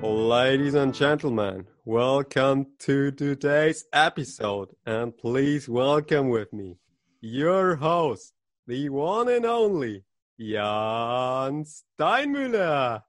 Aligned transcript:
Ladies 0.00 0.74
and 0.74 0.94
gentlemen, 0.94 1.66
welcome 1.84 2.66
to 2.78 3.10
today's 3.10 3.84
episode, 3.92 4.68
and 4.86 5.18
please 5.18 5.68
welcome 5.68 6.28
with 6.28 6.52
me 6.52 6.76
your 7.20 7.74
host, 7.74 8.32
the 8.68 8.88
one 8.90 9.28
and 9.28 9.44
only 9.44 10.04
Jan 10.38 11.64
Steinmüller. 11.64 13.02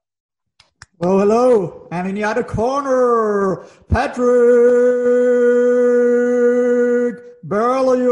Oh, 1.00 1.20
hello. 1.20 1.86
And 1.92 2.08
in 2.08 2.16
the 2.16 2.24
other 2.24 2.42
corner, 2.42 3.64
Patrick 3.88 4.18
Berlion. 7.44 8.10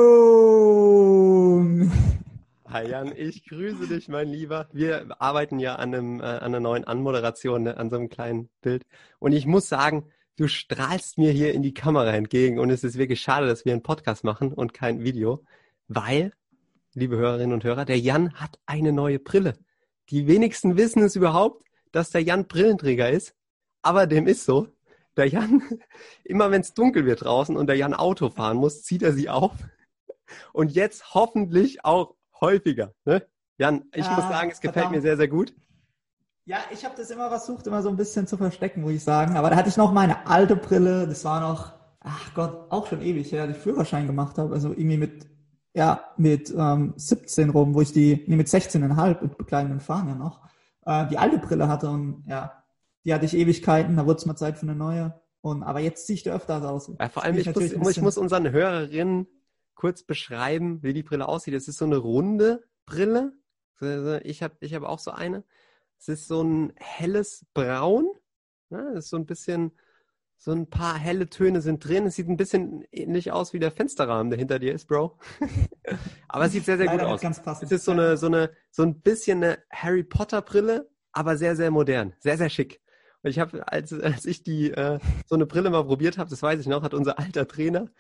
Hi 2.71 2.87
Jan, 2.87 3.17
ich 3.17 3.47
grüße 3.47 3.87
dich, 3.87 4.09
mein 4.09 4.29
Lieber. 4.29 4.69
Wir 4.75 5.17
arbeiten 5.23 5.59
ja 5.59 5.77
an, 5.77 5.95
einem, 5.95 6.21
äh, 6.21 6.25
an 6.25 6.43
einer 6.43 6.61
neuen 6.61 6.85
Anmoderation, 6.85 7.63
ne, 7.63 7.79
an 7.79 7.89
so 7.89 7.97
einem 7.97 8.11
kleinen 8.11 8.51
Bild. 8.61 8.85
Und 9.19 9.33
ich 9.33 9.47
muss 9.47 9.71
sagen, 9.71 10.05
du 10.37 10.49
strahlst 10.49 11.17
mir 11.17 11.33
hier 11.33 11.55
in 11.55 11.63
die 11.63 11.73
Kamera 11.73 12.11
entgegen. 12.11 12.59
Und 12.59 12.69
es 12.69 12.85
ist 12.85 12.99
wirklich 12.99 13.23
schade, 13.23 13.47
dass 13.47 13.65
wir 13.65 13.73
einen 13.73 13.83
Podcast 13.83 14.23
machen 14.23 14.53
und 14.53 14.75
kein 14.75 15.03
Video, 15.03 15.47
weil, 15.87 16.35
liebe 16.93 17.17
Hörerinnen 17.17 17.55
und 17.55 17.65
Hörer, 17.65 17.87
der 17.87 17.99
Jan 17.99 18.35
hat 18.35 18.59
eine 18.67 18.93
neue 18.93 19.19
Brille. 19.19 19.55
Die 20.11 20.27
wenigsten 20.27 20.77
wissen 20.77 21.03
es 21.03 21.17
überhaupt, 21.17 21.65
dass 21.91 22.11
der 22.11 22.23
Jan 22.23 22.49
Brillenträger 22.49 23.09
ist, 23.09 23.35
aber 23.81 24.07
dem 24.07 24.27
ist 24.27 24.45
so. 24.45 24.69
Der 25.17 25.25
Jan, 25.25 25.63
immer 26.23 26.51
wenn 26.51 26.61
es 26.61 26.75
dunkel 26.75 27.07
wird 27.07 27.25
draußen 27.25 27.57
und 27.57 27.67
der 27.67 27.77
Jan 27.77 27.95
Auto 27.95 28.29
fahren 28.29 28.59
muss, 28.59 28.83
zieht 28.83 29.03
er 29.03 29.15
sie 29.15 29.31
auf. 29.31 29.55
Und 30.53 30.73
jetzt 30.73 31.15
hoffentlich 31.15 31.87
auch 31.87 32.18
häufiger. 32.41 32.93
Ne? 33.05 33.27
Jan, 33.59 33.85
ich 33.93 34.05
ja, 34.05 34.13
muss 34.13 34.29
sagen, 34.29 34.51
es 34.51 34.61
gefällt 34.61 34.75
verdammt. 34.75 34.97
mir 34.97 35.03
sehr, 35.03 35.17
sehr 35.17 35.29
gut. 35.29 35.55
Ja, 36.45 36.59
ich 36.73 36.85
habe 36.85 36.95
das 36.97 37.11
immer 37.11 37.29
versucht, 37.29 37.67
immer 37.67 37.83
so 37.83 37.91
ein 37.91 37.97
bisschen 37.97 38.27
zu 38.27 38.39
verstecken, 38.39 38.81
muss 38.81 38.93
ich 38.93 39.05
sagen. 39.05 39.37
Aber 39.37 39.51
da 39.51 39.57
hatte 39.57 39.69
ich 39.69 39.77
noch 39.77 39.93
meine 39.93 40.27
alte 40.27 40.57
Brille. 40.57 41.07
Das 41.07 41.25
war 41.25 41.41
noch, 41.41 41.75
ach 42.01 42.33
Gott, 42.35 42.71
auch 42.71 42.87
schon 42.87 43.03
ewig 43.03 43.31
her, 43.33 43.45
ja, 43.45 43.51
ich 43.51 43.59
Führerschein 43.59 44.07
gemacht 44.07 44.39
habe. 44.39 44.55
Also 44.55 44.71
irgendwie 44.71 44.97
mit, 44.97 45.27
ja, 45.75 46.01
mit 46.17 46.55
ähm, 46.57 46.95
17 46.97 47.51
rum, 47.51 47.75
wo 47.75 47.83
ich 47.83 47.93
die, 47.93 48.25
nee, 48.27 48.37
mit 48.37 48.47
16,5 48.47 49.23
mit 49.23 49.37
begleitenden 49.37 49.81
Fahren 49.81 50.09
ja 50.09 50.15
noch, 50.15 50.41
äh, 50.87 51.07
die 51.09 51.19
alte 51.19 51.39
Brille 51.39 51.69
hatte. 51.69 51.91
Und 51.91 52.25
ja, 52.27 52.65
die 53.05 53.13
hatte 53.13 53.27
ich 53.27 53.37
Ewigkeiten. 53.37 53.97
Da 53.97 54.07
wurde 54.07 54.17
es 54.17 54.25
mal 54.25 54.37
Zeit 54.37 54.57
für 54.57 54.63
eine 54.63 54.75
neue. 54.75 55.21
Und, 55.43 55.63
aber 55.63 55.81
jetzt 55.81 56.07
ziehe 56.07 56.15
ich 56.15 56.23
da 56.23 56.35
öfters 56.35 56.65
aus. 56.65 56.91
Ja, 56.99 57.09
vor 57.11 57.25
allem, 57.25 57.37
ich, 57.37 57.47
ich 57.47 57.77
muss, 57.77 57.91
ich 57.91 58.01
muss 58.01 58.17
unseren 58.17 58.51
Hörerinnen 58.51 59.27
kurz 59.79 60.03
beschreiben, 60.03 60.83
wie 60.83 60.93
die 60.93 61.05
Brille 61.05 61.29
aussieht? 61.29 61.55
Es 61.55 61.69
ist 61.69 61.79
so 61.79 61.85
eine 61.85 61.99
runde 61.99 62.65
Brille. 62.85 63.33
Ich 64.25 64.43
habe 64.43 64.57
ich 64.59 64.75
hab 64.75 64.83
auch 64.83 64.99
so 64.99 65.13
eine. 65.13 65.45
Es 66.01 66.09
ist 66.09 66.27
so 66.27 66.43
ein 66.43 66.73
helles 66.77 67.47
Braun. 67.55 68.09
Ja, 68.71 68.91
es 68.91 69.05
ist 69.05 69.11
so 69.11 69.17
ein 69.17 69.25
bisschen, 69.25 69.71
so 70.37 70.51
ein 70.51 70.69
paar 70.69 70.99
helle 70.99 71.31
Töne 71.31 71.61
sind 71.61 71.87
drin. 71.87 72.07
Es 72.07 72.17
sieht 72.17 72.29
ein 72.29 72.37
bisschen 72.37 72.85
ähnlich 72.91 73.31
aus 73.31 73.53
wie 73.53 73.61
der 73.61 73.71
Fensterrahmen, 73.71 74.31
der 74.31 74.39
hinter 74.41 74.59
dir 74.59 74.75
ist, 74.75 74.87
Bro. 74.87 75.17
aber 76.29 76.47
es 76.47 76.53
sieht 76.53 76.65
sehr, 76.65 76.77
sehr 76.77 76.89
gut 76.89 77.01
aus. 77.01 77.21
Ganz 77.21 77.41
es 77.63 77.71
ist 77.71 77.85
so 77.85 77.93
eine, 77.93 78.17
so 78.17 78.27
eine, 78.27 78.51
so 78.73 78.83
ein 78.83 79.01
bisschen 79.01 79.45
eine 79.45 79.63
Harry 79.71 80.03
Potter 80.03 80.43
Brille, 80.43 80.91
aber 81.13 81.37
sehr, 81.37 81.55
sehr 81.55 81.71
modern. 81.71 82.15
Sehr, 82.19 82.37
sehr 82.37 82.51
schick. 82.51 82.81
Und 83.23 83.31
ich 83.31 83.39
habe, 83.39 83.71
als, 83.71 83.93
als 83.93 84.27
ich 84.27 84.43
die, 84.43 84.73
äh, 84.73 84.99
so 85.27 85.37
eine 85.37 85.47
Brille 85.47 85.71
mal 85.71 85.85
probiert 85.85 86.19
habe, 86.19 86.31
das 86.31 86.43
weiß 86.43 86.59
ich 86.59 86.67
noch, 86.67 86.83
hat 86.83 86.95
unser 86.95 87.21
alter 87.21 87.47
Trainer 87.47 87.91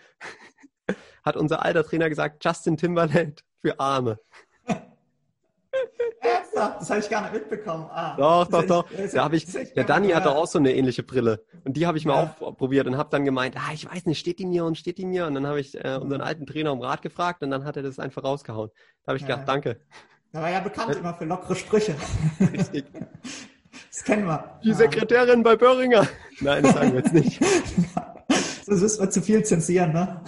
hat 1.28 1.36
unser 1.36 1.64
alter 1.64 1.84
Trainer 1.84 2.08
gesagt, 2.08 2.44
Justin 2.44 2.76
Timberland 2.76 3.44
für 3.60 3.78
Arme. 3.78 4.18
Das 6.54 6.90
habe 6.90 6.98
ich 6.98 7.08
gar 7.08 7.22
nicht 7.22 7.34
mitbekommen. 7.34 7.86
Ah, 7.90 8.16
doch, 8.16 8.48
doch, 8.48 8.64
doch. 8.64 8.84
Da 9.12 9.24
hab 9.24 9.32
ich, 9.32 9.46
der 9.46 9.84
Danny 9.84 10.10
hatte 10.10 10.30
auch 10.30 10.46
so 10.46 10.58
eine 10.58 10.74
ähnliche 10.74 11.04
Brille. 11.04 11.44
Und 11.64 11.76
die 11.76 11.86
habe 11.86 11.98
ich 11.98 12.04
mal 12.04 12.24
ja. 12.24 12.34
auch 12.40 12.56
probiert 12.56 12.88
und 12.88 12.96
habe 12.96 13.10
dann 13.10 13.24
gemeint, 13.24 13.56
ah, 13.56 13.72
ich 13.72 13.88
weiß 13.88 14.06
nicht, 14.06 14.18
steht 14.18 14.40
die 14.40 14.46
mir 14.46 14.64
und 14.64 14.76
steht 14.76 14.98
die 14.98 15.06
mir? 15.06 15.26
Und 15.26 15.34
dann 15.34 15.46
habe 15.46 15.60
ich 15.60 15.76
äh, 15.76 15.98
unseren 16.00 16.20
alten 16.20 16.46
Trainer 16.46 16.72
um 16.72 16.80
Rat 16.80 17.02
gefragt 17.02 17.44
und 17.44 17.50
dann 17.50 17.64
hat 17.64 17.76
er 17.76 17.84
das 17.84 18.00
einfach 18.00 18.24
rausgehauen. 18.24 18.70
Da 19.04 19.10
habe 19.10 19.18
ich 19.18 19.22
ja. 19.22 19.28
gedacht, 19.28 19.48
danke. 19.48 19.80
Er 20.32 20.42
war 20.42 20.50
ja 20.50 20.60
bekannt 20.60 20.96
immer 20.96 21.14
für 21.14 21.26
lockere 21.26 21.54
Sprüche. 21.54 21.94
Richtig. 22.52 22.86
Das 23.90 24.02
kennen 24.02 24.26
wir. 24.26 24.58
Die 24.64 24.72
Sekretärin 24.72 25.44
bei 25.44 25.54
Böhringer. 25.54 26.08
Nein, 26.40 26.64
das 26.64 26.72
sagen 26.72 26.92
wir 26.92 27.00
jetzt 27.00 27.14
nicht. 27.14 27.40
Das 28.68 28.82
ist 28.82 29.00
wir 29.00 29.08
zu 29.08 29.22
viel 29.22 29.42
zensieren, 29.44 29.94
ne? 29.94 30.20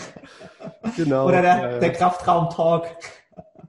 Genau. 0.97 1.27
Oder 1.27 1.43
der, 1.43 1.57
ja, 1.57 1.71
ja. 1.71 1.79
der 1.79 1.93
Kraftraum-Talk. 1.93 2.87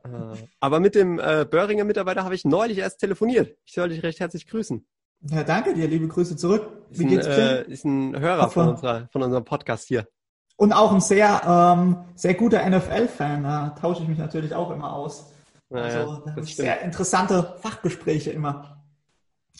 Ah. 0.04 0.34
Aber 0.60 0.80
mit 0.80 0.96
dem 0.96 1.20
äh, 1.20 1.46
Böhringer 1.50 1.84
Mitarbeiter 1.84 2.24
habe 2.24 2.36
ich 2.36 2.46
neulich 2.46 2.80
erst 2.80 3.00
telefoniert. 3.00 3.56
Ich 3.66 3.74
soll 3.74 3.90
dich 3.90 4.04
recht 4.04 4.20
herzlich 4.20 4.48
grüßen. 4.48 4.86
Ja, 5.30 5.44
danke 5.44 5.74
dir, 5.74 5.88
liebe 5.88 6.08
Grüße 6.08 6.36
zurück. 6.36 6.68
Wie 6.90 7.06
geht's 7.06 7.28
dir? 7.28 7.68
Äh, 7.68 7.72
ist 7.72 7.86
ein 7.86 8.20
Hörer 8.20 8.50
von, 8.50 8.70
unserer, 8.70 9.08
von 9.12 9.22
unserem 9.22 9.46
Podcast 9.46 9.88
hier. 9.88 10.08
Und 10.56 10.74
auch 10.74 10.92
ein 10.92 11.02
sehr, 11.02 11.42
ähm, 11.46 11.98
sehr 12.16 12.34
guter 12.34 12.68
NFL-Fan. 12.68 13.44
Da 13.44 13.76
tausche 13.80 14.04
ich 14.04 14.08
mich 14.08 14.18
natürlich 14.18 14.54
auch 14.54 14.72
immer 14.72 14.94
aus. 14.94 15.32
Naja, 15.70 16.02
also, 16.02 16.24
das 16.26 16.36
das 16.36 16.56
sehr 16.56 16.82
interessante 16.82 17.56
Fachgespräche 17.62 18.32
immer. 18.32 18.84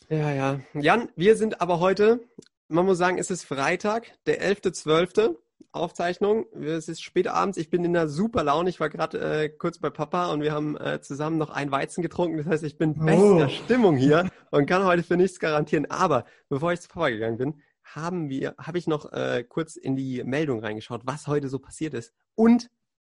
Ja, 0.10 0.32
ja. 0.32 0.60
Jan, 0.74 1.10
wir 1.16 1.38
sind 1.38 1.62
aber 1.62 1.80
heute, 1.80 2.20
man 2.68 2.86
muss 2.86 2.98
sagen, 2.98 3.18
es 3.18 3.32
ist 3.32 3.46
Freitag, 3.46 4.12
der 4.26 4.42
11.12. 4.42 5.36
Aufzeichnung. 5.72 6.46
Es 6.54 6.88
ist 6.88 7.02
spät 7.02 7.28
abends. 7.28 7.58
Ich 7.58 7.70
bin 7.70 7.84
in 7.84 7.96
einer 7.96 8.08
super 8.08 8.44
Laune. 8.44 8.70
Ich 8.70 8.80
war 8.80 8.90
gerade 8.90 9.20
äh, 9.20 9.50
kurz 9.50 9.80
bei 9.80 9.90
Papa 9.90 10.32
und 10.32 10.42
wir 10.42 10.52
haben 10.52 10.78
äh, 10.78 11.02
zusammen 11.02 11.38
noch 11.38 11.50
ein 11.50 11.72
Weizen 11.72 12.02
getrunken. 12.02 12.38
Das 12.38 12.48
heißt, 12.48 12.64
ich 12.64 12.78
bin 12.78 12.96
oh. 13.00 13.06
bester 13.06 13.50
Stimmung 13.50 13.96
hier 13.96 14.30
und 14.52 14.66
kann 14.66 14.84
heute 14.84 15.04
für 15.04 15.18
nichts 15.18 15.40
garantieren. 15.40 15.90
Aber 15.90 16.26
bevor 16.50 16.74
ich 16.74 16.82
zu 16.82 16.90
Papa 16.90 17.10
gegangen 17.10 17.38
bin, 17.38 17.62
haben 17.84 18.30
wir, 18.30 18.56
habe 18.58 18.78
ich 18.78 18.88
noch 18.88 19.12
äh, 19.12 19.44
kurz 19.48 19.76
in 19.76 19.96
die 19.96 20.24
Meldung 20.24 20.60
reingeschaut, 20.60 21.02
was 21.06 21.28
heute 21.28 21.50
so 21.50 21.60
passiert 21.60 21.94
ist. 21.94 22.14
Und 22.36 22.70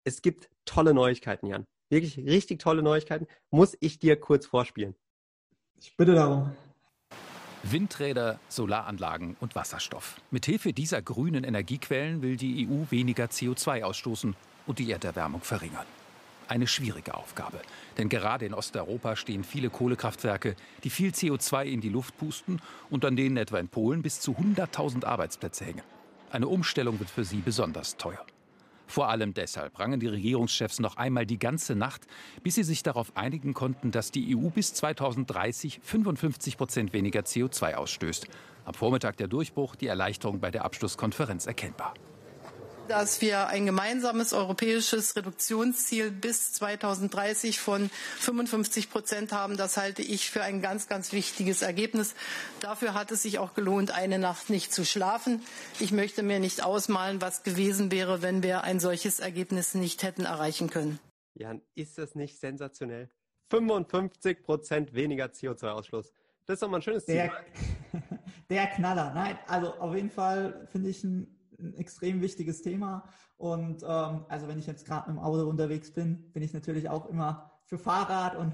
es 0.04 0.22
gibt 0.22 0.50
tolle 0.64 0.94
Neuigkeiten, 0.94 1.46
Jan. 1.46 1.66
Wirklich 1.90 2.18
richtig 2.18 2.60
tolle 2.60 2.82
Neuigkeiten. 2.82 3.26
Muss 3.50 3.76
ich 3.80 3.98
dir 3.98 4.18
kurz 4.18 4.46
vorspielen. 4.46 4.94
Ich 5.76 5.96
bitte 5.96 6.14
darum. 6.14 6.52
Windräder, 7.62 8.40
Solaranlagen 8.48 9.36
und 9.40 9.54
Wasserstoff. 9.54 10.20
Mithilfe 10.30 10.72
dieser 10.72 11.00
grünen 11.00 11.44
Energiequellen 11.44 12.20
will 12.20 12.36
die 12.36 12.68
EU 12.68 12.90
weniger 12.90 13.26
CO2 13.26 13.84
ausstoßen 13.84 14.34
und 14.66 14.78
die 14.78 14.90
Erderwärmung 14.90 15.42
verringern. 15.42 15.86
Eine 16.48 16.66
schwierige 16.66 17.14
Aufgabe, 17.14 17.60
denn 17.98 18.08
gerade 18.08 18.46
in 18.46 18.52
Osteuropa 18.52 19.14
stehen 19.14 19.44
viele 19.44 19.70
Kohlekraftwerke, 19.70 20.56
die 20.82 20.90
viel 20.90 21.10
CO2 21.10 21.64
in 21.64 21.80
die 21.80 21.88
Luft 21.88 22.18
pusten 22.18 22.60
und 22.90 23.04
an 23.04 23.16
denen 23.16 23.36
etwa 23.36 23.58
in 23.58 23.68
Polen 23.68 24.02
bis 24.02 24.20
zu 24.20 24.32
100.000 24.32 25.04
Arbeitsplätze 25.04 25.64
hängen. 25.64 25.82
Eine 26.30 26.48
Umstellung 26.48 26.98
wird 26.98 27.10
für 27.10 27.24
sie 27.24 27.38
besonders 27.38 27.96
teuer. 27.96 28.26
Vor 28.92 29.08
allem 29.08 29.32
deshalb 29.32 29.78
rangen 29.78 30.00
die 30.00 30.06
Regierungschefs 30.06 30.78
noch 30.78 30.98
einmal 30.98 31.24
die 31.24 31.38
ganze 31.38 31.74
Nacht, 31.74 32.02
bis 32.42 32.56
sie 32.56 32.62
sich 32.62 32.82
darauf 32.82 33.16
einigen 33.16 33.54
konnten, 33.54 33.90
dass 33.90 34.10
die 34.10 34.36
EU 34.36 34.50
bis 34.50 34.74
2030 34.74 35.80
55 35.82 36.58
Prozent 36.58 36.92
weniger 36.92 37.20
CO2 37.20 37.76
ausstößt. 37.76 38.26
Am 38.66 38.74
Vormittag 38.74 39.16
der 39.16 39.28
Durchbruch, 39.28 39.76
die 39.76 39.86
Erleichterung 39.86 40.40
bei 40.40 40.50
der 40.50 40.66
Abschlusskonferenz 40.66 41.46
erkennbar 41.46 41.94
dass 42.88 43.20
wir 43.20 43.48
ein 43.48 43.66
gemeinsames 43.66 44.32
europäisches 44.32 45.16
Reduktionsziel 45.16 46.10
bis 46.10 46.52
2030 46.52 47.60
von 47.60 47.90
55 48.18 48.90
Prozent 48.90 49.32
haben. 49.32 49.56
Das 49.56 49.76
halte 49.76 50.02
ich 50.02 50.30
für 50.30 50.42
ein 50.42 50.60
ganz, 50.60 50.88
ganz 50.88 51.12
wichtiges 51.12 51.62
Ergebnis. 51.62 52.14
Dafür 52.60 52.94
hat 52.94 53.10
es 53.10 53.22
sich 53.22 53.38
auch 53.38 53.54
gelohnt, 53.54 53.90
eine 53.92 54.18
Nacht 54.18 54.50
nicht 54.50 54.72
zu 54.72 54.84
schlafen. 54.84 55.42
Ich 55.80 55.92
möchte 55.92 56.22
mir 56.22 56.40
nicht 56.40 56.64
ausmalen, 56.64 57.20
was 57.20 57.42
gewesen 57.42 57.90
wäre, 57.90 58.22
wenn 58.22 58.42
wir 58.42 58.64
ein 58.64 58.80
solches 58.80 59.20
Ergebnis 59.20 59.74
nicht 59.74 60.02
hätten 60.02 60.24
erreichen 60.24 60.70
können. 60.70 60.98
Jan, 61.34 61.62
ist 61.74 61.98
das 61.98 62.14
nicht 62.14 62.38
sensationell? 62.38 63.08
55 63.50 64.42
Prozent 64.42 64.94
weniger 64.94 65.26
CO2-Ausstoß. 65.26 66.12
Das 66.46 66.54
ist 66.54 66.62
doch 66.62 66.68
mal 66.68 66.78
ein 66.78 66.82
schönes 66.82 67.06
Ziel. 67.06 67.14
Der, 67.14 67.32
der 68.50 68.66
Knaller. 68.68 69.12
Nein, 69.14 69.38
also 69.46 69.74
auf 69.74 69.94
jeden 69.94 70.10
Fall 70.10 70.68
finde 70.72 70.90
ich 70.90 71.04
ein 71.04 71.41
ein 71.62 71.74
extrem 71.74 72.20
wichtiges 72.20 72.62
Thema. 72.62 73.08
Und 73.36 73.82
ähm, 73.82 74.24
also 74.28 74.48
wenn 74.48 74.58
ich 74.58 74.66
jetzt 74.66 74.86
gerade 74.86 75.10
im 75.10 75.18
Auto 75.18 75.48
unterwegs 75.48 75.92
bin, 75.92 76.30
bin 76.32 76.42
ich 76.42 76.52
natürlich 76.52 76.88
auch 76.88 77.06
immer 77.06 77.50
für 77.64 77.78
Fahrrad 77.78 78.36
und 78.36 78.52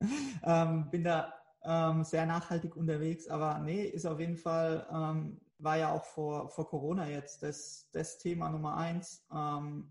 ähm, 0.44 0.90
bin 0.90 1.04
da 1.04 1.34
ähm, 1.64 2.04
sehr 2.04 2.26
nachhaltig 2.26 2.76
unterwegs. 2.76 3.28
Aber 3.28 3.58
nee, 3.58 3.84
ist 3.84 4.06
auf 4.06 4.20
jeden 4.20 4.36
Fall, 4.36 4.86
ähm, 4.90 5.40
war 5.58 5.76
ja 5.76 5.92
auch 5.92 6.04
vor, 6.04 6.48
vor 6.48 6.68
Corona 6.68 7.08
jetzt 7.08 7.42
das, 7.42 7.88
das 7.92 8.18
Thema 8.18 8.48
Nummer 8.48 8.76
eins. 8.76 9.24
Ähm, 9.32 9.88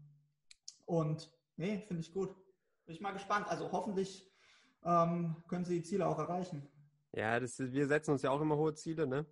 und 0.85 1.31
nee, 1.55 1.79
finde 1.88 2.01
ich 2.01 2.13
gut. 2.13 2.35
Bin 2.85 2.95
ich 2.95 3.01
mal 3.01 3.13
gespannt. 3.13 3.47
Also 3.47 3.71
hoffentlich 3.71 4.29
ähm, 4.83 5.35
können 5.47 5.65
Sie 5.65 5.75
die 5.75 5.83
Ziele 5.83 6.07
auch 6.07 6.19
erreichen. 6.19 6.67
Ja, 7.13 7.39
das, 7.39 7.59
wir 7.59 7.88
setzen 7.88 8.11
uns 8.11 8.21
ja 8.21 8.31
auch 8.31 8.41
immer 8.41 8.57
hohe 8.57 8.73
Ziele, 8.73 9.05
ne? 9.05 9.25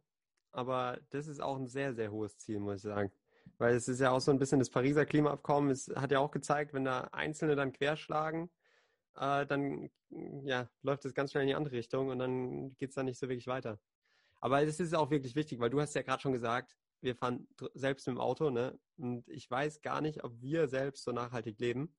Aber 0.51 1.00
das 1.10 1.28
ist 1.28 1.42
auch 1.42 1.57
ein 1.57 1.68
sehr, 1.68 1.94
sehr 1.94 2.12
hohes 2.12 2.38
Ziel, 2.38 2.60
muss 2.60 2.78
ich 2.78 2.81
sagen. 2.84 3.12
Weil 3.57 3.75
es 3.75 3.88
ist 3.88 4.00
ja 4.00 4.12
auch 4.12 4.22
so 4.22 4.31
ein 4.31 4.40
bisschen 4.40 4.60
das 4.60 4.69
Pariser 4.69 5.06
Klimaabkommen, 5.06 5.72
es 5.72 5.90
hat 5.96 6.12
ja 6.12 6.19
auch 6.19 6.31
gezeigt, 6.31 6.74
wenn 6.74 6.86
da 6.86 7.10
Einzelne 7.12 7.56
dann 7.56 7.74
querschlagen, 7.74 8.50
äh, 9.16 9.46
dann 9.46 9.90
ja, 10.44 10.69
läuft 10.81 11.06
es 11.06 11.13
ganz 11.13 11.31
schnell 11.31 11.44
in 11.44 11.50
die 11.50 11.56
andere 11.56 11.75
Richtung 11.75 12.10
und 12.10 12.19
dann 12.19 12.75
geht 12.78 12.90
es 12.90 12.96
dann 12.96 13.06
nicht 13.06 13.19
so 13.19 13.28
wirklich 13.28 13.48
weiter. 13.48 13.80
Aber 14.40 14.62
es 14.63 14.80
ist 14.80 14.96
auch 14.96 15.12
wirklich 15.12 15.36
wichtig, 15.36 15.60
weil 15.60 15.69
du 15.69 15.81
hast 15.81 15.94
ja 15.96 16.01
gerade 16.01 16.22
schon 16.22 16.31
gesagt, 16.31 16.78
wir 17.02 17.16
fahren 17.16 17.48
selbst 17.74 18.07
mit 18.07 18.16
dem 18.16 18.22
Auto, 18.22 18.50
ne? 18.50 18.78
Und 18.98 19.28
ich 19.30 19.50
weiß 19.50 19.81
gar 19.81 20.02
nicht, 20.02 20.24
ob 20.24 20.42
wir 20.42 20.68
selbst 20.68 21.04
so 21.04 21.12
nachhaltig 21.12 21.60
leben, 21.60 21.94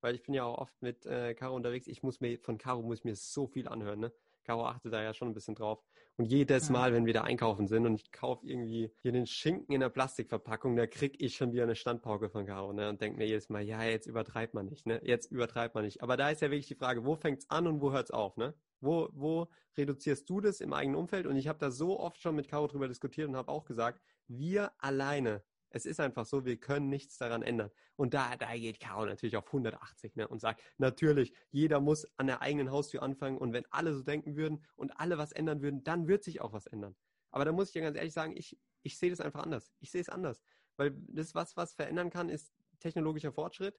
weil 0.00 0.14
ich 0.14 0.22
bin 0.22 0.34
ja 0.34 0.44
auch 0.44 0.58
oft 0.58 0.82
mit 0.82 1.06
äh, 1.06 1.34
Caro 1.34 1.56
unterwegs. 1.56 1.86
Ich 1.86 2.02
muss 2.02 2.20
mir, 2.20 2.38
von 2.38 2.58
Caro 2.58 2.82
muss 2.82 2.98
ich 2.98 3.04
mir 3.04 3.16
so 3.16 3.46
viel 3.46 3.68
anhören, 3.68 4.00
ne? 4.00 4.12
Caro 4.44 4.66
achtet 4.66 4.92
da 4.92 5.02
ja 5.02 5.14
schon 5.14 5.28
ein 5.28 5.34
bisschen 5.34 5.54
drauf. 5.54 5.82
Und 6.18 6.26
jedes 6.26 6.68
Mal, 6.68 6.92
wenn 6.92 7.06
wir 7.06 7.14
da 7.14 7.22
einkaufen 7.22 7.66
sind 7.66 7.86
und 7.86 7.94
ich 7.94 8.12
kaufe 8.12 8.46
irgendwie 8.46 8.92
hier 9.00 9.12
den 9.12 9.26
Schinken 9.26 9.74
in 9.74 9.80
der 9.80 9.88
Plastikverpackung, 9.88 10.76
da 10.76 10.86
krieg 10.86 11.16
ich 11.18 11.36
schon 11.36 11.52
wieder 11.52 11.62
eine 11.62 11.74
Standpauke 11.74 12.28
von 12.28 12.44
Caro, 12.44 12.72
ne? 12.74 12.90
Und 12.90 13.00
denke 13.00 13.18
mir 13.18 13.26
jedes 13.26 13.48
Mal, 13.48 13.62
ja, 13.62 13.82
jetzt 13.82 14.06
übertreibt 14.06 14.52
man 14.52 14.66
nicht, 14.66 14.86
ne? 14.86 15.00
Jetzt 15.04 15.32
übertreibt 15.32 15.74
man 15.74 15.84
nicht. 15.84 16.02
Aber 16.02 16.18
da 16.18 16.28
ist 16.28 16.42
ja 16.42 16.50
wirklich 16.50 16.66
die 16.66 16.74
Frage, 16.74 17.06
wo 17.06 17.16
fängt's 17.16 17.48
an 17.48 17.66
und 17.66 17.80
wo 17.80 17.92
hört's 17.92 18.10
auf, 18.10 18.36
ne? 18.36 18.54
Wo, 18.80 19.08
wo 19.12 19.48
reduzierst 19.78 20.28
du 20.28 20.40
das 20.40 20.60
im 20.60 20.74
eigenen 20.74 20.96
Umfeld? 20.96 21.26
Und 21.26 21.36
ich 21.36 21.48
habe 21.48 21.58
da 21.58 21.70
so 21.70 21.98
oft 21.98 22.20
schon 22.20 22.36
mit 22.36 22.48
Caro 22.48 22.66
drüber 22.66 22.88
diskutiert 22.88 23.28
und 23.28 23.36
habe 23.36 23.50
auch 23.50 23.64
gesagt, 23.64 24.02
wir 24.28 24.72
alleine 24.78 25.42
es 25.72 25.86
ist 25.86 26.00
einfach 26.00 26.26
so, 26.26 26.44
wir 26.44 26.58
können 26.58 26.88
nichts 26.88 27.18
daran 27.18 27.42
ändern. 27.42 27.70
Und 27.96 28.14
da, 28.14 28.36
da 28.36 28.54
geht 28.56 28.80
Caro 28.80 29.06
natürlich 29.06 29.36
auf 29.36 29.46
180 29.46 30.16
ne, 30.16 30.28
und 30.28 30.40
sagt, 30.40 30.62
natürlich, 30.78 31.32
jeder 31.50 31.80
muss 31.80 32.06
an 32.16 32.26
der 32.26 32.42
eigenen 32.42 32.70
Haustür 32.70 33.02
anfangen 33.02 33.38
und 33.38 33.52
wenn 33.52 33.64
alle 33.70 33.94
so 33.94 34.02
denken 34.02 34.36
würden 34.36 34.64
und 34.76 34.90
alle 34.98 35.18
was 35.18 35.32
ändern 35.32 35.62
würden, 35.62 35.82
dann 35.82 36.08
wird 36.08 36.24
sich 36.24 36.40
auch 36.40 36.52
was 36.52 36.66
ändern. 36.66 36.94
Aber 37.30 37.44
da 37.44 37.52
muss 37.52 37.68
ich 37.68 37.74
ja 37.74 37.82
ganz 37.82 37.96
ehrlich 37.96 38.12
sagen, 38.12 38.36
ich, 38.36 38.58
ich 38.82 38.98
sehe 38.98 39.10
das 39.10 39.20
einfach 39.20 39.42
anders. 39.42 39.72
Ich 39.80 39.90
sehe 39.90 40.00
es 40.00 40.08
anders. 40.08 40.42
Weil 40.76 40.94
das, 41.08 41.34
was, 41.34 41.56
was 41.56 41.74
verändern 41.74 42.10
kann, 42.10 42.28
ist 42.28 42.52
technologischer 42.78 43.32
Fortschritt. 43.32 43.78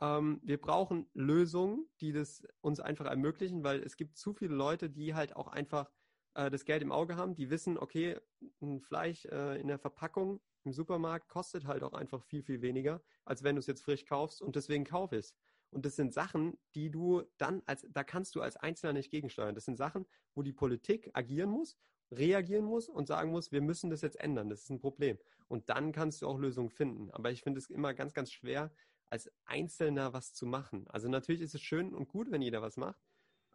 Ähm, 0.00 0.40
wir 0.42 0.60
brauchen 0.60 1.08
Lösungen, 1.14 1.88
die 2.00 2.12
das 2.12 2.46
uns 2.60 2.80
einfach 2.80 3.06
ermöglichen, 3.06 3.64
weil 3.64 3.82
es 3.82 3.96
gibt 3.96 4.16
zu 4.16 4.32
viele 4.32 4.54
Leute, 4.54 4.90
die 4.90 5.14
halt 5.14 5.34
auch 5.36 5.48
einfach 5.48 5.90
äh, 6.34 6.50
das 6.50 6.64
Geld 6.64 6.82
im 6.82 6.92
Auge 6.92 7.16
haben, 7.16 7.34
die 7.34 7.50
wissen, 7.50 7.78
okay, 7.78 8.18
ein 8.60 8.80
Fleisch 8.80 9.24
äh, 9.26 9.60
in 9.60 9.68
der 9.68 9.78
Verpackung 9.78 10.40
im 10.64 10.72
Supermarkt 10.72 11.28
kostet 11.28 11.66
halt 11.66 11.82
auch 11.82 11.92
einfach 11.92 12.22
viel, 12.24 12.42
viel 12.42 12.62
weniger, 12.62 13.02
als 13.24 13.42
wenn 13.42 13.56
du 13.56 13.60
es 13.60 13.66
jetzt 13.66 13.82
frisch 13.82 14.04
kaufst 14.04 14.40
und 14.42 14.56
deswegen 14.56 14.84
kauf 14.84 15.12
es. 15.12 15.34
Und 15.70 15.84
das 15.84 15.96
sind 15.96 16.14
Sachen, 16.14 16.56
die 16.74 16.90
du 16.90 17.22
dann 17.36 17.62
als, 17.66 17.86
da 17.90 18.04
kannst 18.04 18.34
du 18.36 18.40
als 18.40 18.56
Einzelner 18.56 18.92
nicht 18.92 19.10
gegensteuern. 19.10 19.54
Das 19.54 19.64
sind 19.64 19.76
Sachen, 19.76 20.06
wo 20.34 20.42
die 20.42 20.52
Politik 20.52 21.10
agieren 21.14 21.50
muss, 21.50 21.76
reagieren 22.12 22.64
muss 22.64 22.88
und 22.88 23.08
sagen 23.08 23.30
muss, 23.30 23.50
wir 23.50 23.60
müssen 23.60 23.90
das 23.90 24.00
jetzt 24.00 24.20
ändern. 24.20 24.48
Das 24.48 24.62
ist 24.62 24.70
ein 24.70 24.78
Problem. 24.78 25.18
Und 25.48 25.68
dann 25.68 25.92
kannst 25.92 26.22
du 26.22 26.28
auch 26.28 26.38
Lösungen 26.38 26.70
finden. 26.70 27.10
Aber 27.10 27.32
ich 27.32 27.42
finde 27.42 27.58
es 27.58 27.70
immer 27.70 27.92
ganz, 27.92 28.14
ganz 28.14 28.30
schwer, 28.30 28.72
als 29.06 29.30
Einzelner 29.44 30.12
was 30.12 30.32
zu 30.32 30.46
machen. 30.46 30.86
Also 30.88 31.08
natürlich 31.08 31.42
ist 31.42 31.54
es 31.54 31.60
schön 31.60 31.92
und 31.92 32.08
gut, 32.08 32.30
wenn 32.30 32.42
jeder 32.42 32.62
was 32.62 32.76
macht. 32.76 33.00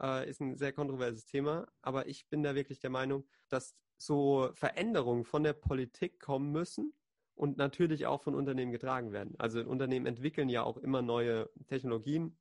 Äh, 0.01 0.29
ist 0.29 0.41
ein 0.41 0.55
sehr 0.55 0.73
kontroverses 0.73 1.25
Thema. 1.25 1.67
Aber 1.81 2.07
ich 2.07 2.27
bin 2.27 2.43
da 2.43 2.55
wirklich 2.55 2.79
der 2.79 2.89
Meinung, 2.89 3.25
dass 3.47 3.75
so 3.97 4.49
Veränderungen 4.53 5.25
von 5.25 5.43
der 5.43 5.53
Politik 5.53 6.19
kommen 6.19 6.51
müssen, 6.51 6.93
und 7.39 7.55
natürlich 7.55 8.05
auch 8.05 8.21
von 8.21 8.35
Unternehmen 8.35 8.73
getragen 8.73 9.13
werden. 9.13 9.33
Also 9.37 9.61
Unternehmen 9.61 10.05
entwickeln 10.05 10.49
ja 10.49 10.63
auch 10.63 10.75
immer 10.75 11.01
neue 11.01 11.49
Technologien. 11.67 12.37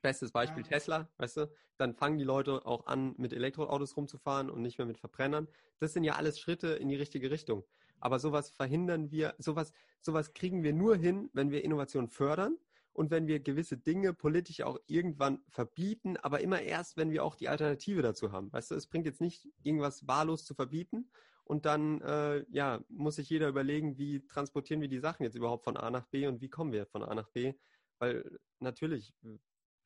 Bestes 0.00 0.32
Beispiel 0.32 0.62
ja. 0.62 0.68
Tesla, 0.70 1.10
weißt 1.18 1.36
du? 1.36 1.50
Dann 1.76 1.92
fangen 1.92 2.16
die 2.16 2.24
Leute 2.24 2.64
auch 2.64 2.86
an, 2.86 3.14
mit 3.18 3.34
Elektroautos 3.34 3.94
rumzufahren 3.94 4.48
und 4.48 4.62
nicht 4.62 4.78
mehr 4.78 4.86
mit 4.86 4.96
Verbrennern. 4.96 5.48
Das 5.80 5.92
sind 5.92 6.02
ja 6.02 6.14
alles 6.14 6.40
Schritte 6.40 6.68
in 6.68 6.88
die 6.88 6.96
richtige 6.96 7.30
Richtung. 7.30 7.64
Aber 8.00 8.18
sowas 8.18 8.48
verhindern 8.48 9.10
wir, 9.10 9.34
sowas, 9.36 9.74
sowas 10.00 10.32
kriegen 10.32 10.62
wir 10.62 10.72
nur 10.72 10.96
hin, 10.96 11.28
wenn 11.34 11.50
wir 11.50 11.62
Innovation 11.62 12.08
fördern 12.08 12.56
und 12.96 13.10
wenn 13.10 13.26
wir 13.26 13.40
gewisse 13.40 13.76
Dinge 13.76 14.14
politisch 14.14 14.62
auch 14.62 14.78
irgendwann 14.86 15.42
verbieten, 15.50 16.16
aber 16.16 16.40
immer 16.40 16.62
erst, 16.62 16.96
wenn 16.96 17.10
wir 17.10 17.24
auch 17.24 17.34
die 17.34 17.48
Alternative 17.48 18.00
dazu 18.00 18.32
haben. 18.32 18.50
Weißt 18.50 18.70
du, 18.70 18.74
es 18.74 18.86
bringt 18.86 19.04
jetzt 19.04 19.20
nicht, 19.20 19.46
irgendwas 19.62 20.08
wahllos 20.08 20.46
zu 20.46 20.54
verbieten 20.54 21.10
und 21.44 21.66
dann 21.66 22.00
äh, 22.00 22.46
ja, 22.50 22.80
muss 22.88 23.16
sich 23.16 23.28
jeder 23.28 23.48
überlegen, 23.48 23.98
wie 23.98 24.26
transportieren 24.26 24.80
wir 24.80 24.88
die 24.88 24.98
Sachen 24.98 25.24
jetzt 25.24 25.36
überhaupt 25.36 25.64
von 25.64 25.76
A 25.76 25.90
nach 25.90 26.06
B 26.06 26.26
und 26.26 26.40
wie 26.40 26.48
kommen 26.48 26.72
wir 26.72 26.86
von 26.86 27.02
A 27.02 27.14
nach 27.14 27.28
B. 27.28 27.52
Weil 27.98 28.38
natürlich 28.60 29.14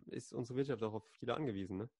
ist 0.07 0.33
unsere 0.33 0.59
Wirtschaft 0.59 0.83
auch 0.85 0.95
auf 0.95 1.11
viele 1.19 1.35
angewiesen. 1.35 1.79
Ne? 1.79 1.91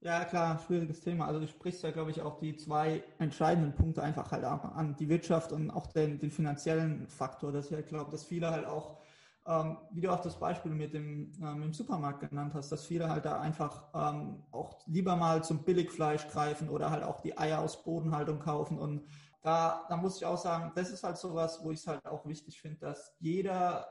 Ja, 0.00 0.24
klar, 0.24 0.58
schwieriges 0.58 1.00
Thema. 1.02 1.26
Also 1.26 1.38
du 1.38 1.46
sprichst 1.46 1.84
ja, 1.84 1.92
glaube 1.92 2.10
ich, 2.10 2.20
auch 2.20 2.38
die 2.40 2.56
zwei 2.56 3.04
entscheidenden 3.18 3.74
Punkte 3.76 4.02
einfach 4.02 4.32
halt 4.32 4.42
an. 4.44 4.96
Die 4.96 5.08
Wirtschaft 5.08 5.52
und 5.52 5.70
auch 5.70 5.86
den, 5.86 6.18
den 6.18 6.32
finanziellen 6.32 7.06
Faktor, 7.06 7.52
dass 7.52 7.66
ich 7.66 7.74
halt 7.74 7.86
glaube, 7.86 8.10
dass 8.10 8.24
viele 8.24 8.50
halt 8.50 8.66
auch 8.66 8.98
ähm, 9.46 9.78
wie 9.92 10.00
du 10.00 10.12
auch 10.12 10.20
das 10.20 10.38
Beispiel 10.38 10.72
mit 10.72 10.92
dem, 10.92 11.32
äh, 11.40 11.54
mit 11.54 11.64
dem 11.64 11.72
Supermarkt 11.72 12.28
genannt 12.28 12.54
hast, 12.54 12.70
dass 12.72 12.84
viele 12.84 13.08
halt 13.08 13.24
da 13.24 13.40
einfach 13.40 13.84
ähm, 13.94 14.42
auch 14.50 14.80
lieber 14.86 15.14
mal 15.16 15.44
zum 15.44 15.62
Billigfleisch 15.62 16.26
greifen 16.28 16.68
oder 16.68 16.90
halt 16.90 17.04
auch 17.04 17.20
die 17.20 17.36
Eier 17.38 17.60
aus 17.60 17.84
Bodenhaltung 17.84 18.40
kaufen. 18.40 18.78
Und 18.78 19.06
da, 19.42 19.86
da 19.88 19.96
muss 19.96 20.16
ich 20.16 20.24
auch 20.24 20.38
sagen, 20.38 20.72
das 20.74 20.90
ist 20.90 21.04
halt 21.04 21.16
sowas, 21.16 21.60
wo 21.62 21.70
ich 21.70 21.78
es 21.78 21.86
halt 21.86 22.04
auch 22.06 22.26
wichtig 22.26 22.60
finde, 22.60 22.78
dass 22.80 23.14
jeder 23.20 23.86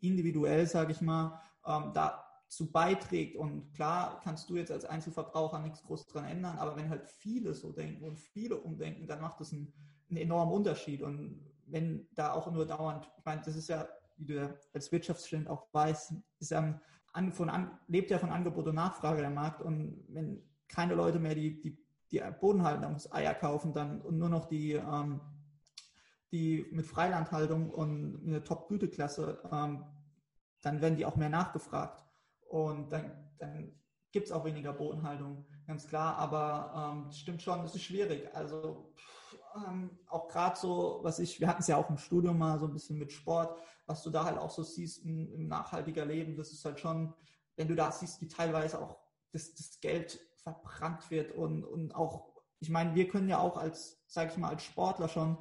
individuell, 0.00 0.66
sage 0.66 0.92
ich 0.92 1.00
mal, 1.00 1.40
ähm, 1.64 1.92
dazu 1.94 2.72
beiträgt. 2.72 3.36
Und 3.36 3.72
klar 3.74 4.20
kannst 4.24 4.50
du 4.50 4.56
jetzt 4.56 4.72
als 4.72 4.84
Einzelverbraucher 4.84 5.60
nichts 5.60 5.82
groß 5.84 6.06
dran 6.06 6.24
ändern, 6.24 6.58
aber 6.58 6.76
wenn 6.76 6.90
halt 6.90 7.06
viele 7.06 7.54
so 7.54 7.70
denken 7.70 8.04
und 8.04 8.18
viele 8.18 8.56
umdenken, 8.56 9.06
dann 9.06 9.20
macht 9.20 9.40
das 9.40 9.52
einen, 9.52 9.72
einen 10.10 10.18
enormen 10.18 10.52
Unterschied. 10.52 11.02
Und 11.02 11.40
wenn 11.66 12.08
da 12.14 12.32
auch 12.32 12.50
nur 12.50 12.66
dauernd, 12.66 13.08
ich 13.18 13.24
meine, 13.24 13.42
das 13.42 13.54
ist 13.54 13.68
ja 13.68 13.86
wie 14.16 14.26
du 14.26 14.58
als 14.72 14.92
Wirtschaftsstudent 14.92 15.48
auch 15.48 15.66
weißt, 15.72 16.14
ist 16.40 16.50
ja 16.50 16.80
von, 17.32 17.48
an, 17.48 17.78
lebt 17.88 18.10
ja 18.10 18.18
von 18.18 18.30
Angebot 18.30 18.66
und 18.66 18.74
Nachfrage 18.74 19.20
der 19.20 19.30
Markt. 19.30 19.62
Und 19.62 20.04
wenn 20.08 20.42
keine 20.68 20.94
Leute 20.94 21.18
mehr 21.18 21.34
die, 21.34 21.60
die, 21.60 21.78
die 22.10 22.22
Bodenhaltungseier 22.40 23.34
kaufen 23.34 23.72
dann 23.72 24.00
und 24.02 24.18
nur 24.18 24.28
noch 24.28 24.46
die, 24.46 24.72
ähm, 24.72 25.20
die 26.32 26.66
mit 26.72 26.86
Freilandhaltung 26.86 27.70
und 27.70 28.22
eine 28.26 28.42
Top-Güteklasse, 28.42 29.40
ähm, 29.50 29.84
dann 30.62 30.80
werden 30.80 30.96
die 30.96 31.06
auch 31.06 31.16
mehr 31.16 31.30
nachgefragt. 31.30 32.04
Und 32.48 32.92
dann, 32.92 33.12
dann 33.38 33.72
gibt 34.12 34.26
es 34.26 34.32
auch 34.32 34.44
weniger 34.44 34.72
Bodenhaltung, 34.72 35.46
ganz 35.66 35.86
klar. 35.86 36.16
Aber 36.16 36.94
ähm, 37.04 37.12
stimmt 37.12 37.42
schon, 37.42 37.64
es 37.64 37.74
ist 37.74 37.84
schwierig. 37.84 38.34
Also 38.34 38.92
pff, 38.96 39.15
ähm, 39.68 39.90
auch 40.08 40.28
gerade 40.28 40.56
so, 40.56 41.00
was 41.02 41.18
ich, 41.18 41.40
wir 41.40 41.48
hatten 41.48 41.62
es 41.62 41.68
ja 41.68 41.76
auch 41.76 41.90
im 41.90 41.98
Studium 41.98 42.38
mal 42.38 42.58
so 42.58 42.66
ein 42.66 42.72
bisschen 42.72 42.98
mit 42.98 43.12
Sport, 43.12 43.58
was 43.86 44.02
du 44.02 44.10
da 44.10 44.24
halt 44.24 44.38
auch 44.38 44.50
so 44.50 44.62
siehst 44.62 45.04
im, 45.04 45.32
im 45.32 45.48
nachhaltiger 45.48 46.04
Leben, 46.04 46.36
das 46.36 46.52
ist 46.52 46.64
halt 46.64 46.80
schon, 46.80 47.14
wenn 47.56 47.68
du 47.68 47.74
da 47.74 47.92
siehst, 47.92 48.20
wie 48.20 48.28
teilweise 48.28 48.80
auch 48.80 48.98
das, 49.32 49.54
das 49.54 49.80
Geld 49.80 50.20
verbrannt 50.36 51.10
wird 51.10 51.32
und, 51.32 51.64
und 51.64 51.94
auch, 51.94 52.32
ich 52.60 52.70
meine, 52.70 52.94
wir 52.94 53.08
können 53.08 53.28
ja 53.28 53.38
auch 53.38 53.56
als, 53.56 54.02
sag 54.06 54.30
ich 54.30 54.36
mal, 54.36 54.50
als 54.50 54.64
Sportler 54.64 55.08
schon 55.08 55.38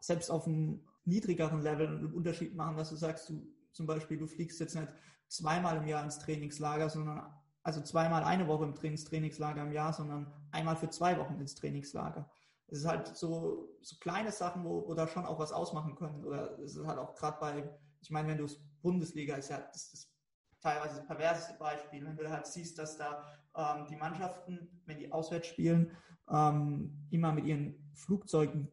selbst 0.00 0.30
auf 0.30 0.46
einem 0.46 0.86
niedrigeren 1.04 1.62
Level 1.62 1.86
einen 1.86 2.12
Unterschied 2.12 2.54
machen, 2.54 2.76
dass 2.76 2.90
du 2.90 2.96
sagst, 2.96 3.28
du 3.28 3.46
zum 3.72 3.86
Beispiel, 3.86 4.18
du 4.18 4.26
fliegst 4.26 4.60
jetzt 4.60 4.74
nicht 4.74 4.88
zweimal 5.28 5.76
im 5.76 5.86
Jahr 5.86 6.04
ins 6.04 6.18
Trainingslager, 6.18 6.90
sondern 6.90 7.32
also 7.62 7.80
zweimal 7.82 8.24
eine 8.24 8.48
Woche 8.48 8.64
im 8.64 8.74
Trainings 8.74 9.04
Trainingslager 9.04 9.62
im 9.62 9.72
Jahr, 9.72 9.92
sondern 9.92 10.32
einmal 10.52 10.76
für 10.76 10.90
zwei 10.90 11.18
Wochen 11.18 11.38
ins 11.40 11.54
Trainingslager 11.54 12.30
es 12.70 12.80
ist 12.80 12.86
halt 12.86 13.16
so, 13.16 13.68
so 13.80 13.96
kleine 13.98 14.30
Sachen, 14.30 14.64
wo, 14.64 14.86
wo 14.86 14.94
da 14.94 15.08
schon 15.08 15.24
auch 15.24 15.38
was 15.38 15.52
ausmachen 15.52 15.94
können. 15.94 16.24
Oder 16.24 16.58
es 16.58 16.76
ist 16.76 16.86
halt 16.86 16.98
auch 16.98 17.14
gerade 17.14 17.38
bei, 17.40 17.70
ich 18.00 18.10
meine, 18.10 18.28
wenn 18.28 18.38
du 18.38 18.44
es 18.44 18.60
Bundesliga 18.82 19.36
ist 19.36 19.50
ja 19.50 19.58
das, 19.72 19.90
das 19.90 20.12
teilweise 20.60 20.96
das 20.96 21.06
perverseste 21.06 21.54
Beispiel, 21.58 22.04
wenn 22.04 22.16
du 22.16 22.30
halt 22.30 22.46
siehst, 22.46 22.78
dass 22.78 22.96
da 22.96 23.24
ähm, 23.56 23.86
die 23.88 23.96
Mannschaften, 23.96 24.82
wenn 24.86 24.98
die 24.98 25.10
auswärts 25.10 25.48
spielen, 25.48 25.96
ähm, 26.30 27.06
immer 27.10 27.32
mit 27.32 27.46
ihren 27.46 27.90
Flugzeugen 27.94 28.68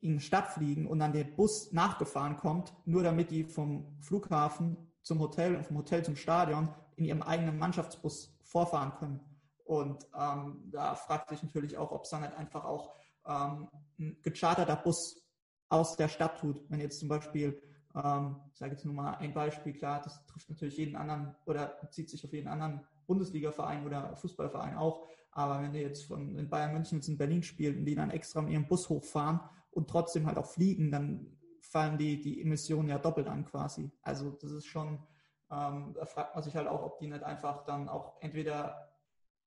in 0.00 0.18
die 0.18 0.24
Stadt 0.24 0.48
fliegen 0.48 0.86
und 0.86 0.98
dann 0.98 1.12
der 1.12 1.24
Bus 1.24 1.72
nachgefahren 1.72 2.36
kommt, 2.36 2.74
nur 2.84 3.02
damit 3.02 3.30
die 3.30 3.44
vom 3.44 3.96
Flughafen 4.00 4.76
zum 5.02 5.18
Hotel 5.18 5.56
und 5.56 5.66
vom 5.66 5.78
Hotel 5.78 6.04
zum 6.04 6.16
Stadion 6.16 6.68
in 6.96 7.06
ihrem 7.06 7.22
eigenen 7.22 7.58
Mannschaftsbus 7.58 8.38
vorfahren 8.42 8.92
können. 8.98 9.20
Und 9.64 10.06
ähm, 10.18 10.62
da 10.70 10.94
fragt 10.94 11.30
sich 11.30 11.42
natürlich 11.42 11.76
auch, 11.78 11.90
ob 11.90 12.04
es 12.04 12.10
dann 12.10 12.22
halt 12.22 12.36
einfach 12.36 12.64
auch 12.64 12.94
ähm, 13.26 13.68
ein 13.98 14.16
gecharterter 14.22 14.76
Bus 14.76 15.22
aus 15.68 15.96
der 15.96 16.08
Stadt 16.08 16.38
tut. 16.38 16.62
Wenn 16.68 16.80
jetzt 16.80 17.00
zum 17.00 17.08
Beispiel, 17.08 17.60
ähm, 17.94 18.36
ich 18.52 18.58
sage 18.58 18.72
jetzt 18.72 18.84
nur 18.84 18.94
mal 18.94 19.14
ein 19.14 19.32
Beispiel, 19.32 19.72
klar, 19.72 20.02
das 20.02 20.24
trifft 20.26 20.50
natürlich 20.50 20.76
jeden 20.76 20.96
anderen 20.96 21.34
oder 21.46 21.78
bezieht 21.80 22.10
sich 22.10 22.24
auf 22.24 22.32
jeden 22.32 22.48
anderen 22.48 22.86
Bundesliga-Verein 23.06 23.86
oder 23.86 24.14
Fußballverein 24.16 24.76
auch. 24.76 25.08
Aber 25.32 25.62
wenn 25.62 25.74
ihr 25.74 25.82
jetzt 25.82 26.04
von 26.04 26.36
in 26.36 26.48
Bayern 26.48 26.72
München 26.72 26.98
jetzt 26.98 27.08
in 27.08 27.18
Berlin 27.18 27.42
spielt 27.42 27.76
und 27.76 27.84
die 27.86 27.94
dann 27.94 28.10
extra 28.10 28.40
mit 28.40 28.52
ihrem 28.52 28.68
Bus 28.68 28.88
hochfahren 28.88 29.40
und 29.72 29.88
trotzdem 29.88 30.26
halt 30.26 30.38
auch 30.38 30.46
fliegen, 30.46 30.92
dann 30.92 31.38
fallen 31.60 31.98
die, 31.98 32.20
die 32.20 32.40
Emissionen 32.40 32.88
ja 32.88 32.98
doppelt 32.98 33.26
an 33.26 33.44
quasi. 33.44 33.90
Also 34.02 34.30
das 34.30 34.52
ist 34.52 34.66
schon, 34.66 35.02
ähm, 35.50 35.92
da 35.94 36.04
fragt 36.06 36.34
man 36.34 36.44
sich 36.44 36.54
halt 36.54 36.68
auch, 36.68 36.82
ob 36.82 36.98
die 36.98 37.08
nicht 37.08 37.24
einfach 37.24 37.64
dann 37.64 37.88
auch 37.88 38.20
entweder 38.20 38.93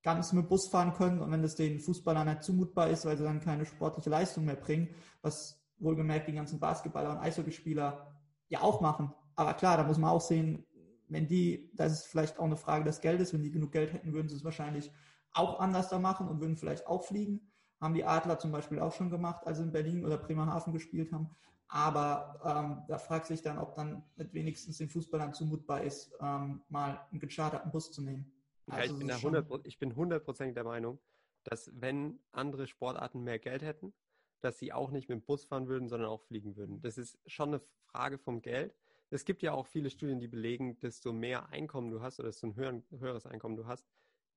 ganz 0.03 0.33
mit 0.33 0.47
Bus 0.47 0.67
fahren 0.67 0.93
können 0.93 1.21
und 1.21 1.31
wenn 1.31 1.41
das 1.41 1.55
den 1.55 1.79
Fußballern 1.79 2.27
nicht 2.27 2.43
zumutbar 2.43 2.89
ist, 2.89 3.05
weil 3.05 3.17
sie 3.17 3.23
dann 3.23 3.41
keine 3.41 3.65
sportliche 3.65 4.09
Leistung 4.09 4.45
mehr 4.45 4.55
bringen, 4.55 4.89
was 5.21 5.61
wohlgemerkt 5.79 6.27
die 6.27 6.33
ganzen 6.33 6.59
Basketballer 6.59 7.11
und 7.11 7.17
Eishockeyspieler 7.17 8.07
ja 8.49 8.61
auch 8.61 8.81
machen. 8.81 9.13
Aber 9.35 9.53
klar, 9.53 9.77
da 9.77 9.83
muss 9.83 9.97
man 9.97 10.09
auch 10.09 10.21
sehen, 10.21 10.65
wenn 11.09 11.27
die, 11.27 11.71
das 11.75 11.93
ist 11.93 12.07
vielleicht 12.07 12.39
auch 12.39 12.45
eine 12.45 12.57
Frage 12.57 12.83
des 12.83 13.01
Geldes, 13.01 13.33
wenn 13.33 13.43
die 13.43 13.51
genug 13.51 13.71
Geld 13.71 13.93
hätten, 13.93 14.13
würden 14.13 14.29
sie 14.29 14.35
es 14.35 14.43
wahrscheinlich 14.43 14.91
auch 15.33 15.59
anders 15.59 15.89
da 15.89 15.99
machen 15.99 16.27
und 16.27 16.41
würden 16.41 16.57
vielleicht 16.57 16.87
auch 16.87 17.03
fliegen. 17.03 17.51
Haben 17.79 17.93
die 17.93 18.03
Adler 18.03 18.39
zum 18.39 18.51
Beispiel 18.51 18.79
auch 18.79 18.93
schon 18.93 19.09
gemacht, 19.09 19.45
als 19.45 19.57
sie 19.57 19.63
in 19.63 19.71
Berlin 19.71 20.03
oder 20.03 20.17
Bremerhaven 20.17 20.73
gespielt 20.73 21.11
haben. 21.11 21.29
Aber 21.69 22.39
ähm, 22.43 22.83
da 22.87 22.97
fragt 22.97 23.27
sich 23.27 23.41
dann, 23.41 23.59
ob 23.59 23.75
dann 23.75 24.03
nicht 24.15 24.33
wenigstens 24.33 24.77
den 24.77 24.89
Fußballern 24.89 25.33
zumutbar 25.33 25.81
ist, 25.81 26.11
ähm, 26.21 26.61
mal 26.69 26.99
einen 27.11 27.19
gecharterten 27.19 27.71
Bus 27.71 27.91
zu 27.91 28.01
nehmen. 28.01 28.31
Also 28.67 28.93
ja, 28.93 28.93
ich, 28.93 28.99
bin 28.99 29.11
100, 29.11 29.67
ich 29.67 29.79
bin 29.79 29.95
hundertprozentig 29.95 30.55
der 30.55 30.63
Meinung, 30.63 30.99
dass 31.43 31.71
wenn 31.73 32.19
andere 32.31 32.67
Sportarten 32.67 33.23
mehr 33.23 33.39
Geld 33.39 33.61
hätten, 33.61 33.93
dass 34.41 34.59
sie 34.59 34.73
auch 34.73 34.91
nicht 34.91 35.09
mit 35.09 35.17
dem 35.17 35.25
Bus 35.25 35.45
fahren 35.45 35.67
würden, 35.67 35.87
sondern 35.87 36.09
auch 36.09 36.21
fliegen 36.21 36.55
würden. 36.55 36.81
Das 36.81 36.97
ist 36.97 37.17
schon 37.25 37.49
eine 37.49 37.59
Frage 37.59 38.17
vom 38.17 38.41
Geld. 38.41 38.75
Es 39.09 39.23
gibt 39.25 39.41
ja 39.41 39.53
auch 39.53 39.65
viele 39.65 39.89
Studien, 39.89 40.19
die 40.19 40.27
belegen, 40.27 40.77
desto 40.79 41.13
mehr 41.13 41.49
Einkommen 41.49 41.89
du 41.89 42.01
hast 42.01 42.19
oder 42.19 42.29
desto 42.29 42.47
ein 42.47 42.55
höher, 42.55 42.81
höheres 42.99 43.25
Einkommen 43.25 43.55
du 43.55 43.65
hast, 43.65 43.87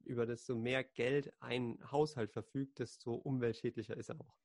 über 0.05 0.27
desto 0.27 0.55
mehr 0.55 0.85
Geld 0.85 1.33
ein 1.41 1.79
Haushalt 1.91 2.31
verfügt, 2.31 2.79
desto 2.79 3.15
umweltschädlicher 3.15 3.97
ist 3.97 4.11
er 4.11 4.21
auch. 4.21 4.39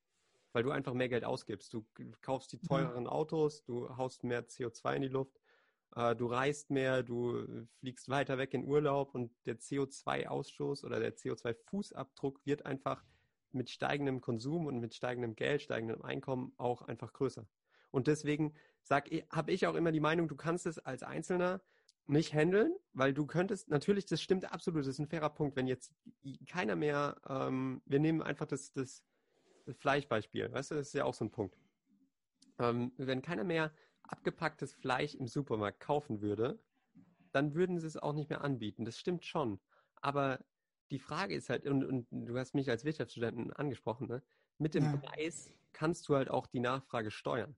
Weil 0.52 0.64
du 0.64 0.70
einfach 0.70 0.94
mehr 0.94 1.08
Geld 1.08 1.24
ausgibst. 1.24 1.72
Du 1.72 1.86
kaufst 2.20 2.52
die 2.52 2.56
mhm. 2.56 2.66
teureren 2.66 3.06
Autos, 3.06 3.62
du 3.64 3.96
haust 3.96 4.24
mehr 4.24 4.46
CO2 4.46 4.96
in 4.96 5.02
die 5.02 5.08
Luft, 5.08 5.40
du 5.96 6.26
reist 6.26 6.70
mehr, 6.70 7.02
du 7.02 7.66
fliegst 7.80 8.10
weiter 8.10 8.36
weg 8.36 8.52
in 8.52 8.64
Urlaub 8.64 9.14
und 9.14 9.32
der 9.46 9.58
CO2-Ausstoß 9.58 10.84
oder 10.84 11.00
der 11.00 11.16
CO2-Fußabdruck 11.16 12.40
wird 12.44 12.66
einfach 12.66 13.02
mit 13.52 13.70
steigendem 13.70 14.20
Konsum 14.20 14.66
und 14.66 14.78
mit 14.78 14.94
steigendem 14.94 15.34
Geld, 15.36 15.62
steigendem 15.62 16.02
Einkommen 16.02 16.52
auch 16.58 16.82
einfach 16.82 17.12
größer. 17.12 17.46
Und 17.90 18.06
deswegen 18.08 18.52
habe 18.90 19.52
ich 19.52 19.66
auch 19.66 19.74
immer 19.74 19.90
die 19.90 20.00
Meinung, 20.00 20.28
du 20.28 20.36
kannst 20.36 20.66
es 20.66 20.78
als 20.78 21.02
Einzelner 21.02 21.62
nicht 22.06 22.34
handeln, 22.34 22.74
weil 22.92 23.12
du 23.12 23.26
könntest, 23.26 23.68
natürlich, 23.68 24.06
das 24.06 24.22
stimmt 24.22 24.52
absolut, 24.52 24.80
das 24.80 24.86
ist 24.86 24.98
ein 24.98 25.08
fairer 25.08 25.30
Punkt, 25.30 25.56
wenn 25.56 25.66
jetzt 25.66 25.92
keiner 26.46 26.76
mehr, 26.76 27.16
ähm, 27.28 27.82
wir 27.84 27.98
nehmen 27.98 28.22
einfach 28.22 28.46
das, 28.46 28.72
das, 28.72 29.02
das 29.64 29.76
Fleischbeispiel, 29.76 30.52
weißt 30.52 30.70
du, 30.70 30.74
das 30.76 30.88
ist 30.88 30.92
ja 30.92 31.04
auch 31.04 31.14
so 31.14 31.24
ein 31.24 31.30
Punkt. 31.30 31.56
Ähm, 32.58 32.92
wenn 32.96 33.22
keiner 33.22 33.44
mehr 33.44 33.72
abgepacktes 34.08 34.74
Fleisch 34.74 35.14
im 35.14 35.26
Supermarkt 35.26 35.80
kaufen 35.80 36.20
würde, 36.20 36.58
dann 37.32 37.54
würden 37.54 37.78
sie 37.78 37.86
es 37.86 37.96
auch 37.96 38.12
nicht 38.12 38.30
mehr 38.30 38.42
anbieten. 38.42 38.84
Das 38.84 38.98
stimmt 38.98 39.24
schon. 39.24 39.60
Aber 39.96 40.44
die 40.90 40.98
Frage 40.98 41.34
ist 41.34 41.50
halt, 41.50 41.66
und, 41.66 41.84
und 41.84 42.06
du 42.10 42.38
hast 42.38 42.54
mich 42.54 42.70
als 42.70 42.84
Wirtschaftsstudenten 42.84 43.52
angesprochen, 43.52 44.08
ne? 44.08 44.22
mit 44.58 44.74
dem 44.74 44.84
ja. 44.84 44.96
Preis 44.96 45.50
kannst 45.72 46.08
du 46.08 46.16
halt 46.16 46.30
auch 46.30 46.46
die 46.46 46.60
Nachfrage 46.60 47.10
steuern. 47.10 47.56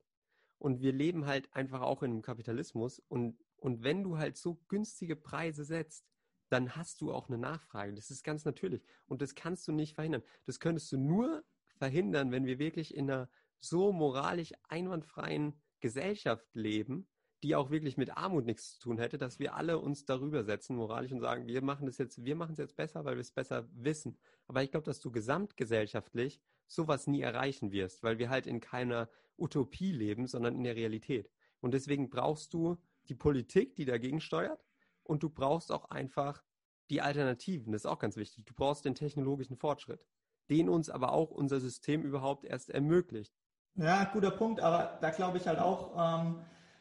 Und 0.58 0.80
wir 0.80 0.92
leben 0.92 1.26
halt 1.26 1.54
einfach 1.54 1.82
auch 1.82 2.02
in 2.02 2.10
einem 2.10 2.22
Kapitalismus. 2.22 2.98
Und, 3.08 3.38
und 3.56 3.84
wenn 3.84 4.02
du 4.02 4.18
halt 4.18 4.36
so 4.36 4.58
günstige 4.68 5.14
Preise 5.14 5.64
setzt, 5.64 6.04
dann 6.48 6.74
hast 6.74 7.00
du 7.00 7.12
auch 7.12 7.28
eine 7.28 7.38
Nachfrage. 7.38 7.94
Das 7.94 8.10
ist 8.10 8.24
ganz 8.24 8.44
natürlich. 8.44 8.82
Und 9.06 9.22
das 9.22 9.34
kannst 9.34 9.68
du 9.68 9.72
nicht 9.72 9.94
verhindern. 9.94 10.22
Das 10.46 10.58
könntest 10.58 10.90
du 10.90 10.96
nur 10.96 11.44
verhindern, 11.76 12.32
wenn 12.32 12.46
wir 12.46 12.58
wirklich 12.58 12.94
in 12.94 13.10
einer 13.10 13.28
so 13.60 13.92
moralisch 13.92 14.52
einwandfreien 14.68 15.60
Gesellschaft 15.80 16.46
leben, 16.54 17.08
die 17.42 17.54
auch 17.54 17.70
wirklich 17.70 17.96
mit 17.96 18.16
Armut 18.16 18.46
nichts 18.46 18.74
zu 18.74 18.80
tun 18.80 18.98
hätte, 18.98 19.16
dass 19.16 19.38
wir 19.38 19.54
alle 19.54 19.78
uns 19.78 20.04
darüber 20.04 20.42
setzen, 20.42 20.76
moralisch 20.76 21.12
und 21.12 21.20
sagen, 21.20 21.46
wir 21.46 21.62
machen 21.62 21.86
das 21.86 21.98
jetzt, 21.98 22.24
wir 22.24 22.34
machen 22.34 22.52
es 22.52 22.58
jetzt 22.58 22.76
besser, 22.76 23.04
weil 23.04 23.14
wir 23.14 23.20
es 23.20 23.30
besser 23.30 23.68
wissen. 23.72 24.18
Aber 24.48 24.62
ich 24.62 24.70
glaube, 24.70 24.84
dass 24.84 25.00
du 25.00 25.12
gesamtgesellschaftlich 25.12 26.40
sowas 26.66 27.06
nie 27.06 27.22
erreichen 27.22 27.70
wirst, 27.70 28.02
weil 28.02 28.18
wir 28.18 28.28
halt 28.28 28.46
in 28.46 28.60
keiner 28.60 29.08
Utopie 29.36 29.92
leben, 29.92 30.26
sondern 30.26 30.56
in 30.56 30.64
der 30.64 30.76
Realität. 30.76 31.30
Und 31.60 31.74
deswegen 31.74 32.10
brauchst 32.10 32.52
du 32.54 32.76
die 33.08 33.14
Politik, 33.14 33.76
die 33.76 33.84
dagegen 33.84 34.20
steuert, 34.20 34.64
und 35.04 35.22
du 35.22 35.30
brauchst 35.30 35.72
auch 35.72 35.86
einfach 35.86 36.44
die 36.90 37.00
Alternativen. 37.00 37.72
Das 37.72 37.82
ist 37.82 37.86
auch 37.86 37.98
ganz 37.98 38.16
wichtig. 38.16 38.44
Du 38.44 38.54
brauchst 38.54 38.84
den 38.84 38.94
technologischen 38.94 39.56
Fortschritt, 39.56 40.06
den 40.50 40.68
uns 40.68 40.90
aber 40.90 41.12
auch 41.12 41.30
unser 41.30 41.60
System 41.60 42.02
überhaupt 42.02 42.44
erst 42.44 42.70
ermöglicht. 42.70 43.37
Ja, 43.78 44.10
guter 44.12 44.32
Punkt, 44.32 44.60
aber 44.60 44.98
da 45.00 45.10
glaube 45.10 45.38
ich 45.38 45.46
halt 45.46 45.60
auch, 45.60 45.92
ähm, 45.92 46.40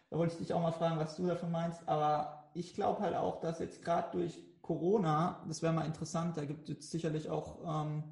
da 0.10 0.18
wollte 0.18 0.34
ich 0.34 0.40
dich 0.40 0.52
auch 0.52 0.64
mal 0.64 0.72
fragen, 0.72 0.98
was 0.98 1.16
du 1.16 1.28
davon 1.28 1.52
meinst, 1.52 1.88
aber 1.88 2.50
ich 2.56 2.74
glaube 2.74 3.02
halt 3.02 3.16
auch, 3.16 3.40
dass 3.40 3.60
jetzt 3.60 3.84
gerade 3.84 4.18
durch 4.18 4.44
Corona, 4.64 5.44
das 5.48 5.62
wäre 5.62 5.74
mal 5.74 5.86
interessant, 5.86 6.38
da 6.38 6.46
gibt 6.46 6.68
es 6.68 6.90
sicherlich 6.90 7.30
auch 7.30 7.60
ähm, 7.86 8.04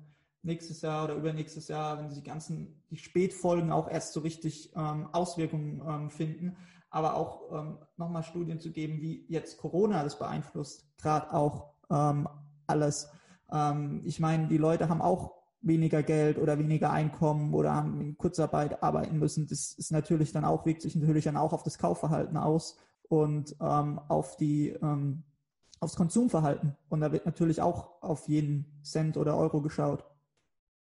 nächstes 0.43 0.83
Jahr 0.83 1.05
oder 1.05 1.15
übernächstes 1.15 1.67
Jahr, 1.67 1.97
wenn 1.97 2.09
die 2.09 2.21
ganzen, 2.21 2.79
die 2.91 2.97
Spätfolgen 2.97 3.71
auch 3.71 3.89
erst 3.89 4.13
so 4.13 4.19
richtig 4.19 4.71
ähm, 4.75 5.09
Auswirkungen 5.13 5.81
ähm, 5.87 6.11
finden, 6.11 6.55
aber 6.91 7.15
auch 7.15 7.51
ähm, 7.51 7.79
nochmal 7.97 8.21
Studien 8.21 8.59
zu 8.59 8.69
geben, 8.69 9.01
wie 9.01 9.25
jetzt 9.29 9.57
Corona 9.57 10.03
das 10.03 10.19
beeinflusst, 10.19 10.85
gerade 10.99 11.33
auch 11.33 11.71
ähm, 11.89 12.29
alles. 12.67 13.09
Ähm, 13.51 14.03
ich 14.05 14.19
meine, 14.19 14.47
die 14.47 14.57
Leute 14.57 14.89
haben 14.89 15.01
auch 15.01 15.44
weniger 15.62 16.03
Geld 16.03 16.38
oder 16.38 16.59
weniger 16.59 16.91
Einkommen 16.91 17.53
oder 17.53 17.74
haben 17.74 18.00
in 18.00 18.17
Kurzarbeit 18.17 18.83
arbeiten 18.83 19.17
müssen. 19.17 19.47
Das 19.47 19.74
ist 19.74 19.91
natürlich 19.91 20.31
dann 20.31 20.45
auch, 20.45 20.65
wirkt 20.65 20.81
sich 20.81 20.95
natürlich 20.95 21.25
dann 21.25 21.38
auch 21.38 21.53
auf 21.53 21.63
das 21.63 21.77
Kaufverhalten 21.77 22.38
aus 22.38 22.77
und 23.09 23.55
ähm, 23.59 24.00
auf 24.07 24.38
die 24.38 24.69
ähm, 24.69 25.24
aufs 25.79 25.95
Konsumverhalten. 25.95 26.75
Und 26.89 27.01
da 27.01 27.12
wird 27.12 27.25
natürlich 27.25 27.62
auch 27.62 28.01
auf 28.01 28.27
jeden 28.27 28.65
Cent 28.83 29.17
oder 29.17 29.38
Euro 29.38 29.62
geschaut. 29.62 30.05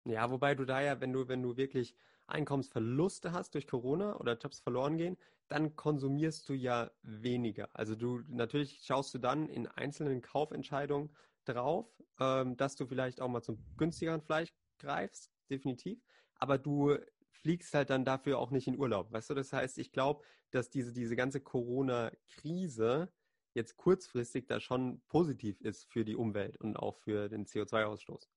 Ja, 0.05 0.31
wobei 0.31 0.55
du 0.55 0.65
da 0.65 0.81
ja, 0.81 1.01
wenn 1.01 1.13
du, 1.13 1.29
wenn 1.29 1.43
du 1.43 1.57
wirklich 1.57 1.97
Einkommensverluste 2.27 3.33
hast 3.33 3.55
durch 3.55 3.67
Corona 3.67 4.17
oder 4.17 4.37
Jobs 4.39 4.61
verloren 4.61 4.97
gehen, 4.97 5.17
dann 5.49 5.77
konsumierst 5.77 6.49
du 6.49 6.55
ja 6.55 6.91
weniger. 7.03 7.69
Also 7.73 7.95
du 7.95 8.21
natürlich 8.29 8.81
schaust 8.85 9.13
du 9.15 9.19
dann 9.19 9.49
in 9.49 9.67
einzelnen 9.67 10.23
Kaufentscheidungen 10.23 11.11
drauf, 11.45 11.87
ähm, 12.19 12.57
dass 12.57 12.77
du 12.77 12.87
vielleicht 12.87 13.21
auch 13.21 13.29
mal 13.29 13.43
zum 13.43 13.59
günstigeren 13.77 14.23
Fleisch 14.23 14.53
greifst, 14.79 15.31
definitiv. 15.51 16.03
Aber 16.37 16.59
du 16.59 16.97
fliegst 17.31 17.75
halt 17.75 17.91
dann 17.91 18.05
dafür 18.05 18.39
auch 18.39 18.51
nicht 18.51 18.67
in 18.67 18.79
Urlaub. 18.79 19.13
Weißt 19.13 19.31
du, 19.31 19.35
das 19.35 19.53
heißt, 19.53 19.79
ich 19.79 19.93
glaube, 19.93 20.25
dass 20.51 20.71
diese, 20.71 20.93
diese 20.93 21.17
ganze 21.17 21.41
Corona-Krise 21.41 23.13
jetzt 23.55 23.77
kurzfristig 23.77 24.47
da 24.47 24.61
schon 24.61 25.01
positiv 25.09 25.61
ist 25.61 25.85
für 25.87 26.05
die 26.05 26.17
Umwelt 26.17 26.57
und 26.57 26.77
auch 26.77 26.97
für 26.97 27.29
den 27.29 27.47
CO2-Ausstoß. 27.47 28.29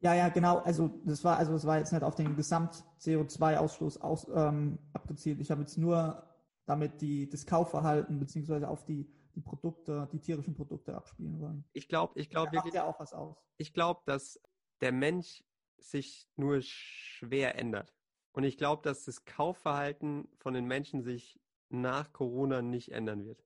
Ja, 0.00 0.14
ja, 0.14 0.28
genau. 0.28 0.58
Also 0.58 1.00
das 1.04 1.24
war, 1.24 1.38
also 1.38 1.52
das 1.52 1.66
war 1.66 1.78
jetzt 1.78 1.92
nicht 1.92 2.02
auf 2.02 2.14
den 2.14 2.36
Gesamt-CO2-Ausstoß 2.36 4.00
aus, 4.00 4.26
ähm, 4.34 4.78
abgezielt. 4.92 5.40
Ich 5.40 5.50
habe 5.50 5.62
jetzt 5.62 5.78
nur 5.78 6.22
damit 6.66 7.00
die, 7.00 7.28
das 7.30 7.46
Kaufverhalten 7.46 8.18
beziehungsweise 8.18 8.68
auf 8.68 8.84
die, 8.84 9.10
die 9.34 9.40
Produkte, 9.40 10.08
die 10.12 10.20
tierischen 10.20 10.54
Produkte 10.54 10.94
abspielen 10.94 11.40
wollen. 11.40 11.64
Ich 11.72 11.88
glaube, 11.88 12.18
ich 12.20 12.28
glaube 12.28 12.52
wirklich. 12.52 12.74
ja 12.74 12.84
auch 12.84 13.00
was 13.00 13.14
aus. 13.14 13.36
Ich 13.56 13.72
glaube, 13.72 14.00
dass 14.04 14.40
der 14.80 14.92
Mensch 14.92 15.42
sich 15.78 16.28
nur 16.36 16.60
schwer 16.62 17.58
ändert. 17.58 17.94
Und 18.32 18.44
ich 18.44 18.58
glaube, 18.58 18.82
dass 18.82 19.04
das 19.04 19.24
Kaufverhalten 19.24 20.28
von 20.36 20.54
den 20.54 20.66
Menschen 20.66 21.02
sich 21.02 21.40
nach 21.68 22.12
Corona 22.12 22.62
nicht 22.62 22.92
ändern 22.92 23.24
wird. 23.24 23.44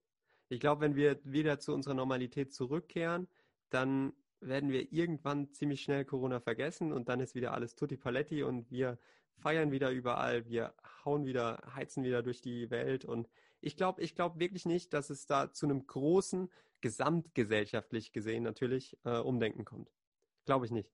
Ich 0.49 0.59
glaube, 0.59 0.81
wenn 0.81 0.95
wir 0.95 1.19
wieder 1.23 1.59
zu 1.59 1.73
unserer 1.73 1.93
Normalität 1.93 2.53
zurückkehren, 2.53 3.27
dann 3.69 4.13
werden 4.41 4.69
wir 4.69 4.91
irgendwann 4.91 5.53
ziemlich 5.53 5.81
schnell 5.81 6.03
Corona 6.03 6.39
vergessen 6.39 6.91
und 6.91 7.09
dann 7.09 7.19
ist 7.19 7.35
wieder 7.35 7.53
alles 7.53 7.75
tutti 7.75 7.95
paletti 7.95 8.43
und 8.43 8.69
wir 8.69 8.97
feiern 9.37 9.71
wieder 9.71 9.91
überall, 9.91 10.45
wir 10.47 10.73
hauen 11.05 11.25
wieder, 11.25 11.61
heizen 11.73 12.03
wieder 12.03 12.21
durch 12.21 12.41
die 12.41 12.69
Welt 12.69 13.05
und 13.05 13.29
ich 13.61 13.77
glaube, 13.77 14.01
ich 14.01 14.15
glaube 14.15 14.39
wirklich 14.39 14.65
nicht, 14.65 14.93
dass 14.93 15.09
es 15.09 15.25
da 15.25 15.53
zu 15.53 15.67
einem 15.67 15.85
großen, 15.85 16.49
gesamtgesellschaftlich 16.81 18.11
gesehen 18.11 18.43
natürlich, 18.43 18.97
äh, 19.05 19.19
Umdenken 19.19 19.65
kommt. 19.65 19.91
Glaube 20.45 20.65
ich 20.65 20.71
nicht. 20.71 20.91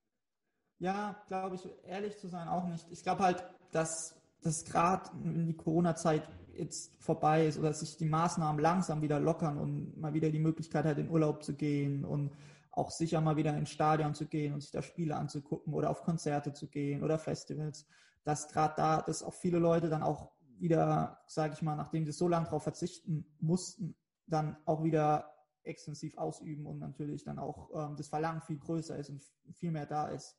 Ja, 0.80 1.16
glaube 1.28 1.56
ich, 1.56 1.68
ehrlich 1.86 2.18
zu 2.18 2.28
sein, 2.28 2.48
auch 2.48 2.68
nicht. 2.68 2.86
Ich 2.92 3.04
glaube 3.04 3.24
halt, 3.24 3.44
dass 3.72 4.16
das 4.42 4.64
gerade 4.64 5.10
die 5.16 5.56
Corona-Zeit 5.56 6.24
jetzt 6.54 6.92
vorbei 7.02 7.48
ist 7.48 7.58
oder 7.58 7.74
sich 7.74 7.98
die 7.98 8.06
Maßnahmen 8.06 8.62
langsam 8.62 9.02
wieder 9.02 9.20
lockern 9.20 9.58
und 9.58 9.98
mal 10.00 10.14
wieder 10.14 10.30
die 10.30 10.40
Möglichkeit 10.40 10.86
hat, 10.86 10.98
in 10.98 11.10
Urlaub 11.10 11.44
zu 11.44 11.56
gehen 11.56 12.06
und 12.06 12.32
auch 12.72 12.92
sicher 12.92 13.22
mal 13.22 13.38
wieder 13.38 13.56
ins 13.58 13.72
Stadion 13.72 14.14
zu 14.14 14.28
gehen 14.28 14.54
und 14.54 14.62
sich 14.62 14.72
da 14.72 14.82
Spiele 14.82 15.16
anzugucken 15.16 15.74
oder 15.74 15.90
auf 15.90 16.04
Konzerte 16.04 16.54
zu 16.54 16.68
gehen 16.68 17.04
oder 17.04 17.18
Festivals, 17.18 17.88
dass 18.24 18.48
gerade 18.48 18.76
da, 18.78 19.02
dass 19.02 19.24
auch 19.24 19.34
viele 19.34 19.58
Leute 19.58 19.90
dann 19.90 20.04
auch 20.04 20.32
wieder, 20.60 21.22
sage 21.28 21.54
ich 21.54 21.62
mal, 21.62 21.76
nachdem 21.76 22.06
sie 22.06 22.12
so 22.12 22.28
lange 22.28 22.46
darauf 22.46 22.64
verzichten 22.64 23.26
mussten, 23.40 23.96
dann 24.28 24.58
auch 24.66 24.84
wieder 24.84 25.34
extensiv 25.64 26.18
ausüben 26.18 26.66
und 26.66 26.80
natürlich 26.80 27.24
dann 27.24 27.40
auch 27.40 27.70
ähm, 27.74 27.96
das 27.96 28.08
Verlangen 28.08 28.42
viel 28.42 28.58
größer 28.58 28.98
ist 28.98 29.10
und 29.10 29.24
viel 29.54 29.72
mehr 29.72 29.86
da 29.86 30.08
ist. 30.08 30.38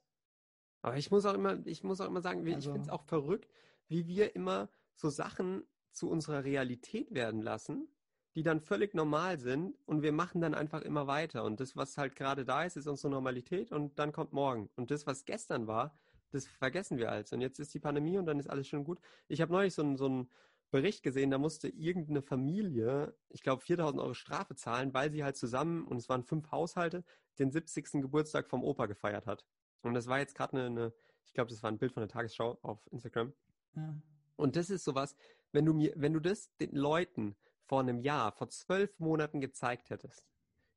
Aber 0.82 0.96
ich 0.96 1.10
muss 1.10 1.24
auch 1.26 1.34
immer, 1.34 1.66
ich 1.66 1.82
muss 1.82 2.00
auch 2.00 2.06
immer 2.06 2.20
sagen, 2.20 2.46
also, 2.46 2.58
ich 2.58 2.64
finde 2.64 2.80
es 2.80 2.88
auch 2.88 3.02
verrückt, 3.02 3.52
wie 3.88 4.06
wir 4.06 4.34
immer 4.34 4.68
so 4.94 5.08
Sachen 5.08 5.64
zu 5.92 6.08
unserer 6.08 6.44
Realität 6.44 7.12
werden 7.14 7.42
lassen, 7.42 7.88
die 8.34 8.42
dann 8.42 8.60
völlig 8.60 8.94
normal 8.94 9.38
sind 9.38 9.74
und 9.86 10.02
wir 10.02 10.12
machen 10.12 10.40
dann 10.40 10.54
einfach 10.54 10.82
immer 10.82 11.06
weiter. 11.06 11.44
Und 11.44 11.60
das, 11.60 11.76
was 11.76 11.98
halt 11.98 12.14
gerade 12.14 12.44
da 12.44 12.64
ist, 12.64 12.76
ist 12.76 12.86
unsere 12.86 13.10
Normalität 13.10 13.72
und 13.72 13.98
dann 13.98 14.12
kommt 14.12 14.32
morgen. 14.32 14.70
Und 14.76 14.90
das, 14.90 15.06
was 15.06 15.24
gestern 15.24 15.66
war, 15.66 15.98
das 16.30 16.46
vergessen 16.46 16.98
wir 16.98 17.10
als. 17.10 17.32
Und 17.32 17.40
jetzt 17.40 17.58
ist 17.58 17.74
die 17.74 17.80
Pandemie 17.80 18.18
und 18.18 18.26
dann 18.26 18.38
ist 18.38 18.48
alles 18.48 18.68
schon 18.68 18.84
gut. 18.84 19.00
Ich 19.28 19.40
habe 19.40 19.52
neulich 19.52 19.74
so 19.74 19.82
einen, 19.82 19.96
so 19.96 20.06
einen 20.06 20.30
Bericht 20.70 21.02
gesehen, 21.02 21.30
da 21.30 21.38
musste 21.38 21.68
irgendeine 21.68 22.20
Familie, 22.22 23.14
ich 23.30 23.42
glaube, 23.42 23.62
4000 23.62 24.02
Euro 24.02 24.14
Strafe 24.14 24.54
zahlen, 24.54 24.92
weil 24.92 25.10
sie 25.10 25.24
halt 25.24 25.36
zusammen, 25.36 25.86
und 25.86 25.96
es 25.96 26.08
waren 26.08 26.24
fünf 26.24 26.50
Haushalte, 26.50 27.04
den 27.38 27.50
70. 27.50 28.02
Geburtstag 28.02 28.48
vom 28.48 28.62
Opa 28.62 28.86
gefeiert 28.86 29.26
hat. 29.26 29.46
Und 29.82 29.94
das 29.94 30.06
war 30.06 30.18
jetzt 30.18 30.34
gerade 30.34 30.56
eine, 30.56 30.66
eine, 30.66 30.92
Ich 31.24 31.32
glaube, 31.34 31.50
das 31.50 31.62
war 31.62 31.70
ein 31.70 31.78
Bild 31.78 31.92
von 31.92 32.00
der 32.00 32.08
Tagesschau 32.08 32.58
auf 32.62 32.80
Instagram. 32.90 33.32
Ja. 33.74 33.94
Und 34.36 34.56
das 34.56 34.70
ist 34.70 34.84
sowas, 34.84 35.16
wenn 35.52 35.64
du 35.64 35.74
mir, 35.74 35.92
wenn 35.96 36.12
du 36.12 36.20
das 36.20 36.54
den 36.56 36.74
Leuten 36.74 37.36
vor 37.64 37.80
einem 37.80 38.00
Jahr, 38.00 38.32
vor 38.32 38.48
zwölf 38.48 38.98
Monaten 38.98 39.40
gezeigt 39.40 39.90
hättest, 39.90 40.28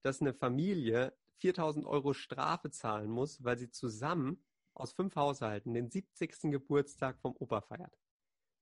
dass 0.01 0.21
eine 0.21 0.33
Familie 0.33 1.13
4000 1.37 1.85
Euro 1.85 2.13
Strafe 2.13 2.69
zahlen 2.69 3.09
muss, 3.09 3.43
weil 3.43 3.57
sie 3.57 3.69
zusammen 3.69 4.43
aus 4.73 4.93
fünf 4.93 5.15
Haushalten 5.15 5.73
den 5.73 5.89
70. 5.89 6.51
Geburtstag 6.51 7.19
vom 7.19 7.35
Opa 7.37 7.61
feiert. 7.61 7.97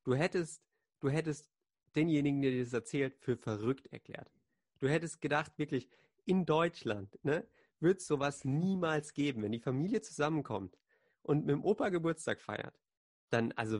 Du 0.04 0.16
hättest, 0.16 0.64
du 1.00 1.10
hättest 1.10 1.50
denjenigen, 1.96 2.42
der 2.42 2.52
dir 2.52 2.64
das 2.64 2.74
erzählt, 2.74 3.18
für 3.20 3.38
verrückt 3.38 3.88
erklärt. 3.88 4.32
Du 4.80 4.88
hättest 4.88 5.22
gedacht, 5.22 5.58
wirklich, 5.58 5.90
in 6.26 6.46
Deutschland, 6.46 7.18
ne, 7.24 7.48
wird 7.82 8.02
sowas 8.02 8.46
niemals 8.46 9.14
geben. 9.14 9.44
Wenn 9.44 9.52
die 9.52 9.60
Familie 9.60 10.02
zusammenkommt 10.02 10.78
und 11.22 11.46
mit 11.46 11.54
dem 11.54 11.64
Opa 11.64 11.90
Geburtstag 11.90 12.42
feiert, 12.42 12.80
dann, 13.30 13.52
also 13.54 13.80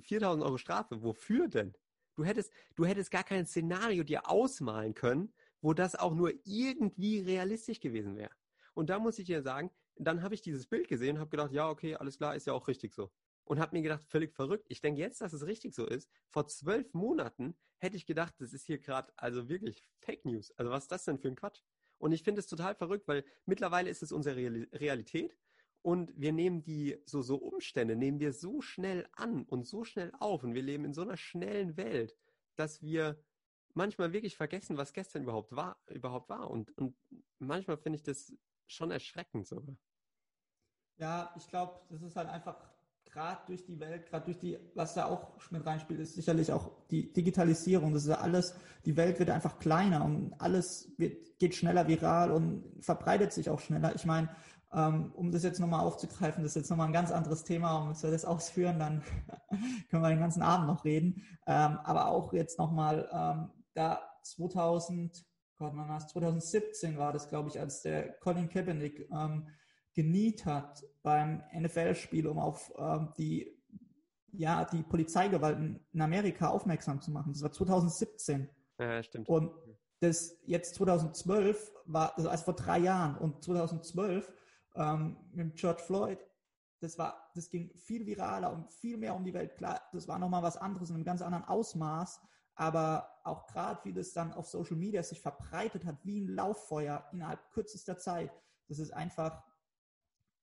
4000 0.00 0.44
Euro 0.44 0.58
Strafe, 0.58 1.02
wofür 1.02 1.48
denn? 1.48 1.74
Du 2.14 2.24
hättest, 2.24 2.52
du 2.74 2.84
hättest 2.84 3.10
gar 3.10 3.22
kein 3.22 3.46
Szenario 3.46 4.02
dir 4.02 4.28
ausmalen 4.28 4.94
können, 4.94 5.32
wo 5.60 5.72
das 5.72 5.94
auch 5.94 6.14
nur 6.14 6.32
irgendwie 6.44 7.20
realistisch 7.20 7.80
gewesen 7.80 8.16
wäre. 8.16 8.32
Und 8.74 8.90
da 8.90 8.98
muss 8.98 9.18
ich 9.18 9.26
dir 9.26 9.42
sagen, 9.42 9.70
dann 9.96 10.22
habe 10.22 10.34
ich 10.34 10.42
dieses 10.42 10.66
Bild 10.66 10.88
gesehen 10.88 11.16
und 11.16 11.20
habe 11.20 11.30
gedacht, 11.30 11.52
ja, 11.52 11.68
okay, 11.68 11.96
alles 11.96 12.18
klar, 12.18 12.36
ist 12.36 12.46
ja 12.46 12.52
auch 12.52 12.68
richtig 12.68 12.94
so. 12.94 13.10
Und 13.44 13.58
habe 13.58 13.76
mir 13.76 13.82
gedacht, 13.82 14.04
völlig 14.04 14.34
verrückt. 14.34 14.66
Ich 14.68 14.80
denke 14.80 15.00
jetzt, 15.00 15.20
dass 15.20 15.32
es 15.32 15.46
richtig 15.46 15.74
so 15.74 15.86
ist. 15.86 16.08
Vor 16.28 16.46
zwölf 16.46 16.92
Monaten 16.92 17.56
hätte 17.78 17.96
ich 17.96 18.06
gedacht, 18.06 18.34
das 18.38 18.52
ist 18.52 18.66
hier 18.66 18.78
gerade 18.78 19.12
also 19.16 19.48
wirklich 19.48 19.82
Fake 19.98 20.24
News. 20.24 20.52
Also 20.56 20.70
was 20.70 20.84
ist 20.84 20.92
das 20.92 21.04
denn 21.04 21.18
für 21.18 21.28
ein 21.28 21.36
Quatsch? 21.36 21.62
Und 21.98 22.12
ich 22.12 22.22
finde 22.22 22.40
es 22.40 22.46
total 22.46 22.74
verrückt, 22.74 23.08
weil 23.08 23.24
mittlerweile 23.46 23.90
ist 23.90 24.02
es 24.02 24.12
unsere 24.12 24.36
Realität. 24.36 25.36
Und 25.82 26.12
wir 26.16 26.32
nehmen 26.32 26.62
die 26.62 27.00
so 27.04 27.22
so 27.22 27.36
Umstände 27.36 27.96
nehmen 27.96 28.20
wir 28.20 28.32
so 28.32 28.60
schnell 28.60 29.08
an 29.12 29.44
und 29.44 29.66
so 29.66 29.84
schnell 29.84 30.12
auf. 30.18 30.42
Und 30.42 30.54
wir 30.54 30.62
leben 30.62 30.84
in 30.84 30.94
so 30.94 31.02
einer 31.02 31.16
schnellen 31.16 31.76
Welt, 31.76 32.16
dass 32.56 32.82
wir 32.82 33.22
manchmal 33.74 34.12
wirklich 34.12 34.36
vergessen, 34.36 34.76
was 34.76 34.92
gestern 34.92 35.22
überhaupt 35.22 35.54
war, 35.54 35.80
überhaupt 35.86 36.28
war. 36.28 36.50
Und 36.50 36.76
und 36.76 36.96
manchmal 37.38 37.76
finde 37.76 37.96
ich 37.96 38.02
das 38.02 38.32
schon 38.66 38.90
erschreckend 38.90 39.46
sogar. 39.46 39.76
Ja, 40.98 41.32
ich 41.36 41.48
glaube, 41.48 41.80
das 41.90 42.02
ist 42.02 42.16
halt 42.16 42.28
einfach 42.28 42.56
gerade 43.10 43.40
durch 43.46 43.64
die 43.64 43.78
Welt, 43.80 44.06
gerade 44.06 44.26
durch 44.26 44.38
die, 44.38 44.58
was 44.74 44.94
da 44.94 45.06
auch 45.06 45.32
mit 45.50 45.64
reinspielt, 45.64 46.00
ist 46.00 46.14
sicherlich 46.14 46.52
auch 46.52 46.70
die 46.90 47.12
Digitalisierung. 47.12 47.92
Das 47.92 48.02
ist 48.02 48.08
ja 48.08 48.18
alles, 48.18 48.54
die 48.84 48.96
Welt 48.96 49.18
wird 49.18 49.30
einfach 49.30 49.58
kleiner 49.58 50.04
und 50.04 50.34
alles 50.38 50.92
wird, 50.98 51.38
geht 51.38 51.54
schneller 51.54 51.88
viral 51.88 52.30
und 52.30 52.64
verbreitet 52.80 53.32
sich 53.32 53.50
auch 53.50 53.60
schneller. 53.60 53.94
Ich 53.94 54.04
meine, 54.04 54.28
ähm, 54.72 55.12
um 55.14 55.32
das 55.32 55.42
jetzt 55.42 55.60
nochmal 55.60 55.80
aufzugreifen, 55.80 56.42
das 56.42 56.52
ist 56.52 56.56
jetzt 56.56 56.70
nochmal 56.70 56.88
ein 56.88 56.92
ganz 56.92 57.10
anderes 57.10 57.44
Thema, 57.44 57.78
und 57.78 57.94
wenn 57.94 58.02
wir 58.02 58.10
das 58.10 58.24
ausführen, 58.24 58.78
dann 58.78 59.02
können 59.90 60.02
wir 60.02 60.10
den 60.10 60.20
ganzen 60.20 60.42
Abend 60.42 60.66
noch 60.66 60.84
reden. 60.84 61.26
Ähm, 61.46 61.78
aber 61.84 62.08
auch 62.08 62.32
jetzt 62.32 62.58
nochmal, 62.58 63.08
ähm, 63.12 63.50
da 63.74 64.00
2000, 64.22 65.24
Gott, 65.56 65.74
man 65.74 65.88
war 65.88 66.06
2017 66.06 66.98
war 66.98 67.12
das, 67.12 67.28
glaube 67.28 67.48
ich, 67.48 67.58
als 67.58 67.82
der 67.82 68.12
Colin 68.18 68.48
Kaepernick 68.48 69.08
geniet 69.98 70.46
hat 70.46 70.84
beim 71.02 71.42
NFL-Spiel, 71.52 72.28
um 72.28 72.38
auf 72.38 72.72
ähm, 72.78 73.12
die, 73.18 73.60
ja, 74.30 74.64
die 74.64 74.84
Polizeigewalt 74.84 75.58
in 75.92 76.00
Amerika 76.00 76.50
aufmerksam 76.50 77.00
zu 77.00 77.10
machen. 77.10 77.32
Das 77.32 77.42
war 77.42 77.50
2017. 77.50 78.48
Ja, 78.78 79.02
stimmt. 79.02 79.28
Und 79.28 79.50
das 79.98 80.38
jetzt 80.46 80.76
2012 80.76 81.72
war, 81.86 82.16
also 82.16 82.30
vor 82.44 82.54
drei 82.54 82.78
Jahren 82.78 83.18
und 83.18 83.42
2012 83.42 84.32
ähm, 84.76 85.16
mit 85.32 85.56
George 85.56 85.82
Floyd, 85.82 86.24
das 86.80 86.96
war, 86.96 87.32
das 87.34 87.50
ging 87.50 87.74
viel 87.74 88.06
viraler 88.06 88.52
und 88.52 88.70
viel 88.70 88.98
mehr 88.98 89.16
um 89.16 89.24
die 89.24 89.34
Welt. 89.34 89.56
Klar, 89.56 89.82
das 89.92 90.06
war 90.06 90.20
nochmal 90.20 90.44
was 90.44 90.56
anderes 90.56 90.90
in 90.90 90.94
einem 90.94 91.04
ganz 91.04 91.22
anderen 91.22 91.44
Ausmaß, 91.44 92.20
aber 92.54 93.10
auch 93.24 93.48
gerade 93.48 93.84
wie 93.84 93.92
das 93.92 94.12
dann 94.12 94.32
auf 94.32 94.46
Social 94.46 94.76
Media 94.76 95.02
sich 95.02 95.20
verbreitet 95.20 95.84
hat, 95.84 95.96
wie 96.04 96.20
ein 96.20 96.28
Lauffeuer 96.28 97.04
innerhalb 97.10 97.50
kürzester 97.50 97.98
Zeit, 97.98 98.30
das 98.68 98.78
ist 98.78 98.92
einfach 98.92 99.42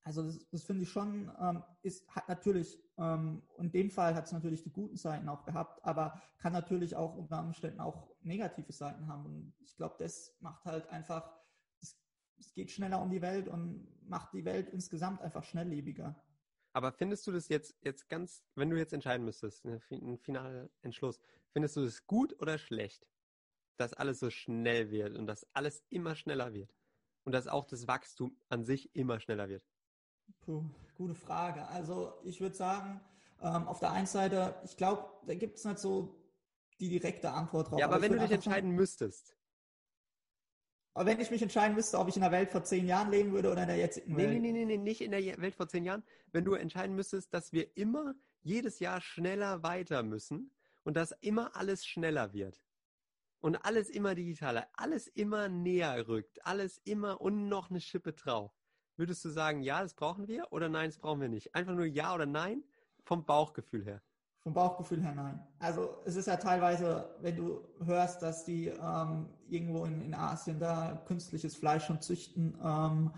also 0.06 0.22
das, 0.22 0.48
das 0.52 0.64
finde 0.64 0.84
ich 0.84 0.92
schon, 0.92 1.32
ähm, 1.42 1.64
ist, 1.82 2.08
hat 2.16 2.30
natürlich, 2.30 2.80
ähm, 2.98 3.42
in 3.58 3.72
dem 3.72 3.90
Fall 3.90 4.14
hat 4.14 4.26
es 4.26 4.32
natürlich 4.32 4.62
die 4.62 4.72
guten 4.72 4.98
Seiten 4.98 5.28
auch 5.28 5.44
gehabt, 5.44 5.84
aber 5.84 6.22
kann 6.38 6.54
natürlich 6.54 6.96
auch 6.96 7.16
unter 7.16 7.40
Umständen 7.40 7.80
auch 7.80 8.08
negative 8.22 8.72
Seiten 8.72 9.08
haben. 9.08 9.26
Und 9.26 9.54
ich 9.66 9.76
glaube, 9.76 9.96
das 9.98 10.38
macht 10.42 10.64
halt 10.64 10.88
einfach, 10.90 11.34
es, 11.82 11.98
es 12.40 12.54
geht 12.54 12.70
schneller 12.70 13.02
um 13.02 13.10
die 13.10 13.24
Welt 13.24 13.48
und 13.48 13.88
macht 14.08 14.32
die 14.34 14.46
Welt 14.46 14.70
insgesamt 14.70 15.22
einfach 15.22 15.44
schnelllebiger. 15.44 16.16
Aber 16.74 16.92
findest 16.92 17.26
du 17.26 17.32
das 17.32 17.48
jetzt, 17.48 17.76
jetzt 17.82 18.08
ganz, 18.08 18.44
wenn 18.54 18.70
du 18.70 18.78
jetzt 18.78 18.94
entscheiden 18.94 19.26
müsstest, 19.26 19.66
ne, 19.66 19.82
ein 19.90 20.20
finaler 20.20 20.70
Entschluss, 20.84 21.20
findest 21.52 21.78
du 21.78 21.84
das 21.84 22.06
gut 22.06 22.40
oder 22.40 22.60
schlecht, 22.60 23.08
dass 23.78 23.94
alles 23.94 24.20
so 24.20 24.30
schnell 24.30 24.92
wird 24.92 25.18
und 25.18 25.26
dass 25.26 25.48
alles 25.54 25.84
immer 25.90 26.16
schneller 26.16 26.54
wird? 26.54 26.72
Und 27.24 27.32
dass 27.32 27.48
auch 27.48 27.66
das 27.66 27.88
Wachstum 27.88 28.38
an 28.50 28.66
sich 28.66 28.96
immer 28.96 29.20
schneller 29.20 29.50
wird? 29.50 29.64
Puh, 30.42 30.64
gute 30.96 31.16
Frage. 31.16 31.68
Also 31.68 32.14
ich 32.24 32.42
würde 32.42 32.56
sagen, 32.56 33.02
ähm, 33.42 33.68
auf 33.68 33.80
der 33.80 33.92
einen 33.92 34.08
Seite, 34.08 34.56
ich 34.64 34.78
glaube, 34.78 35.06
da 35.26 35.36
gibt 35.36 35.58
es 35.58 35.66
nicht 35.66 35.80
so 35.80 36.16
die 36.80 36.90
direkte 36.90 37.32
Antwort 37.32 37.72
drauf. 37.72 37.80
Ja, 37.80 37.86
aber, 37.86 37.96
aber 37.96 38.04
wenn 38.04 38.14
du 38.14 38.20
dich 38.20 38.32
entscheiden 38.32 38.70
sagen, 38.70 38.76
müsstest. 38.76 39.36
Aber 40.94 41.08
wenn 41.08 41.20
ich 41.20 41.30
mich 41.30 41.42
entscheiden 41.42 41.76
müsste, 41.76 42.00
ob 42.00 42.08
ich 42.08 42.16
in 42.16 42.22
der 42.22 42.32
Welt 42.32 42.50
vor 42.50 42.64
zehn 42.64 42.88
Jahren 42.88 43.12
leben 43.12 43.34
würde 43.34 43.52
oder 43.52 43.64
in 43.64 43.68
der 43.68 43.78
jetzigen 43.78 44.16
nee, 44.16 44.24
Welt. 44.24 44.42
Nee, 44.42 44.52
nee, 44.54 44.66
nee, 44.66 44.78
nicht 44.78 45.02
in 45.02 45.12
der 45.12 45.22
Welt 45.42 45.56
vor 45.56 45.68
zehn 45.68 45.84
Jahren. 45.84 46.04
Wenn 46.32 46.46
du 46.46 46.54
entscheiden 46.54 46.96
müsstest, 46.96 47.34
dass 47.34 47.52
wir 47.52 47.76
immer 47.76 48.16
jedes 48.44 48.80
Jahr 48.80 49.02
schneller 49.02 49.62
weiter 49.62 50.04
müssen 50.04 50.52
und 50.84 50.96
dass 50.96 51.12
immer 51.20 51.56
alles 51.56 51.86
schneller 51.86 52.34
wird. 52.34 52.62
Und 53.42 53.58
alles 53.58 53.90
immer 53.90 54.16
digitaler, 54.16 54.68
alles 54.74 55.08
immer 55.08 55.50
näher 55.50 56.08
rückt, 56.08 56.44
alles 56.46 56.80
immer 56.86 57.20
und 57.22 57.50
noch 57.50 57.70
eine 57.70 57.82
Schippe 57.82 58.14
drauf. 58.14 58.55
Würdest 58.98 59.26
du 59.26 59.30
sagen, 59.30 59.62
ja, 59.62 59.82
das 59.82 59.94
brauchen 59.94 60.28
wir 60.28 60.48
oder 60.52 60.70
nein, 60.70 60.90
das 60.90 60.98
brauchen 60.98 61.22
wir 61.22 61.30
nicht? 61.30 61.54
Einfach 61.54 61.74
nur 61.74 61.86
ja 61.86 62.14
oder 62.14 62.26
nein 62.26 62.64
vom 63.04 63.26
Bauchgefühl 63.26 63.84
her? 63.84 64.02
Vom 64.40 64.54
Bauchgefühl 64.54 65.02
her 65.02 65.14
nein. 65.14 65.40
Also 65.60 65.98
es 66.06 66.16
ist 66.16 66.28
ja 66.28 66.38
teilweise, 66.38 67.16
wenn 67.20 67.36
du 67.36 67.62
hörst, 67.84 68.22
dass 68.22 68.46
die 68.46 68.68
ähm, 68.68 69.28
irgendwo 69.50 69.86
in, 69.86 70.02
in 70.02 70.14
Asien 70.14 70.60
da 70.60 71.04
künstliches 71.08 71.56
Fleisch 71.56 71.86
schon 71.86 72.00
züchten, 72.00 72.58
ähm, 72.64 73.12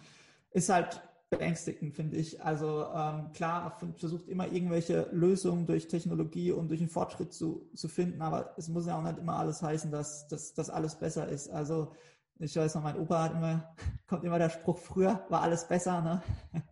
ist 0.52 0.70
halt 0.70 1.02
beängstigend, 1.30 1.94
finde 1.94 2.18
ich. 2.18 2.42
Also 2.42 2.86
ähm, 2.94 3.32
klar, 3.34 3.78
versucht 3.98 4.28
immer 4.30 4.52
irgendwelche 4.52 5.10
Lösungen 5.12 5.66
durch 5.66 5.88
Technologie 5.88 6.52
und 6.52 6.70
durch 6.70 6.80
den 6.80 6.90
Fortschritt 6.90 7.34
zu, 7.34 7.70
zu 7.76 7.88
finden, 7.88 8.22
aber 8.22 8.54
es 8.58 8.70
muss 8.70 8.88
ja 8.88 8.98
auch 8.98 9.04
nicht 9.04 9.18
immer 9.18 9.38
alles 9.38 9.62
heißen, 9.62 9.92
dass, 9.92 10.28
dass, 10.28 10.54
dass 10.54 10.70
alles 10.70 10.96
besser 10.96 11.28
ist. 11.28 11.50
Also 11.50 11.92
ich 12.40 12.56
weiß 12.56 12.76
noch, 12.76 12.84
mein 12.84 12.98
Opa 12.98 13.24
hat 13.24 13.32
immer, 13.34 13.76
kommt 14.08 14.24
immer 14.24 14.40
der 14.40 14.50
Spruch, 14.50 14.78
früher 14.78 15.26
war 15.30 15.42
alles 15.42 15.68
besser, 15.68 16.02
ne? 16.02 16.24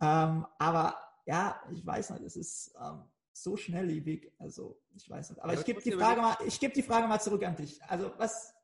ähm, 0.00 0.46
aber 0.58 0.94
ja, 1.26 1.60
ich 1.72 1.84
weiß 1.84 2.10
nicht, 2.10 2.22
es 2.22 2.36
ist 2.36 2.74
ähm, 2.80 3.04
so 3.32 3.56
schnelllebig, 3.56 4.32
also 4.38 4.80
ich 4.94 5.08
weiß 5.08 5.30
nicht. 5.30 5.42
Aber 5.42 5.52
ja, 5.52 5.58
ich 5.58 5.64
gebe 5.64 5.80
die 5.80 5.92
Frage 5.92 6.20
mal, 6.20 6.36
ich 6.46 6.60
gebe 6.60 6.74
die 6.74 6.82
Frage 6.82 7.06
mal 7.06 7.20
zurück 7.20 7.44
an 7.44 7.56
dich. 7.56 7.82
Also 7.84 8.12
was, 8.18 8.54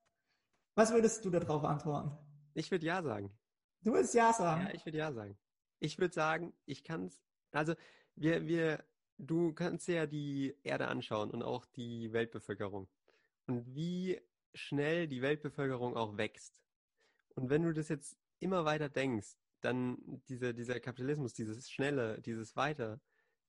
was 0.74 0.92
würdest 0.92 1.24
du 1.24 1.30
darauf 1.30 1.64
antworten? 1.64 2.16
Ich 2.54 2.70
würde 2.70 2.86
ja 2.86 3.02
sagen. 3.02 3.30
Du 3.82 3.92
würdest 3.92 4.14
ja 4.14 4.32
sagen? 4.32 4.66
Ja, 4.66 4.74
ich 4.74 4.84
würde 4.84 4.98
ja 4.98 5.12
sagen. 5.12 5.36
Ich 5.78 5.98
würde 5.98 6.14
sagen, 6.14 6.52
ich 6.64 6.84
kann 6.84 7.06
es, 7.06 7.22
also 7.52 7.74
wir, 8.14 8.46
wir, 8.46 8.84
du 9.18 9.52
kannst 9.52 9.88
ja 9.88 10.06
die 10.06 10.56
Erde 10.62 10.88
anschauen 10.88 11.30
und 11.30 11.42
auch 11.42 11.66
die 11.66 12.12
Weltbevölkerung. 12.12 12.88
Und 13.46 13.74
wie 13.74 14.20
schnell 14.56 15.08
die 15.08 15.22
Weltbevölkerung 15.22 15.96
auch 15.96 16.16
wächst. 16.16 16.62
Und 17.34 17.50
wenn 17.50 17.62
du 17.62 17.72
das 17.72 17.88
jetzt 17.88 18.16
immer 18.40 18.64
weiter 18.64 18.88
denkst, 18.88 19.36
dann 19.60 19.98
dieser, 20.28 20.52
dieser 20.52 20.80
Kapitalismus, 20.80 21.34
dieses 21.34 21.70
Schnelle, 21.70 22.20
dieses 22.20 22.56
Weiter, 22.56 23.00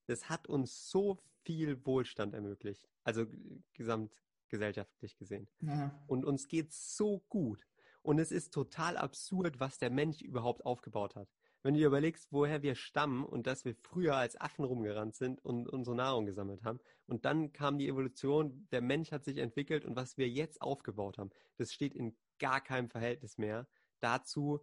das 0.06 0.28
hat 0.28 0.46
uns 0.48 0.90
so 0.90 1.18
viel 1.42 1.84
Wohlstand 1.84 2.34
ermöglicht. 2.34 2.88
Also 3.04 3.26
gesamtgesellschaftlich 3.72 5.16
gesehen. 5.16 5.48
Ja. 5.60 5.98
Und 6.06 6.24
uns 6.24 6.48
geht's 6.48 6.96
so 6.96 7.20
gut. 7.28 7.66
Und 8.02 8.18
es 8.18 8.32
ist 8.32 8.52
total 8.52 8.96
absurd, 8.96 9.60
was 9.60 9.78
der 9.78 9.90
Mensch 9.90 10.22
überhaupt 10.22 10.64
aufgebaut 10.64 11.14
hat 11.14 11.28
wenn 11.62 11.74
du 11.74 11.80
dir 11.80 11.86
überlegst, 11.86 12.28
woher 12.30 12.62
wir 12.62 12.74
stammen 12.74 13.24
und 13.24 13.46
dass 13.46 13.64
wir 13.64 13.74
früher 13.74 14.16
als 14.16 14.40
Affen 14.40 14.64
rumgerannt 14.64 15.16
sind 15.16 15.44
und 15.44 15.68
unsere 15.68 15.96
Nahrung 15.96 16.26
gesammelt 16.26 16.62
haben 16.64 16.80
und 17.06 17.24
dann 17.24 17.52
kam 17.52 17.78
die 17.78 17.88
Evolution, 17.88 18.68
der 18.70 18.80
Mensch 18.80 19.12
hat 19.12 19.24
sich 19.24 19.38
entwickelt 19.38 19.84
und 19.84 19.96
was 19.96 20.16
wir 20.16 20.28
jetzt 20.28 20.62
aufgebaut 20.62 21.18
haben, 21.18 21.30
das 21.56 21.72
steht 21.72 21.94
in 21.94 22.16
gar 22.38 22.60
keinem 22.60 22.88
Verhältnis 22.88 23.38
mehr 23.38 23.66
dazu, 24.00 24.60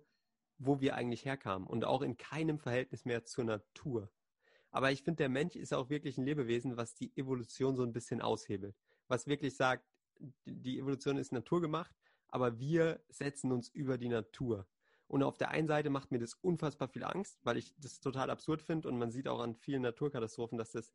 wo 0.57 0.79
wir 0.79 0.95
eigentlich 0.95 1.25
herkamen 1.25 1.67
und 1.67 1.85
auch 1.85 2.01
in 2.01 2.17
keinem 2.17 2.59
Verhältnis 2.59 3.05
mehr 3.05 3.25
zur 3.25 3.43
Natur. 3.43 4.09
Aber 4.71 4.91
ich 4.91 5.03
finde, 5.03 5.17
der 5.17 5.29
Mensch 5.29 5.55
ist 5.55 5.73
auch 5.73 5.89
wirklich 5.89 6.17
ein 6.17 6.25
Lebewesen, 6.25 6.77
was 6.77 6.95
die 6.95 7.15
Evolution 7.15 7.75
so 7.75 7.83
ein 7.83 7.93
bisschen 7.93 8.21
aushebelt. 8.21 8.75
Was 9.07 9.27
wirklich 9.27 9.55
sagt, 9.55 9.85
die 10.45 10.79
Evolution 10.79 11.17
ist 11.17 11.31
naturgemacht, 11.31 11.95
aber 12.27 12.59
wir 12.59 13.01
setzen 13.09 13.51
uns 13.51 13.69
über 13.69 13.97
die 13.97 14.09
Natur. 14.09 14.67
Und 15.07 15.23
auf 15.23 15.37
der 15.37 15.51
einen 15.51 15.67
Seite 15.67 15.89
macht 15.89 16.11
mir 16.11 16.19
das 16.19 16.33
unfassbar 16.33 16.87
viel 16.87 17.03
Angst, 17.03 17.39
weil 17.43 17.57
ich 17.57 17.73
das 17.77 17.99
total 17.99 18.29
absurd 18.29 18.61
finde 18.61 18.89
und 18.89 18.97
man 18.97 19.11
sieht 19.11 19.27
auch 19.27 19.39
an 19.39 19.55
vielen 19.55 19.83
Naturkatastrophen, 19.83 20.57
dass 20.57 20.71
das 20.71 20.91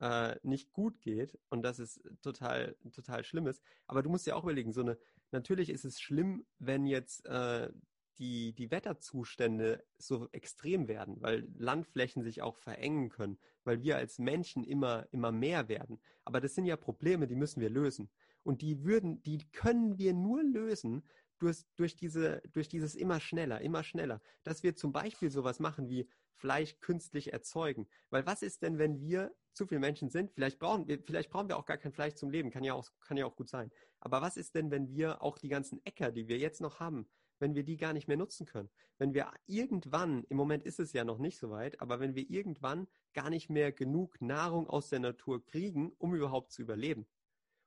äh, 0.00 0.36
nicht 0.42 0.72
gut 0.72 1.00
geht 1.00 1.38
und 1.48 1.62
dass 1.62 1.78
es 1.78 2.00
total, 2.22 2.76
total 2.92 3.24
schlimm 3.24 3.46
ist. 3.46 3.62
Aber 3.86 4.02
du 4.02 4.10
musst 4.10 4.26
dir 4.26 4.36
auch 4.36 4.42
überlegen, 4.42 4.72
so 4.72 4.82
eine, 4.82 4.98
natürlich 5.30 5.70
ist 5.70 5.84
es 5.84 6.00
schlimm, 6.00 6.44
wenn 6.58 6.86
jetzt 6.86 7.24
äh, 7.26 7.70
die, 8.18 8.52
die 8.52 8.70
Wetterzustände 8.70 9.84
so 9.98 10.28
extrem 10.32 10.88
werden, 10.88 11.16
weil 11.20 11.48
Landflächen 11.56 12.22
sich 12.22 12.42
auch 12.42 12.56
verengen 12.56 13.08
können, 13.08 13.38
weil 13.64 13.82
wir 13.82 13.96
als 13.96 14.18
Menschen 14.18 14.62
immer, 14.64 15.06
immer 15.10 15.32
mehr 15.32 15.68
werden. 15.68 16.00
Aber 16.24 16.40
das 16.40 16.54
sind 16.54 16.66
ja 16.66 16.76
Probleme, 16.76 17.26
die 17.26 17.34
müssen 17.34 17.60
wir 17.60 17.70
lösen. 17.70 18.10
Und 18.42 18.62
die 18.62 18.84
würden, 18.84 19.22
die 19.22 19.38
können 19.52 19.98
wir 19.98 20.12
nur 20.12 20.42
lösen 20.42 21.02
durch, 21.38 21.64
durch, 21.76 21.96
diese, 21.96 22.42
durch 22.52 22.68
dieses 22.68 22.94
immer 22.94 23.20
schneller, 23.20 23.60
immer 23.60 23.82
schneller. 23.82 24.20
Dass 24.42 24.62
wir 24.62 24.76
zum 24.76 24.92
Beispiel 24.92 25.30
sowas 25.30 25.60
machen 25.60 25.88
wie 25.88 26.08
Fleisch 26.34 26.78
künstlich 26.80 27.32
erzeugen. 27.32 27.86
Weil 28.10 28.26
was 28.26 28.42
ist 28.42 28.62
denn, 28.62 28.78
wenn 28.78 29.00
wir 29.00 29.34
zu 29.52 29.66
viele 29.66 29.80
Menschen 29.80 30.10
sind? 30.10 30.32
Vielleicht 30.32 30.58
brauchen 30.58 30.88
wir, 30.88 31.00
vielleicht 31.02 31.30
brauchen 31.30 31.48
wir 31.48 31.56
auch 31.56 31.66
gar 31.66 31.78
kein 31.78 31.92
Fleisch 31.92 32.14
zum 32.14 32.30
Leben. 32.30 32.50
Kann 32.50 32.64
ja 32.64 32.74
auch, 32.74 32.90
kann 33.00 33.16
ja 33.16 33.26
auch 33.26 33.36
gut 33.36 33.48
sein. 33.48 33.70
Aber 34.00 34.20
was 34.20 34.36
ist 34.36 34.54
denn, 34.54 34.70
wenn 34.70 34.88
wir 34.88 35.22
auch 35.22 35.38
die 35.38 35.48
ganzen 35.48 35.84
Äcker, 35.84 36.12
die 36.12 36.28
wir 36.28 36.38
jetzt 36.38 36.60
noch 36.60 36.80
haben, 36.80 37.08
wenn 37.38 37.54
wir 37.54 37.64
die 37.64 37.76
gar 37.76 37.92
nicht 37.92 38.08
mehr 38.08 38.16
nutzen 38.16 38.46
können. 38.46 38.70
Wenn 38.98 39.12
wir 39.12 39.32
irgendwann, 39.46 40.24
im 40.28 40.36
Moment 40.36 40.64
ist 40.64 40.80
es 40.80 40.92
ja 40.92 41.04
noch 41.04 41.18
nicht 41.18 41.38
so 41.38 41.50
weit, 41.50 41.80
aber 41.80 42.00
wenn 42.00 42.14
wir 42.14 42.28
irgendwann 42.30 42.86
gar 43.12 43.30
nicht 43.30 43.50
mehr 43.50 43.72
genug 43.72 44.20
Nahrung 44.20 44.68
aus 44.68 44.88
der 44.88 45.00
Natur 45.00 45.44
kriegen, 45.44 45.92
um 45.98 46.14
überhaupt 46.14 46.52
zu 46.52 46.62
überleben. 46.62 47.06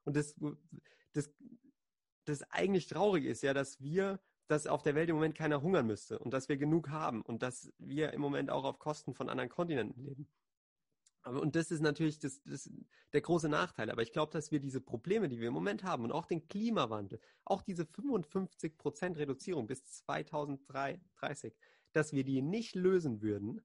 Und 0.04 0.16
das, 0.16 0.36
das, 1.14 1.32
das 2.28 2.44
eigentlich 2.52 2.88
traurig 2.88 3.26
ist 3.26 3.44
ja, 3.44 3.54
dass 3.54 3.82
wir, 3.82 4.20
dass 4.48 4.68
auf 4.68 4.84
der 4.84 4.96
Welt 4.96 5.10
im 5.10 5.16
Moment 5.16 5.36
keiner 5.36 5.62
hungern 5.62 5.88
müsste 5.88 6.20
und 6.20 6.32
dass 6.32 6.50
wir 6.50 6.58
genug 6.58 6.90
haben 6.90 7.22
und 7.22 7.44
dass 7.44 7.72
wir 7.78 8.14
im 8.14 8.22
Moment 8.22 8.50
auch 8.50 8.64
auf 8.64 8.80
Kosten 8.80 9.14
von 9.14 9.30
anderen 9.30 9.50
Kontinenten 9.50 10.04
leben. 10.04 10.28
Und 11.24 11.56
das 11.56 11.72
ist 11.72 11.82
natürlich 11.82 12.20
das, 12.20 12.42
das, 12.44 12.70
der 13.12 13.22
große 13.22 13.50
Nachteil. 13.50 13.92
Aber 13.92 14.02
ich 14.02 14.14
glaube, 14.14 14.32
dass 14.32 14.52
wir 14.52 14.60
diese 14.60 14.80
Probleme, 14.80 15.28
die 15.28 15.40
wir 15.40 15.50
im 15.50 15.54
Moment 15.54 15.84
haben 15.84 16.04
und 16.04 16.12
auch 16.12 16.26
den 16.26 16.48
Klimawandel, 16.48 17.20
auch 17.44 17.62
diese 17.62 17.86
55 17.86 18.78
Prozent 18.78 19.18
Reduzierung 19.18 19.68
bis 19.68 19.84
2030, 19.84 21.54
dass 21.92 22.14
wir 22.14 22.24
die 22.24 22.42
nicht 22.42 22.76
lösen 22.76 23.22
würden, 23.22 23.62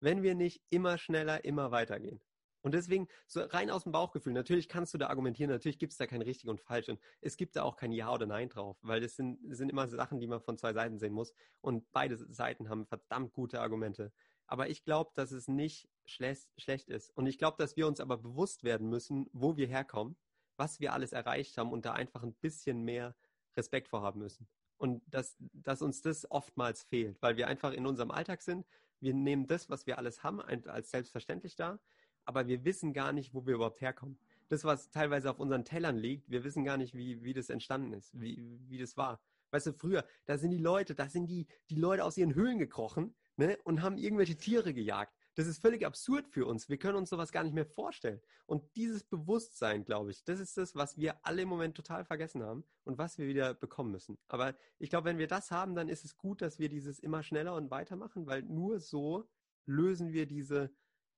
wenn 0.00 0.22
wir 0.22 0.34
nicht 0.34 0.62
immer 0.70 0.96
schneller, 0.96 1.44
immer 1.44 1.70
weitergehen. 1.70 2.20
Und 2.62 2.74
deswegen, 2.74 3.08
so 3.26 3.40
rein 3.42 3.70
aus 3.70 3.82
dem 3.82 3.92
Bauchgefühl, 3.92 4.32
natürlich 4.32 4.68
kannst 4.68 4.94
du 4.94 4.98
da 4.98 5.08
argumentieren, 5.08 5.50
natürlich 5.50 5.78
gibt 5.78 5.92
es 5.92 5.98
da 5.98 6.06
kein 6.06 6.22
richtig 6.22 6.48
und 6.48 6.60
falsch 6.60 6.88
und 6.88 7.00
es 7.20 7.36
gibt 7.36 7.56
da 7.56 7.64
auch 7.64 7.76
kein 7.76 7.92
Ja 7.92 8.12
oder 8.12 8.26
Nein 8.26 8.48
drauf, 8.48 8.78
weil 8.82 9.00
das 9.00 9.16
sind, 9.16 9.38
sind 9.54 9.68
immer 9.68 9.88
Sachen, 9.88 10.20
die 10.20 10.28
man 10.28 10.40
von 10.40 10.56
zwei 10.56 10.72
Seiten 10.72 10.98
sehen 10.98 11.12
muss 11.12 11.34
und 11.60 11.90
beide 11.92 12.16
Seiten 12.16 12.68
haben 12.68 12.86
verdammt 12.86 13.32
gute 13.32 13.60
Argumente. 13.60 14.12
Aber 14.46 14.68
ich 14.68 14.84
glaube, 14.84 15.10
dass 15.14 15.32
es 15.32 15.48
nicht 15.48 15.88
schlecht, 16.04 16.48
schlecht 16.56 16.88
ist. 16.90 17.10
Und 17.16 17.26
ich 17.26 17.38
glaube, 17.38 17.56
dass 17.58 17.76
wir 17.76 17.86
uns 17.86 18.00
aber 18.00 18.18
bewusst 18.18 18.64
werden 18.64 18.88
müssen, 18.88 19.28
wo 19.32 19.56
wir 19.56 19.66
herkommen, 19.66 20.16
was 20.56 20.78
wir 20.78 20.92
alles 20.92 21.12
erreicht 21.12 21.56
haben 21.58 21.72
und 21.72 21.84
da 21.84 21.94
einfach 21.94 22.22
ein 22.22 22.34
bisschen 22.34 22.82
mehr 22.82 23.16
Respekt 23.56 23.88
vorhaben 23.88 24.20
müssen. 24.20 24.46
Und 24.76 25.02
dass, 25.06 25.36
dass 25.38 25.80
uns 25.80 26.02
das 26.02 26.30
oftmals 26.30 26.82
fehlt, 26.82 27.22
weil 27.22 27.36
wir 27.36 27.46
einfach 27.48 27.72
in 27.72 27.86
unserem 27.86 28.10
Alltag 28.10 28.42
sind. 28.42 28.66
Wir 29.00 29.14
nehmen 29.14 29.46
das, 29.46 29.70
was 29.70 29.86
wir 29.86 29.98
alles 29.98 30.22
haben, 30.22 30.40
als 30.40 30.90
selbstverständlich 30.90 31.56
da 31.56 31.80
aber 32.24 32.46
wir 32.46 32.64
wissen 32.64 32.92
gar 32.92 33.12
nicht, 33.12 33.34
wo 33.34 33.46
wir 33.46 33.54
überhaupt 33.54 33.80
herkommen. 33.80 34.18
Das, 34.48 34.64
was 34.64 34.90
teilweise 34.90 35.30
auf 35.30 35.38
unseren 35.38 35.64
Tellern 35.64 35.96
liegt, 35.96 36.30
wir 36.30 36.44
wissen 36.44 36.64
gar 36.64 36.76
nicht, 36.76 36.94
wie, 36.94 37.22
wie 37.22 37.32
das 37.32 37.48
entstanden 37.48 37.92
ist, 37.92 38.18
wie, 38.20 38.60
wie 38.68 38.78
das 38.78 38.96
war. 38.96 39.20
Weißt 39.50 39.66
du, 39.66 39.72
früher, 39.72 40.04
da 40.24 40.38
sind 40.38 40.50
die 40.50 40.58
Leute, 40.58 40.94
da 40.94 41.08
sind 41.08 41.26
die, 41.26 41.46
die 41.70 41.76
Leute 41.76 42.04
aus 42.04 42.16
ihren 42.16 42.34
Höhlen 42.34 42.58
gekrochen 42.58 43.14
ne, 43.36 43.58
und 43.64 43.82
haben 43.82 43.98
irgendwelche 43.98 44.36
Tiere 44.36 44.72
gejagt. 44.74 45.14
Das 45.34 45.46
ist 45.46 45.62
völlig 45.62 45.86
absurd 45.86 46.28
für 46.28 46.46
uns. 46.46 46.68
Wir 46.68 46.76
können 46.76 46.96
uns 46.96 47.08
sowas 47.08 47.32
gar 47.32 47.42
nicht 47.42 47.54
mehr 47.54 47.64
vorstellen. 47.64 48.20
Und 48.44 48.64
dieses 48.76 49.02
Bewusstsein, 49.02 49.84
glaube 49.84 50.10
ich, 50.10 50.24
das 50.24 50.40
ist 50.40 50.58
das, 50.58 50.74
was 50.74 50.98
wir 50.98 51.24
alle 51.24 51.42
im 51.42 51.48
Moment 51.48 51.74
total 51.74 52.04
vergessen 52.04 52.42
haben 52.42 52.64
und 52.84 52.98
was 52.98 53.16
wir 53.16 53.26
wieder 53.26 53.54
bekommen 53.54 53.92
müssen. 53.92 54.18
Aber 54.28 54.54
ich 54.78 54.90
glaube, 54.90 55.06
wenn 55.06 55.18
wir 55.18 55.28
das 55.28 55.50
haben, 55.50 55.74
dann 55.74 55.88
ist 55.88 56.04
es 56.04 56.18
gut, 56.18 56.42
dass 56.42 56.58
wir 56.58 56.68
dieses 56.68 56.98
immer 56.98 57.22
schneller 57.22 57.54
und 57.54 57.70
weitermachen, 57.70 58.26
weil 58.26 58.42
nur 58.42 58.80
so 58.80 59.26
lösen 59.64 60.12
wir 60.12 60.26
diese, 60.26 60.70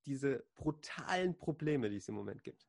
diese 0.07 0.45
brutalen 0.55 1.37
Probleme, 1.37 1.91
die 1.91 1.97
es 1.97 2.09
im 2.09 2.15
Moment 2.15 2.43
gibt. 2.43 2.67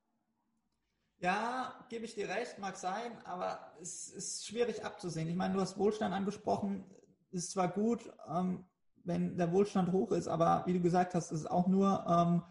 Ja, 1.20 1.86
gebe 1.90 2.06
ich 2.06 2.16
dir 2.16 2.28
recht, 2.28 2.60
mag 2.60 2.76
sein, 2.76 3.12
aber 3.24 3.74
es 3.82 4.10
ist 4.10 4.46
schwierig 4.46 4.84
abzusehen. 4.84 5.30
Ich 5.30 5.36
meine, 5.36 5.54
du 5.54 5.62
hast 5.62 5.78
Wohlstand 5.78 6.14
angesprochen, 6.14 6.84
ist 7.32 7.52
zwar 7.52 7.70
gut, 7.70 8.12
ähm, 8.30 8.66
wenn 9.04 9.38
der 9.38 9.52
Wohlstand 9.52 9.92
hoch 9.92 10.12
ist, 10.12 10.28
aber 10.28 10.64
wie 10.66 10.74
du 10.74 10.82
gesagt 10.82 11.14
hast, 11.14 11.32
ist 11.32 11.42
es 11.42 11.46
auch 11.46 11.68
nur 11.68 12.06
ähm, 12.08 12.44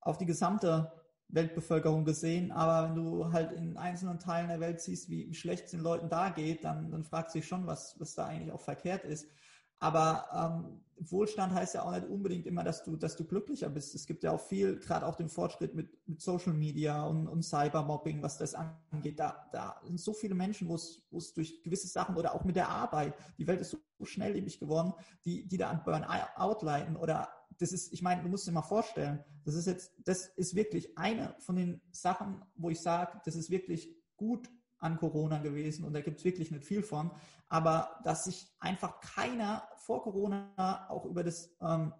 auf 0.00 0.18
die 0.18 0.26
gesamte 0.26 0.92
Weltbevölkerung 1.28 2.04
gesehen. 2.04 2.52
Aber 2.52 2.88
wenn 2.88 2.96
du 2.96 3.32
halt 3.32 3.52
in 3.52 3.76
einzelnen 3.76 4.18
Teilen 4.18 4.48
der 4.48 4.60
Welt 4.60 4.80
siehst, 4.80 5.08
wie, 5.08 5.32
schlecht 5.34 5.66
es 5.66 5.70
den 5.72 5.80
Leuten 5.80 6.08
da 6.08 6.30
geht, 6.30 6.64
dann, 6.64 6.90
dann 6.90 7.04
fragt 7.04 7.30
sich 7.30 7.46
schon, 7.46 7.66
was, 7.66 7.98
was 7.98 8.14
da 8.14 8.26
eigentlich 8.26 8.52
auch 8.52 8.60
verkehrt 8.60 9.04
ist. 9.04 9.28
Aber 9.78 10.26
ähm, 10.32 10.80
Wohlstand 10.98 11.52
heißt 11.52 11.74
ja 11.74 11.82
auch 11.82 11.92
nicht 11.92 12.08
unbedingt 12.08 12.46
immer, 12.46 12.64
dass 12.64 12.82
du, 12.82 12.96
dass 12.96 13.16
du 13.16 13.24
glücklicher 13.24 13.68
bist. 13.68 13.94
Es 13.94 14.06
gibt 14.06 14.24
ja 14.24 14.32
auch 14.32 14.40
viel, 14.40 14.78
gerade 14.78 15.06
auch 15.06 15.14
den 15.14 15.28
Fortschritt 15.28 15.74
mit, 15.74 15.90
mit 16.08 16.22
Social 16.22 16.54
Media 16.54 17.04
und, 17.04 17.28
und 17.28 17.42
Cybermobbing, 17.42 18.22
was 18.22 18.38
das 18.38 18.54
angeht. 18.54 19.18
Da, 19.18 19.48
da 19.52 19.80
sind 19.84 20.00
so 20.00 20.14
viele 20.14 20.34
Menschen, 20.34 20.68
wo 20.68 20.74
es, 20.74 21.34
durch 21.34 21.62
gewisse 21.62 21.88
Sachen 21.88 22.16
oder 22.16 22.34
auch 22.34 22.44
mit 22.44 22.56
der 22.56 22.68
Arbeit, 22.68 23.14
die 23.38 23.46
Welt 23.46 23.60
ist 23.60 23.70
so 23.70 24.04
schnelllebig 24.04 24.58
geworden, 24.58 24.94
die, 25.24 25.46
die 25.46 25.58
da 25.58 25.70
an 25.70 25.82
Burnout 25.84 26.64
leiten 26.64 26.96
oder 26.96 27.28
das 27.58 27.72
ist, 27.72 27.92
ich 27.92 28.02
meine, 28.02 28.22
du 28.22 28.28
musst 28.28 28.46
dir 28.46 28.52
mal 28.52 28.62
vorstellen, 28.62 29.24
das 29.44 29.54
ist 29.54 29.66
jetzt, 29.66 29.92
das 30.04 30.26
ist 30.36 30.54
wirklich 30.54 30.96
eine 30.98 31.34
von 31.38 31.56
den 31.56 31.80
Sachen, 31.90 32.42
wo 32.56 32.70
ich 32.70 32.80
sage, 32.80 33.20
das 33.24 33.34
ist 33.34 33.50
wirklich 33.50 33.94
gut 34.16 34.50
an 34.78 34.96
Corona 34.96 35.38
gewesen 35.38 35.84
und 35.84 35.92
da 35.92 36.00
gibt 36.00 36.18
es 36.18 36.24
wirklich 36.24 36.50
nicht 36.50 36.64
viel 36.64 36.82
von. 36.82 37.10
Aber 37.48 38.00
dass 38.04 38.24
sich 38.24 38.46
einfach 38.60 39.00
keiner 39.00 39.68
vor 39.76 40.02
Corona 40.02 40.86
auch 40.88 41.04
über 41.04 41.22
das 41.22 41.56
ähm, 41.60 41.92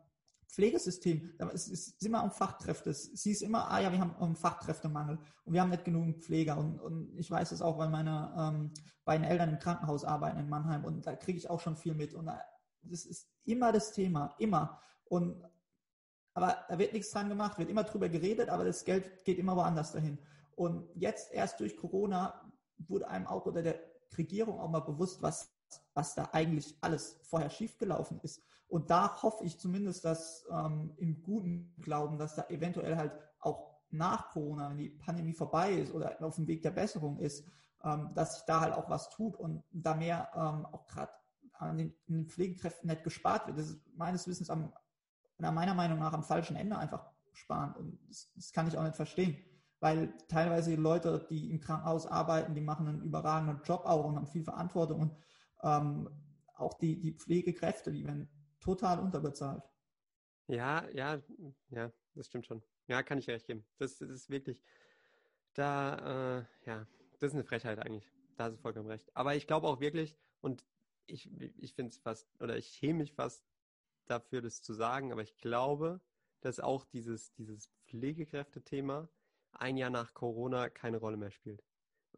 Pflegesystem, 0.49 1.35
es 1.53 1.69
ist 1.69 2.03
immer 2.05 2.23
um 2.23 2.31
Fachkräfte. 2.31 2.91
Es 2.91 3.23
hieß 3.23 3.43
immer, 3.43 3.71
ah 3.71 3.81
ja, 3.81 3.93
wir 3.93 4.01
haben 4.01 4.15
um 4.19 4.37
Fachkräftemangel 4.37 5.19
und 5.45 5.53
wir 5.53 5.61
haben 5.61 5.71
nicht 5.71 5.85
genug 5.85 6.23
Pfleger. 6.23 6.57
Und, 6.57 6.81
und 6.81 7.17
ich 7.19 7.31
weiß 7.31 7.53
es 7.53 7.63
auch, 7.63 7.79
weil 7.79 7.89
meine 7.89 8.33
ähm, 8.39 8.71
beiden 9.05 9.27
Eltern 9.27 9.51
im 9.51 9.59
Krankenhaus 9.59 10.05
arbeiten 10.05 10.39
in 10.39 10.49
Mannheim 10.49 10.85
und 10.85 11.07
da 11.07 11.15
kriege 11.15 11.39
ich 11.39 11.51
auch 11.51 11.61
schon 11.61 11.77
viel 11.77 11.95
mit. 11.95 12.15
Und 12.15 12.27
da, 12.27 12.41
das 12.83 13.05
ist 13.05 13.29
immer 13.45 13.73
das 13.73 13.93
Thema, 13.93 14.35
immer. 14.39 14.81
Und 15.05 15.45
aber 16.35 16.67
da 16.69 16.79
wird 16.79 16.93
nichts 16.93 17.11
dran 17.13 17.31
gemacht, 17.31 17.59
wird 17.59 17.71
immer 17.71 17.85
drüber 17.85 18.11
geredet, 18.11 18.51
aber 18.51 18.65
das 18.65 18.85
Geld 18.85 19.25
geht 19.25 19.39
immer 19.39 19.57
woanders 19.57 19.93
dahin. 19.93 20.19
Und 20.55 20.87
jetzt 20.95 21.33
erst 21.33 21.61
durch 21.61 21.77
Corona 21.77 22.46
wurde 22.79 23.09
einem 23.09 23.27
auch 23.27 23.47
unter 23.47 23.63
der 23.63 23.79
Regierung 24.17 24.61
auch 24.61 24.71
mal 24.71 24.81
bewusst, 24.81 25.23
was, 25.23 25.53
was 25.95 26.15
da 26.15 26.31
eigentlich 26.33 26.77
alles 26.81 27.19
vorher 27.23 27.51
schiefgelaufen 27.51 28.21
ist. 28.21 28.43
Und 28.69 28.91
da 28.91 29.23
hoffe 29.23 29.45
ich 29.45 29.59
zumindest, 29.59 30.05
dass 30.05 30.47
ähm, 30.51 30.93
im 30.97 31.23
guten 31.23 31.75
Glauben, 31.81 32.19
dass 32.19 32.35
da 32.35 32.47
eventuell 32.49 32.97
halt 32.97 33.13
auch 33.41 33.77
nach 33.91 34.31
Corona, 34.31 34.71
wenn 34.71 34.79
die 34.79 34.91
Pandemie 34.91 35.33
vorbei 35.33 35.73
ist 35.75 35.95
oder 35.95 36.21
auf 36.23 36.35
dem 36.37 36.49
Weg 36.49 36.63
der 36.63 36.73
Besserung 36.73 37.19
ist, 37.19 37.47
ähm, 37.85 38.11
dass 38.15 38.35
sich 38.35 38.45
da 38.45 38.61
halt 38.61 38.75
auch 38.75 38.91
was 38.91 39.11
tut 39.11 39.37
und 39.37 39.63
da 39.71 39.95
mehr 39.95 40.31
ähm, 40.35 40.67
auch 40.67 40.87
gerade 40.87 41.13
an 41.53 41.79
den, 41.79 41.95
den, 42.07 42.27
Pflegekräften 42.27 42.91
nicht 42.91 43.05
gespart 43.05 43.47
wird. 43.47 43.59
Das 43.59 43.71
ist 43.71 43.81
meines 43.95 44.27
Wissens 44.27 44.51
am, 44.51 44.73
meiner 45.39 45.75
Meinung 45.75 45.99
nach 45.99 46.13
am 46.13 46.25
falschen 46.25 46.57
Ende 46.57 46.77
einfach 46.77 47.09
sparen. 47.33 47.75
Und 47.77 47.99
das, 48.09 48.31
das 48.35 48.53
kann 48.53 48.67
ich 48.67 48.77
auch 48.77 48.83
nicht 48.83 48.97
verstehen 48.97 49.37
weil 49.87 50.13
teilweise 50.27 50.71
die 50.71 50.83
Leute, 50.83 51.25
die 51.31 51.49
im 51.49 51.61
Krankenhaus 51.61 52.09
arbeiten, 52.09 52.57
die 52.57 52.61
machen 52.61 52.89
einen 52.89 53.03
überragenden 53.03 53.63
Job 53.63 53.83
auch 53.85 54.05
und 54.05 54.17
haben 54.17 54.27
viel 54.27 54.43
Verantwortung 54.43 55.01
und 55.01 55.17
ähm, 55.63 56.11
auch 56.57 56.75
die, 56.75 56.99
die 57.01 57.13
Pflegekräfte, 57.13 57.93
die 57.93 58.05
werden 58.05 58.29
total 58.59 58.99
unterbezahlt. 58.99 59.63
Ja, 60.49 60.85
ja, 60.91 61.23
ja, 61.71 61.93
das 62.17 62.27
stimmt 62.27 62.47
schon. 62.47 62.65
Ja, 62.89 63.05
kann 63.05 63.19
ich 63.19 63.29
recht 63.29 63.47
geben. 63.47 63.65
Das, 63.79 63.99
das 63.99 64.11
ist 64.11 64.29
wirklich, 64.29 64.61
da, 65.55 66.41
äh, 66.41 66.69
ja, 66.69 66.85
das 67.21 67.29
ist 67.31 67.35
eine 67.35 67.45
Frechheit 67.45 67.79
eigentlich. 67.79 68.11
Da 68.37 68.47
hast 68.47 68.57
du 68.57 68.59
vollkommen 68.59 68.89
recht. 68.89 69.09
Aber 69.15 69.37
ich 69.37 69.47
glaube 69.47 69.69
auch 69.69 69.79
wirklich, 69.79 70.19
und 70.41 70.65
ich, 71.07 71.31
ich 71.59 71.75
finde 71.75 71.91
es 71.91 71.99
fast, 71.99 72.29
oder 72.41 72.57
ich 72.57 72.67
schäme 72.67 72.99
mich 72.99 73.13
fast 73.13 73.45
dafür, 74.07 74.43
das 74.43 74.63
zu 74.63 74.75
sagen, 74.75 75.13
aber 75.13 75.23
ich 75.23 75.37
glaube, 75.37 76.01
dass 76.41 76.59
auch 76.59 76.85
dieses, 76.87 77.33
dieses 77.35 77.71
Pflegekräfte-Thema 77.87 79.09
ein 79.61 79.77
Jahr 79.77 79.91
nach 79.91 80.15
Corona 80.15 80.69
keine 80.69 80.99
Rolle 80.99 81.17
mehr 81.17 81.31
spielt. 81.31 81.63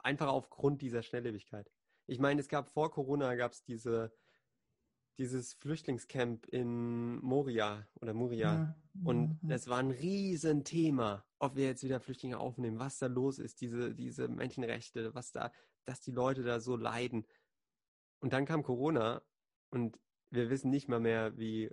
Einfach 0.01 0.29
aufgrund 0.29 0.83
dieser 0.83 1.03
Schnelllebigkeit. 1.03 1.71
Ich 2.07 2.19
meine, 2.19 2.41
es 2.41 2.49
gab 2.49 2.71
vor 2.71 2.91
Corona 2.91 3.35
gab 3.35 3.53
es 3.53 3.63
diese, 3.63 4.13
dieses 5.19 5.55
Flüchtlingscamp 5.55 6.47
in 6.47 7.21
Moria 7.21 7.87
oder 8.01 8.15
Moria. 8.15 8.55
Ja, 8.55 8.77
und 9.05 9.39
ja. 9.43 9.55
es 9.55 9.69
war 9.69 9.79
ein 9.79 9.91
Riesenthema, 9.91 11.25
ob 11.39 11.57
wir 11.57 11.67
jetzt 11.67 11.83
wieder 11.83 12.01
Flüchtlinge 12.01 12.39
aufnehmen, 12.39 12.79
was 12.79 12.99
da 12.99 13.07
los 13.07 13.39
ist, 13.39 13.61
diese, 13.61 13.95
diese 13.95 14.29
Menschenrechte, 14.29 15.15
was 15.15 15.33
da, 15.33 15.53
dass 15.85 16.01
die 16.01 16.13
Leute 16.13 16.43
da 16.43 16.61
so 16.61 16.77
leiden. 16.77 17.27
Und 18.21 18.33
dann 18.33 18.47
kam 18.47 18.63
Corona 18.63 19.23
und 19.71 19.99
wir 20.31 20.51
wissen 20.51 20.71
nicht 20.71 20.89
mal 20.89 21.01
mehr, 21.01 21.37
wie, 21.37 21.71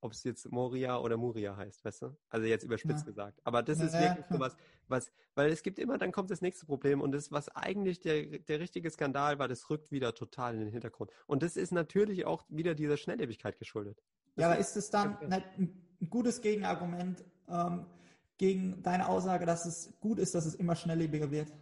ob 0.00 0.12
es 0.12 0.24
jetzt 0.24 0.50
Moria 0.50 0.98
oder 0.98 1.16
Muria 1.16 1.56
heißt, 1.56 1.84
weißt 1.84 2.02
du? 2.02 2.16
Also 2.28 2.46
jetzt 2.46 2.64
überspitzt 2.64 3.00
ja. 3.00 3.06
gesagt. 3.06 3.40
Aber 3.44 3.62
das 3.62 3.78
ja, 3.78 3.86
ist 3.86 3.92
wirklich 3.92 4.26
ja, 4.30 4.36
sowas, 4.36 4.56
was, 4.88 5.10
weil 5.34 5.50
es 5.50 5.62
gibt 5.62 5.78
immer, 5.78 5.98
dann 5.98 6.12
kommt 6.12 6.30
das 6.30 6.40
nächste 6.40 6.66
Problem 6.66 7.00
und 7.00 7.12
das, 7.12 7.32
was 7.32 7.48
eigentlich 7.50 8.00
der, 8.00 8.38
der 8.38 8.60
richtige 8.60 8.90
Skandal 8.90 9.38
war, 9.38 9.48
das 9.48 9.68
rückt 9.70 9.90
wieder 9.92 10.14
total 10.14 10.54
in 10.54 10.60
den 10.60 10.70
Hintergrund. 10.70 11.10
Und 11.26 11.42
das 11.42 11.56
ist 11.56 11.72
natürlich 11.72 12.26
auch 12.26 12.44
wieder 12.48 12.74
dieser 12.74 12.96
Schnelllebigkeit 12.96 13.58
geschuldet. 13.58 14.02
Das 14.36 14.42
ja, 14.42 14.50
aber 14.50 14.58
ist 14.58 14.76
es 14.76 14.90
dann 14.90 15.16
ein 15.20 15.72
gutes 16.08 16.40
Gegenargument 16.40 17.24
ähm, 17.48 17.86
gegen 18.36 18.82
deine 18.82 19.08
Aussage, 19.08 19.46
dass 19.46 19.66
es 19.66 19.92
gut 20.00 20.18
ist, 20.18 20.34
dass 20.34 20.46
es 20.46 20.54
immer 20.54 20.76
schnelllebiger 20.76 21.30
wird? 21.30 21.52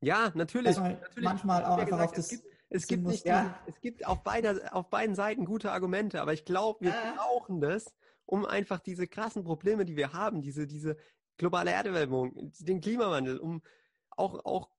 Ja, 0.00 0.30
natürlich. 0.34 0.68
Also 0.68 0.82
natürlich. 0.82 1.24
Manchmal 1.24 1.64
auch 1.64 1.78
einfach 1.78 1.86
gesagt, 1.86 2.08
auf 2.10 2.12
das. 2.12 2.32
Es 2.32 2.42
gibt, 2.42 2.51
es 2.72 2.86
gibt, 2.86 3.04
nicht, 3.04 3.26
ja. 3.26 3.58
es 3.66 3.80
gibt 3.80 4.06
auf, 4.06 4.22
beider, 4.22 4.74
auf 4.74 4.88
beiden 4.88 5.14
Seiten 5.14 5.44
gute 5.44 5.72
Argumente, 5.72 6.20
aber 6.20 6.32
ich 6.32 6.44
glaube, 6.44 6.84
wir 6.84 6.90
äh. 6.90 7.14
brauchen 7.16 7.60
das, 7.60 7.94
um 8.26 8.46
einfach 8.46 8.80
diese 8.80 9.06
krassen 9.06 9.44
Probleme, 9.44 9.84
die 9.84 9.96
wir 9.96 10.12
haben, 10.12 10.40
diese, 10.40 10.66
diese 10.66 10.96
globale 11.36 11.70
Erderwärmung, 11.70 12.52
den 12.60 12.80
Klimawandel, 12.80 13.38
um 13.38 13.62
auch, 14.10 14.44
auch 14.44 14.70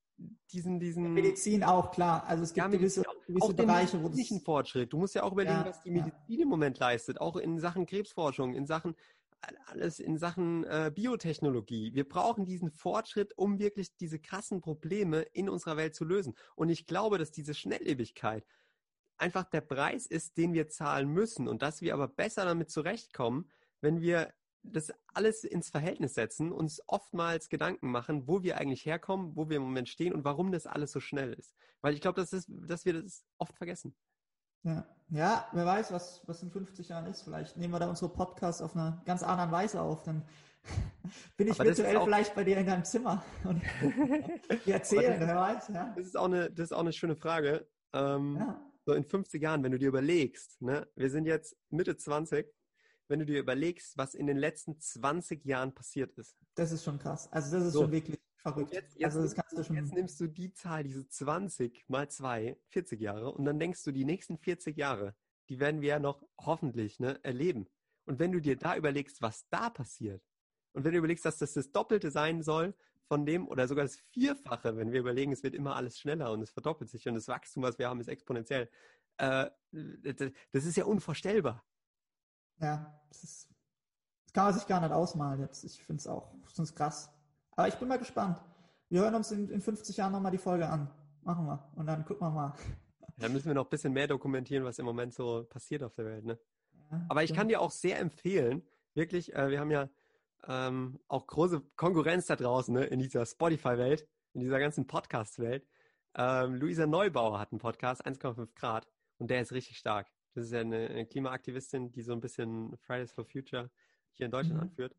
diesen, 0.52 0.80
diesen. 0.80 1.14
Medizin 1.14 1.64
auch, 1.64 1.92
klar. 1.92 2.24
Also 2.28 2.44
es 2.44 2.54
gibt 2.54 2.66
ja, 2.66 2.72
gewisse, 2.72 3.04
gewisse 3.26 3.46
auch 3.46 3.54
Bereiche, 3.54 4.02
wo 4.04 4.10
das. 4.10 4.44
Fortschritt. 4.44 4.94
Du 4.94 4.98
musst 4.98 5.16
ja 5.16 5.24
auch 5.24 5.32
überlegen, 5.32 5.56
ja, 5.56 5.66
was 5.66 5.82
die 5.82 5.92
Medizin 5.92 6.40
ja. 6.40 6.44
im 6.44 6.50
Moment 6.50 6.80
leistet, 6.80 7.20
auch 7.20 7.36
in 7.36 7.60
Sachen 7.60 7.86
Krebsforschung, 7.86 8.54
in 8.54 8.66
Sachen 8.66 8.96
alles 9.66 10.00
in 10.00 10.18
Sachen 10.18 10.64
äh, 10.64 10.92
Biotechnologie. 10.94 11.94
Wir 11.94 12.08
brauchen 12.08 12.46
diesen 12.46 12.72
Fortschritt, 12.72 13.38
um 13.38 13.60
wirklich 13.60 13.96
diese 13.98 14.20
krassen 14.20 14.62
Probleme 14.62 15.22
in 15.22 15.50
unserer 15.50 15.78
Welt 15.78 15.96
zu 15.96 16.06
lösen. 16.06 16.36
Und 16.56 16.70
ich 16.70 16.86
glaube, 16.86 17.18
dass 17.18 17.32
diese 17.32 17.54
Schnelllebigkeit 17.54 18.46
einfach 19.18 19.46
der 19.46 19.62
Preis 19.62 20.06
ist, 20.06 20.38
den 20.38 20.54
wir 20.54 20.70
zahlen 20.70 21.10
müssen 21.10 21.48
und 21.48 21.62
dass 21.62 21.82
wir 21.82 21.94
aber 21.94 22.08
besser 22.08 22.46
damit 22.46 22.70
zurechtkommen, 22.70 23.50
wenn 23.82 24.02
wir 24.02 24.34
das 24.64 24.94
alles 25.08 25.44
ins 25.44 25.70
Verhältnis 25.70 26.14
setzen, 26.14 26.52
uns 26.52 26.82
oftmals 26.88 27.50
Gedanken 27.50 27.92
machen, 27.92 28.28
wo 28.28 28.44
wir 28.44 28.58
eigentlich 28.58 28.86
herkommen, 28.86 29.36
wo 29.36 29.50
wir 29.50 29.58
im 29.58 29.64
Moment 29.64 29.90
stehen 29.90 30.14
und 30.14 30.24
warum 30.24 30.52
das 30.52 30.66
alles 30.66 30.92
so 30.92 31.00
schnell 31.00 31.34
ist. 31.34 31.54
Weil 31.82 31.94
ich 31.94 32.02
glaube, 32.02 32.22
das 32.22 32.46
dass 32.48 32.86
wir 32.86 33.02
das 33.02 33.26
oft 33.38 33.58
vergessen. 33.58 33.94
Ja. 34.64 34.86
ja, 35.10 35.48
wer 35.52 35.66
weiß, 35.66 35.92
was, 35.92 36.22
was 36.26 36.42
in 36.42 36.52
50 36.52 36.90
Jahren 36.90 37.06
ist. 37.08 37.24
Vielleicht 37.24 37.58
nehmen 37.58 37.74
wir 37.74 37.80
da 37.80 37.90
unsere 37.90 38.12
Podcasts 38.12 38.62
auf 38.62 38.76
eine 38.76 39.02
ganz 39.06 39.24
andere 39.24 39.52
Weise 39.52 39.82
auf. 39.82 40.04
Dann 40.04 40.24
bin 41.38 41.48
ich 41.48 41.60
Aber 41.60 41.66
virtuell 41.66 42.00
vielleicht 42.02 42.36
bei 42.36 42.44
dir 42.44 42.58
in 42.58 42.66
deinem 42.66 42.86
Zimmer 42.86 43.24
und 43.44 43.62
wir 44.66 44.74
erzählen, 44.74 45.20
wer 45.20 45.36
weiß. 45.36 45.68
Ja. 45.70 45.94
Das, 45.96 46.06
ist 46.06 46.18
auch 46.18 46.26
eine, 46.26 46.50
das 46.50 46.66
ist 46.66 46.72
auch 46.74 46.80
eine 46.80 46.94
schöne 46.94 47.16
Frage. 47.16 47.68
Ähm, 47.94 48.38
ja. 48.40 48.70
So 48.86 48.94
in 48.94 49.06
50 49.06 49.42
Jahren, 49.42 49.64
wenn 49.64 49.72
du 49.72 49.80
dir 49.80 49.88
überlegst, 49.88 50.62
ne, 50.62 50.88
wir 50.96 51.10
sind 51.10 51.26
jetzt 51.26 51.56
Mitte 51.70 51.96
20, 51.96 52.54
wenn 53.08 53.20
du 53.20 53.26
dir 53.26 53.40
überlegst, 53.40 53.98
was 53.98 54.14
in 54.14 54.28
den 54.28 54.38
letzten 54.38 54.80
20 54.80 55.46
Jahren 55.46 55.74
passiert 55.74 56.12
ist. 56.18 56.38
Das 56.56 56.72
ist 56.72 56.84
schon 56.84 57.00
krass. 57.00 57.32
Also 57.32 57.56
das 57.58 57.68
ist 57.68 57.74
so. 57.74 57.82
schon 57.82 57.92
wirklich 57.92 58.20
verrückt. 58.44 58.74
Jetzt, 58.74 58.96
jetzt, 59.00 59.16
also 59.16 59.36
du 59.66 59.74
jetzt 59.74 59.94
nimmst 59.94 60.20
du 60.20 60.28
die 60.28 60.54
Zahl, 60.54 60.84
diese 60.84 61.08
20 61.08 61.86
mal 61.88 62.10
2, 62.10 62.58
40 62.70 63.02
Jahre, 63.02 63.32
und 63.32 63.46
dann 63.46 63.60
denkst 63.60 63.84
du, 63.84 63.92
die 63.92 64.06
nächsten 64.06 64.38
40 64.38 64.78
Jahre, 64.78 65.16
die 65.50 65.60
werden 65.60 65.82
wir 65.82 65.90
ja 65.90 66.00
noch 66.00 66.24
hoffentlich 66.40 67.00
ne, 67.00 67.20
erleben. 67.24 67.68
Und 68.06 68.20
wenn 68.20 68.32
du 68.32 68.40
dir 68.40 68.58
da 68.58 68.76
überlegst, 68.76 69.22
was 69.22 69.48
da 69.50 69.70
passiert, 69.70 70.22
und 70.74 70.84
wenn 70.84 70.92
du 70.92 70.98
überlegst, 70.98 71.26
dass 71.26 71.38
das 71.38 71.54
das 71.54 71.72
Doppelte 71.72 72.12
sein 72.12 72.42
soll 72.42 72.76
von 73.08 73.26
dem 73.26 73.48
oder 73.48 73.68
sogar 73.68 73.86
das 73.86 73.96
Vierfache, 74.12 74.76
wenn 74.76 74.92
wir 74.92 75.00
überlegen, 75.00 75.32
es 75.32 75.44
wird 75.44 75.54
immer 75.54 75.76
alles 75.76 76.00
schneller 76.00 76.32
und 76.32 76.42
es 76.42 76.52
verdoppelt 76.52 76.90
sich 76.90 77.08
und 77.08 77.14
das 77.14 77.28
Wachstum, 77.28 77.64
was 77.64 77.78
wir 77.78 77.90
haben, 77.90 78.00
ist 78.00 78.08
exponentiell. 78.08 78.70
Äh, 79.18 79.52
das 80.52 80.66
ist 80.66 80.76
ja 80.76 80.86
unvorstellbar. 80.86 81.64
Ja, 82.58 83.00
das, 83.10 83.24
ist, 83.24 83.50
das 84.26 84.34
kann 84.34 84.46
man 84.46 84.54
sich 84.54 84.68
gar 84.68 84.82
nicht 84.82 84.92
ausmalen 84.92 85.42
jetzt. 85.42 85.64
Ich 85.64 85.84
finde 85.84 86.00
es 86.00 86.08
auch 86.08 86.34
sonst 86.48 86.76
krass. 86.76 87.12
Aber 87.56 87.68
ich 87.68 87.76
bin 87.76 87.88
mal 87.88 88.00
gespannt. 88.00 88.42
Wir 88.90 89.02
hören 89.02 89.16
uns 89.16 89.32
in, 89.32 89.50
in 89.50 89.62
50 89.62 89.98
Jahren 89.98 90.12
nochmal 90.12 90.32
die 90.32 90.38
Folge 90.38 90.68
an. 90.68 90.90
Machen 91.22 91.46
wir. 91.46 91.72
Und 91.76 91.86
dann 91.86 92.06
gucken 92.06 92.28
wir 92.28 92.32
mal. 92.32 92.54
Da 93.18 93.30
müssen 93.30 93.46
wir 93.46 93.54
noch 93.54 93.66
ein 93.66 93.70
bisschen 93.70 93.94
mehr 93.94 94.08
dokumentieren, 94.08 94.66
was 94.66 94.80
im 94.80 94.86
Moment 94.86 95.14
so 95.14 95.44
passiert 95.44 95.84
auf 95.84 95.94
der 95.94 96.06
Welt. 96.06 96.26
Ne? 96.26 96.40
Ja, 96.90 97.06
Aber 97.10 97.24
ich 97.24 97.32
kann 97.32 97.48
dir 97.48 97.62
auch 97.62 97.70
sehr 97.70 98.00
empfehlen, 98.00 98.64
wirklich, 98.96 99.36
äh, 99.36 99.52
wir 99.52 99.60
haben 99.60 99.70
ja 99.70 99.88
ähm, 100.48 101.00
auch 101.08 101.28
große 101.28 101.62
Konkurrenz 101.76 102.26
da 102.26 102.36
draußen 102.36 102.74
ne, 102.74 102.86
in 102.86 103.00
dieser 103.00 103.26
Spotify-Welt, 103.28 104.08
in 104.34 104.42
dieser 104.42 104.60
ganzen 104.60 104.88
Podcast-Welt. 104.88 105.68
Ähm, 106.16 106.56
Luisa 106.56 106.88
Neubauer 106.88 107.40
hat 107.40 107.52
einen 107.52 107.60
Podcast, 107.60 108.06
1,5 108.06 108.50
Grad, 108.56 108.88
und 109.20 109.30
der 109.30 109.42
ist 109.42 109.52
richtig 109.52 109.78
stark. 109.78 110.08
Das 110.34 110.46
ist 110.46 110.52
ja 110.52 110.62
eine, 110.62 110.88
eine 110.88 111.06
Klimaaktivistin, 111.06 111.92
die 111.92 112.02
so 112.02 112.14
ein 112.14 112.20
bisschen 112.20 112.76
Fridays 112.78 113.12
for 113.12 113.26
Future 113.26 113.70
hier 114.12 114.26
in 114.26 114.32
Deutschland 114.32 114.62
mhm. 114.62 114.70
anführt. 114.70 114.96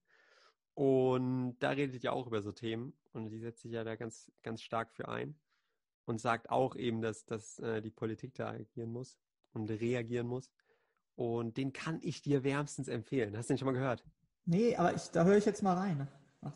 Und 0.75 1.57
da 1.61 1.71
redet 1.71 2.03
ihr 2.03 2.13
auch 2.13 2.27
über 2.27 2.43
so 2.43 2.53
Themen 2.53 2.95
und 3.13 3.31
die 3.31 3.39
setzt 3.39 3.63
sich 3.63 3.73
ja 3.73 3.85
da 3.85 3.95
ganz, 3.95 4.31
ganz 4.43 4.61
stark 4.61 4.93
für 4.93 5.09
ein 5.09 5.37
und 6.05 6.21
sagt 6.21 6.51
auch 6.51 6.75
eben, 6.75 7.01
dass, 7.01 7.25
dass 7.27 7.59
äh, 7.61 7.81
die 7.81 7.91
Politik 7.91 8.35
da 8.35 8.51
agieren 8.51 8.91
muss 8.91 9.17
und 9.53 9.71
reagieren 9.71 10.27
muss. 10.27 10.51
Und 11.15 11.57
den 11.57 11.73
kann 11.73 12.01
ich 12.03 12.23
dir 12.23 12.43
wärmstens 12.43 12.89
empfehlen. 12.89 13.37
Hast 13.37 13.49
du 13.49 13.55
den 13.55 13.59
schon 13.59 13.67
mal 13.67 13.73
gehört? 13.73 14.05
Nee, 14.47 14.75
aber 14.77 14.95
ich, 14.95 15.11
da 15.11 15.25
höre 15.25 15.37
ich 15.37 15.45
jetzt 15.45 15.63
mal 15.63 15.75
rein. 15.75 16.09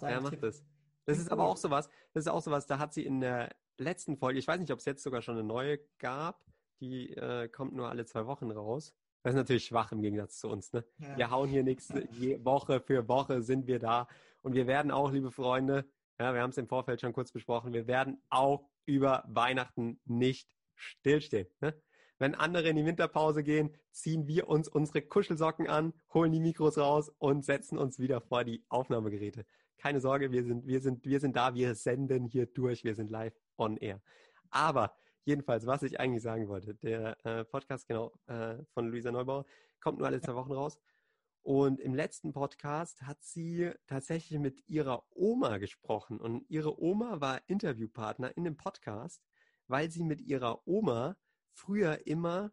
Ja, 0.03 0.21
mach 0.21 0.35
das. 0.35 0.65
Das 1.07 1.19
ist 1.19 1.33
aber 1.33 1.45
auch 1.45 1.57
sowas, 1.57 1.89
das 2.13 2.25
ist 2.25 2.29
auch 2.29 2.43
sowas, 2.43 2.67
da 2.67 2.79
hat 2.79 2.93
sie 2.93 3.07
in 3.07 3.21
der 3.21 3.49
letzten 3.79 4.19
Folge, 4.19 4.39
ich 4.39 4.47
weiß 4.47 4.61
nicht, 4.61 4.73
ob 4.73 4.81
es 4.81 4.85
jetzt 4.85 5.03
sogar 5.03 5.23
schon 5.23 5.39
eine 5.39 5.45
neue 5.45 5.79
gab, 5.99 6.45
die 6.81 7.15
äh, 7.15 7.49
kommt 7.49 7.73
nur 7.73 7.89
alle 7.89 8.05
zwei 8.05 8.27
Wochen 8.27 8.51
raus. 8.51 8.95
Das 9.23 9.33
ist 9.35 9.37
natürlich 9.37 9.65
schwach 9.65 9.93
im 9.93 10.01
Gegensatz 10.01 10.39
zu 10.39 10.49
uns. 10.49 10.73
Ne? 10.73 10.85
Ja. 10.99 11.17
Wir 11.17 11.31
hauen 11.31 11.49
hier 11.49 11.63
nichts. 11.63 11.91
Woche 11.91 12.81
für 12.81 13.09
Woche 13.09 13.43
sind 13.43 13.67
wir 13.67 13.79
da. 13.79 14.07
Und 14.43 14.55
wir 14.55 14.67
werden 14.67 14.91
auch, 14.91 15.11
liebe 15.11 15.31
Freunde, 15.31 15.85
ja, 16.19 16.35
wir 16.35 16.43
haben 16.43 16.51
es 16.51 16.59
im 16.59 16.69
Vorfeld 16.69 17.01
schon 17.01 17.13
kurz 17.13 17.33
besprochen, 17.33 17.73
wir 17.73 17.87
werden 17.87 18.21
auch 18.29 18.69
über 18.87 19.25
Weihnachten 19.29 20.01
nicht 20.05 20.49
stillstehen. 20.75 21.49
Ne? 21.61 21.75
Wenn 22.19 22.35
andere 22.35 22.69
in 22.69 22.77
die 22.77 22.85
Winterpause 22.85 23.45
gehen, 23.45 23.77
ziehen 23.93 24.27
wir 24.27 24.49
uns 24.49 24.69
unsere 24.69 25.03
Kuschelsocken 25.03 25.69
an, 25.69 25.93
holen 26.13 26.33
die 26.33 26.41
Mikros 26.41 26.79
raus 26.79 27.13
und 27.19 27.45
setzen 27.45 27.79
uns 27.79 28.01
wieder 28.01 28.21
vor 28.21 28.43
die 28.43 28.65
Aufnahmegeräte. 28.69 29.47
Keine 29.79 30.01
Sorge, 30.01 30.33
wir 30.33 30.43
sind, 30.43 30.67
wir 30.67 30.81
sind, 30.81 31.05
wir 31.05 31.21
sind 31.21 31.37
da, 31.37 31.55
wir 31.55 31.77
senden 31.77 32.27
hier 32.27 32.47
durch, 32.47 32.83
wir 32.83 32.97
sind 32.97 33.11
live 33.11 33.35
on 33.57 33.77
air. 33.77 34.01
Aber 34.51 34.97
Jedenfalls, 35.25 35.67
was 35.67 35.83
ich 35.83 36.01
eigentlich 36.01 36.23
sagen 36.23 36.49
wollte, 36.49 36.75
der 36.75 37.25
äh, 37.25 37.45
Podcast 37.45 37.87
genau 37.87 38.13
äh, 38.27 38.57
von 38.73 38.89
Luisa 38.89 39.13
Neubauer 39.13 39.45
kommt 39.81 39.99
nur 39.99 40.07
alle 40.07 40.21
zwei 40.21 40.35
Wochen 40.35 40.53
raus. 40.53 40.79
Und 41.43 41.81
im 41.81 41.95
letzten 41.95 42.33
Podcast 42.33 43.03
hat 43.03 43.23
sie 43.23 43.71
tatsächlich 43.87 44.39
mit 44.39 44.69
ihrer 44.69 45.05
Oma 45.15 45.59
gesprochen. 45.59 46.21
Und 46.21 46.45
ihre 46.51 46.81
Oma 46.83 47.21
war 47.21 47.41
Interviewpartner 47.47 48.37
in 48.37 48.45
dem 48.45 48.57
Podcast, 48.57 49.23
weil 49.67 49.91
sie 49.91 50.03
mit 50.03 50.21
ihrer 50.21 50.67
Oma 50.67 51.17
früher 51.53 52.07
immer 52.07 52.53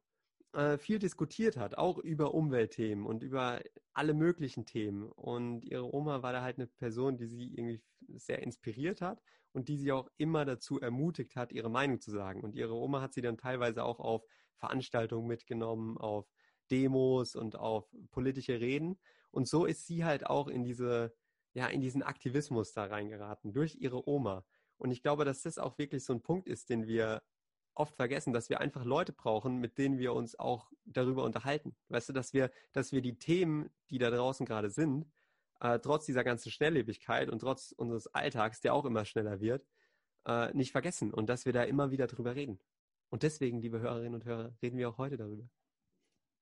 äh, 0.55 0.77
viel 0.77 0.99
diskutiert 0.99 1.57
hat, 1.57 1.77
auch 1.77 1.97
über 1.97 2.33
Umweltthemen 2.33 3.05
und 3.05 3.23
über 3.23 3.61
alle 3.93 4.13
möglichen 4.13 4.65
Themen. 4.65 5.03
Und 5.03 5.65
ihre 5.65 5.93
Oma 5.93 6.23
war 6.23 6.31
da 6.31 6.41
halt 6.41 6.57
eine 6.57 6.67
Person, 6.67 7.17
die 7.17 7.27
sie 7.27 7.53
irgendwie 7.53 7.83
sehr 8.15 8.41
inspiriert 8.41 9.01
hat 9.01 9.21
und 9.51 9.67
die 9.67 9.77
sie 9.77 9.91
auch 9.91 10.09
immer 10.17 10.45
dazu 10.45 10.79
ermutigt 10.79 11.35
hat, 11.35 11.51
ihre 11.51 11.69
Meinung 11.69 11.99
zu 11.99 12.11
sagen. 12.11 12.41
Und 12.41 12.55
ihre 12.55 12.73
Oma 12.73 13.01
hat 13.01 13.13
sie 13.13 13.21
dann 13.21 13.37
teilweise 13.37 13.83
auch 13.83 13.99
auf 13.99 14.23
Veranstaltungen 14.55 15.27
mitgenommen, 15.27 15.97
auf 15.97 16.25
Demos 16.71 17.35
und 17.35 17.57
auf 17.57 17.93
politische 18.11 18.59
Reden. 18.59 18.97
Und 19.31 19.49
so 19.49 19.65
ist 19.65 19.85
sie 19.85 20.05
halt 20.05 20.25
auch 20.25 20.47
in 20.47 20.63
diese, 20.63 21.13
ja, 21.53 21.67
in 21.67 21.81
diesen 21.81 22.01
Aktivismus 22.01 22.71
da 22.71 22.85
reingeraten 22.85 23.51
durch 23.51 23.75
ihre 23.75 24.07
Oma. 24.07 24.45
Und 24.77 24.91
ich 24.91 25.01
glaube, 25.01 25.25
dass 25.25 25.41
das 25.41 25.57
auch 25.57 25.77
wirklich 25.77 26.05
so 26.05 26.13
ein 26.13 26.21
Punkt 26.21 26.47
ist, 26.47 26.69
den 26.69 26.87
wir 26.87 27.21
oft 27.75 27.95
vergessen, 27.95 28.33
dass 28.33 28.49
wir 28.49 28.61
einfach 28.61 28.83
Leute 28.85 29.13
brauchen, 29.13 29.59
mit 29.59 29.77
denen 29.77 29.97
wir 29.97 30.13
uns 30.13 30.37
auch 30.37 30.71
darüber 30.85 31.23
unterhalten. 31.23 31.75
Weißt 31.89 32.09
du, 32.09 32.13
dass 32.13 32.33
wir, 32.33 32.51
dass 32.73 32.91
wir 32.91 33.01
die 33.01 33.17
Themen, 33.17 33.69
die 33.89 33.97
da 33.97 34.09
draußen 34.09 34.45
gerade 34.45 34.69
sind, 34.69 35.05
äh, 35.59 35.79
trotz 35.79 36.05
dieser 36.05 36.23
ganzen 36.23 36.51
Schnelllebigkeit 36.51 37.29
und 37.29 37.39
trotz 37.39 37.71
unseres 37.71 38.07
Alltags, 38.07 38.61
der 38.61 38.73
auch 38.73 38.85
immer 38.85 39.05
schneller 39.05 39.39
wird, 39.39 39.65
äh, 40.25 40.53
nicht 40.53 40.71
vergessen 40.71 41.13
und 41.13 41.29
dass 41.29 41.45
wir 41.45 41.53
da 41.53 41.63
immer 41.63 41.91
wieder 41.91 42.07
drüber 42.07 42.35
reden. 42.35 42.59
Und 43.09 43.23
deswegen, 43.23 43.61
liebe 43.61 43.79
Hörerinnen 43.79 44.15
und 44.15 44.25
Hörer, 44.25 44.53
reden 44.61 44.77
wir 44.77 44.89
auch 44.89 44.97
heute 44.97 45.17
darüber. 45.17 45.47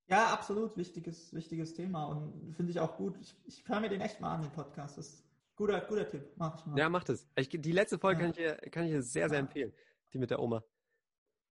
Ja, 0.06 0.32
absolut 0.32 0.76
wichtiges, 0.76 1.32
wichtiges 1.32 1.74
Thema 1.74 2.06
und 2.06 2.54
finde 2.54 2.72
ich 2.72 2.80
auch 2.80 2.96
gut. 2.96 3.16
Ich, 3.20 3.34
ich 3.46 3.66
höre 3.66 3.80
mir 3.80 3.88
den 3.88 4.00
echt 4.00 4.20
mal 4.20 4.34
an, 4.34 4.42
den 4.42 4.52
Podcast. 4.52 4.98
Das 4.98 5.08
ist 5.08 5.24
guter, 5.56 5.80
guter 5.80 6.08
Tipp. 6.08 6.32
Mach 6.36 6.58
ich 6.58 6.66
mal. 6.66 6.78
Ja, 6.78 6.88
mach 6.88 7.04
das. 7.04 7.26
Ich, 7.36 7.48
die 7.48 7.72
letzte 7.72 7.98
Folge 7.98 8.22
ja. 8.22 8.26
kann, 8.26 8.30
ich 8.30 8.36
dir, 8.36 8.70
kann 8.70 8.84
ich 8.84 8.90
dir 8.90 9.02
sehr, 9.02 9.28
sehr 9.30 9.38
empfehlen. 9.38 9.72
Die 10.12 10.18
mit 10.18 10.30
der 10.30 10.40
Oma. 10.40 10.62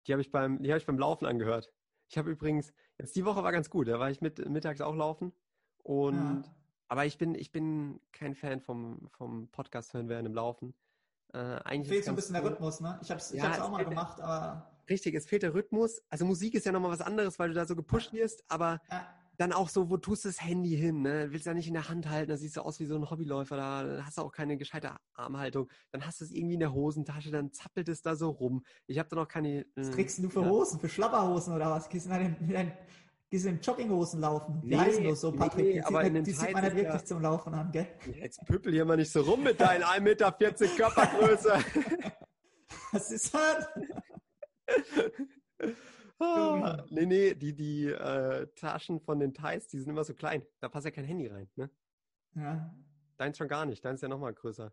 Die 0.08 0.12
habe 0.12 0.22
ich 0.22 0.32
beim, 0.32 0.62
die 0.62 0.70
habe 0.70 0.80
ich 0.80 0.86
beim 0.86 0.98
Laufen 0.98 1.26
angehört. 1.26 1.72
Ich 2.10 2.18
habe 2.18 2.30
übrigens, 2.30 2.74
jetzt 2.98 3.16
die 3.16 3.26
Woche 3.26 3.44
war 3.44 3.52
ganz 3.52 3.70
gut, 3.70 3.88
da 3.88 4.00
war 4.00 4.12
ich 4.12 4.22
mit, 4.22 4.48
mittags 4.50 4.82
auch 4.82 4.96
laufen. 4.96 5.34
Und 5.78 6.44
ja. 6.44 6.56
aber 6.88 7.06
ich 7.06 7.18
bin, 7.18 7.36
ich 7.36 7.52
bin 7.52 8.00
kein 8.12 8.36
Fan 8.36 8.60
vom, 8.60 9.08
vom 9.10 9.50
Podcast 9.50 9.94
hören 9.94 10.10
während 10.10 10.28
dem 10.28 10.36
Laufen. 10.36 10.74
Äh, 11.34 11.38
eigentlich 11.38 11.89
Fehlt 11.89 12.06
so 12.06 12.12
ein 12.12 12.16
bisschen 12.16 12.36
cool. 12.36 12.42
der 12.42 12.52
Rhythmus, 12.52 12.80
ne? 12.82 13.00
Ich 13.02 13.10
habe 13.10 13.20
es 13.20 13.32
ja, 13.32 13.44
hab's 13.44 13.60
auch 13.60 13.72
mal 13.72 13.84
gemacht, 13.84 14.22
aber 14.22 14.70
Richtig, 14.89 15.16
es 15.16 15.26
fehlt 15.26 15.44
der 15.44 15.54
Rhythmus. 15.54 16.02
Also 16.10 16.26
Musik 16.26 16.56
ist 16.56 16.66
ja 16.66 16.72
nochmal 16.72 16.92
was 16.92 17.02
anderes, 17.02 17.39
weil 17.39 17.50
du 17.50 17.56
da 17.56 17.66
so 17.66 17.76
gepusht 17.76 18.12
wirst, 18.13 18.44
aber 18.50 18.82
Ja. 18.89 19.08
Dann 19.38 19.52
auch 19.52 19.69
so, 19.69 19.89
wo 19.89 19.98
tust 19.98 20.26
du 20.26 20.30
das 20.30 20.41
Handy 20.41 20.76
hin? 20.78 21.02
Ne? 21.02 21.28
Willst 21.32 21.46
du 21.46 21.50
ja 21.50 21.54
nicht 21.54 21.67
in 21.67 21.74
der 21.74 21.89
Hand 21.89 22.10
halten, 22.10 22.30
da 22.30 22.38
siehst 22.38 22.58
du 22.58 22.62
aus 22.62 22.80
wie 22.80 22.86
so 22.86 22.96
ein 22.96 23.10
Hobbyläufer, 23.10 23.58
da 23.58 24.04
hast 24.06 24.17
du 24.17 24.22
auch 24.22 24.32
keine 24.32 24.58
gescheite 24.58 24.96
Armhaltung. 25.13 25.69
Dann 25.91 26.06
hast 26.06 26.22
du 26.22 26.26
es 26.26 26.32
irgendwie 26.32 26.54
in 26.56 26.60
der 26.60 26.74
Hosentasche, 26.74 27.32
dann 27.32 27.52
zappelt 27.52 27.89
es 27.89 28.02
da 28.02 28.15
so 28.15 28.30
rum. 28.30 28.63
Ich 28.86 29.00
habe 29.00 29.10
da 29.10 29.15
noch 29.15 29.28
keine. 29.28 29.65
Was 29.76 29.89
äh, 29.89 29.91
trägst 29.91 30.17
denn 30.17 30.26
du 30.26 30.30
für 30.30 30.41
ja. 30.41 30.50
Hosen? 30.50 30.80
Für 30.80 30.89
Schlapperhosen 30.89 31.54
oder 31.54 31.72
was? 31.72 31.89
Gehst 31.89 32.06
du 32.08 32.12
in 32.13 32.72
du 33.32 33.50
in 33.50 33.60
Jogginghosen 33.62 34.19
laufen? 34.22 34.60
Wie 34.62 34.69
Nee, 34.69 34.78
heißen 34.78 35.04
das 35.06 35.22
so, 35.22 35.32
Patrick? 35.32 35.65
nee, 35.65 35.74
die 35.74 35.84
aber 35.84 36.04
sieht, 36.04 36.15
in 36.15 36.24
die 36.24 36.32
sieht 36.32 36.54
man 36.54 36.63
nicht 36.63 36.74
ja- 36.76 36.84
wirklich 36.84 37.06
zum 37.06 37.22
Laufen 37.22 37.54
an, 37.56 37.72
gell? 37.72 37.88
Jetzt 38.15 38.46
püppel 38.46 38.72
hier 38.72 38.86
mal 38.86 38.96
nicht 38.96 39.12
so 39.12 39.22
rum 39.22 39.41
mit 39.41 39.60
deinen 39.60 39.84
1,40 39.84 40.00
Meter 40.02 40.32
Körpergröße. 40.32 41.54
Was 42.91 43.12
ist 43.12 43.34
das? 43.34 43.67
Ah, 46.24 46.86
nee, 46.90 47.06
nee, 47.06 47.34
die, 47.36 47.54
die 47.56 47.88
äh, 47.88 48.48
Taschen 48.56 49.00
von 49.00 49.20
den 49.20 49.34
Thais, 49.34 49.68
die 49.68 49.80
sind 49.80 49.90
immer 49.90 50.04
so 50.04 50.14
klein. 50.14 50.44
Da 50.60 50.70
passt 50.70 50.86
ja 50.86 50.92
kein 50.92 51.06
Handy 51.06 51.28
rein. 51.28 51.50
Ne? 51.56 51.70
Ja, 52.36 52.74
Deins 53.18 53.38
schon 53.38 53.48
gar 53.48 53.66
nicht, 53.66 53.84
deins 53.86 53.98
ist 53.98 54.02
ja 54.02 54.08
nochmal 54.10 54.34
größer. 54.34 54.72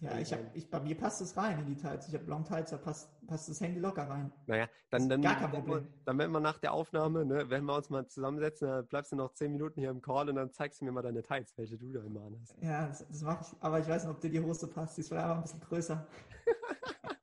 ja 0.00 0.18
ich 0.18 0.32
hab, 0.32 0.40
ich, 0.54 0.68
bei 0.70 0.80
mir 0.80 0.96
passt 0.96 1.20
es 1.22 1.36
rein 1.36 1.58
in 1.60 1.66
die 1.66 1.76
Tights. 1.76 2.08
Ich 2.08 2.14
habe 2.14 2.24
Long 2.26 2.44
Tights, 2.44 2.70
da 2.70 2.76
passt, 2.76 3.08
passt 3.26 3.48
das 3.48 3.60
Handy 3.60 3.80
locker 3.80 4.08
rein. 4.08 4.30
Naja, 4.46 4.68
dann, 4.90 5.08
dann, 5.08 5.22
gar 5.22 5.36
kein 5.36 5.52
wenn 5.52 5.64
Problem. 5.64 5.88
dann 6.04 6.18
werden 6.18 6.32
wir 6.32 6.40
nach 6.40 6.58
der 6.58 6.72
Aufnahme, 6.72 7.24
ne, 7.24 7.48
werden 7.48 7.64
wir 7.64 7.74
uns 7.76 7.88
mal 7.88 8.06
zusammensetzen, 8.06 8.68
dann 8.68 8.86
bleibst 8.86 9.12
du 9.12 9.16
noch 9.16 9.32
zehn 9.32 9.50
Minuten 9.52 9.80
hier 9.80 9.90
im 9.90 10.02
Call 10.02 10.28
und 10.28 10.34
dann 10.36 10.52
zeigst 10.52 10.80
du 10.80 10.84
mir 10.84 10.92
mal 10.92 11.02
deine 11.02 11.22
Tights, 11.22 11.56
welche 11.56 11.78
du 11.78 11.90
da 11.92 12.02
immer 12.04 12.22
anhast. 12.26 12.54
Ja, 12.60 12.86
das, 12.88 13.06
das 13.08 13.22
mache 13.22 13.44
ich. 13.44 13.62
Aber 13.62 13.78
ich 13.80 13.88
weiß 13.88 14.04
nicht, 14.04 14.14
ob 14.14 14.20
dir 14.20 14.30
die 14.30 14.40
Hose 14.40 14.66
passt. 14.68 14.96
Die 14.96 15.00
ist 15.00 15.08
vielleicht 15.08 15.24
aber 15.24 15.36
ein 15.36 15.42
bisschen 15.42 15.60
größer. 15.60 16.06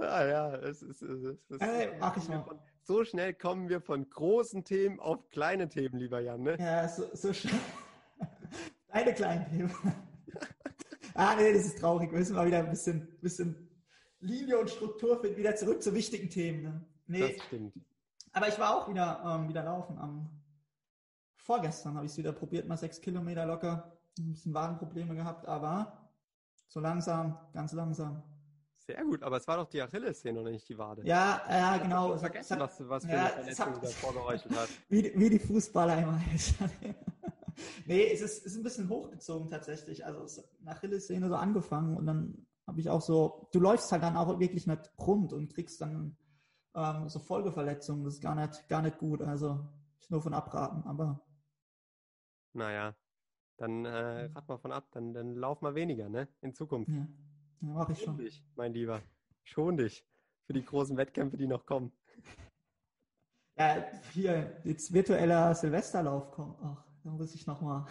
Ah 0.00 0.24
ja, 0.26 0.54
es 0.56 0.82
ist, 0.82 1.02
es 1.02 1.22
ist, 1.22 1.60
Äh, 1.60 1.98
mal. 1.98 2.42
von, 2.44 2.58
so 2.82 3.04
schnell 3.04 3.34
kommen 3.34 3.68
wir 3.68 3.80
von 3.80 4.08
großen 4.08 4.64
Themen 4.64 4.98
auf 5.00 5.28
kleine 5.30 5.68
Themen, 5.68 5.98
lieber 5.98 6.20
Jan. 6.20 6.42
Ne? 6.42 6.56
Ja, 6.58 6.88
so, 6.88 7.04
so 7.14 7.32
schnell. 7.32 7.54
Deine 8.88 9.14
kleinen 9.14 9.46
Themen. 9.50 9.74
ah, 11.14 11.34
nee, 11.36 11.52
das 11.52 11.66
ist 11.66 11.78
traurig. 11.78 12.10
Wir 12.10 12.18
müssen 12.18 12.34
mal 12.34 12.46
wieder 12.46 12.58
ein 12.58 12.70
bisschen, 12.70 13.08
bisschen 13.20 13.68
Linie 14.20 14.58
und 14.58 14.70
Struktur 14.70 15.20
finden, 15.20 15.36
wieder 15.36 15.54
zurück 15.54 15.82
zu 15.82 15.94
wichtigen 15.94 16.28
Themen. 16.30 16.62
Ne? 16.62 16.86
Nee, 17.06 17.34
Das 17.36 17.44
stimmt. 17.46 17.74
aber 18.32 18.48
ich 18.48 18.58
war 18.58 18.76
auch 18.76 18.88
wieder, 18.88 19.22
ähm, 19.24 19.48
wieder 19.48 19.62
laufen. 19.64 19.98
Am 19.98 20.30
vorgestern 21.36 21.94
habe 21.96 22.06
ich 22.06 22.12
es 22.12 22.18
wieder 22.18 22.32
probiert, 22.32 22.66
mal 22.68 22.76
sechs 22.76 23.00
Kilometer 23.00 23.46
locker. 23.46 23.98
Ein 24.18 24.32
bisschen 24.32 24.52
Wadenprobleme 24.54 25.14
gehabt, 25.14 25.46
aber 25.46 26.10
so 26.68 26.80
langsam, 26.80 27.38
ganz 27.52 27.72
langsam. 27.72 28.22
Sehr 28.94 29.04
gut, 29.04 29.22
aber 29.22 29.36
es 29.36 29.46
war 29.48 29.56
doch 29.56 29.68
die 29.68 29.80
Achillessehne 29.82 30.38
und 30.40 30.50
nicht 30.50 30.68
die 30.68 30.78
Wade. 30.78 31.02
Ja, 31.04 31.40
ja, 31.48 31.76
Ich 31.76 31.82
genau. 31.82 32.12
hat- 32.12 32.20
vergessen, 32.20 32.54
es 32.54 32.60
hat- 32.60 32.70
was, 32.80 32.88
was 32.88 33.04
für 33.04 33.10
ja, 33.12 33.24
eine 33.24 33.30
Verletzung 33.30 33.66
hat- 33.66 33.82
da 33.84 33.88
vorgeheuchelt 33.88 34.56
hast. 34.56 34.70
Wie, 34.88 35.02
die- 35.02 35.18
wie 35.18 35.30
die 35.30 35.38
Fußballer 35.38 35.98
immer. 36.02 36.20
nee, 37.86 38.10
es 38.12 38.20
ist, 38.20 38.46
ist 38.46 38.56
ein 38.56 38.62
bisschen 38.62 38.88
hochgezogen 38.88 39.48
tatsächlich. 39.50 40.04
Also 40.04 40.22
es 40.24 40.38
hat 40.38 40.44
nach 40.62 40.76
Achillessehne 40.76 41.28
so 41.28 41.34
angefangen 41.36 41.96
und 41.96 42.06
dann 42.06 42.46
habe 42.66 42.80
ich 42.80 42.88
auch 42.88 43.02
so, 43.02 43.48
du 43.52 43.60
läufst 43.60 43.90
halt 43.92 44.02
dann 44.02 44.16
auch 44.16 44.38
wirklich 44.38 44.66
nicht 44.66 44.90
rund 44.98 45.32
und 45.32 45.52
kriegst 45.52 45.80
dann 45.80 46.16
ähm, 46.74 47.08
so 47.08 47.18
Folgeverletzungen. 47.18 48.04
Das 48.04 48.14
ist 48.14 48.20
gar 48.20 48.34
nicht, 48.34 48.68
gar 48.68 48.82
nicht 48.82 48.98
gut. 48.98 49.22
Also 49.22 49.68
ich 50.00 50.08
nur 50.10 50.22
von 50.22 50.34
abraten, 50.34 50.84
aber 50.86 51.20
Naja, 52.52 52.94
dann 53.58 53.84
äh, 53.84 54.30
rat 54.34 54.48
mal 54.48 54.58
von 54.58 54.72
ab, 54.72 54.88
dann, 54.92 55.12
dann 55.12 55.34
lauf 55.34 55.60
mal 55.60 55.74
weniger, 55.74 56.08
ne? 56.08 56.28
In 56.40 56.54
Zukunft. 56.54 56.90
ja, 56.90 57.06
ja 57.60 57.68
mache 57.68 57.92
ich 57.92 57.98
Schon 57.98 58.16
schon. 58.16 58.24
dich, 58.24 58.44
mein 58.56 58.72
Lieber. 58.72 59.02
Schon 59.44 59.76
dich. 59.76 60.04
Für 60.46 60.52
die 60.52 60.64
großen 60.64 60.96
Wettkämpfe, 60.96 61.36
die 61.36 61.46
noch 61.46 61.64
kommen. 61.64 61.92
Ja, 63.56 63.84
hier, 64.12 64.60
jetzt 64.64 64.92
virtueller 64.92 65.54
Silvesterlauf 65.54 66.30
kommt. 66.30 66.58
Ach, 66.62 66.84
da 67.04 67.10
muss 67.10 67.34
ich 67.34 67.46
nochmal. 67.46 67.86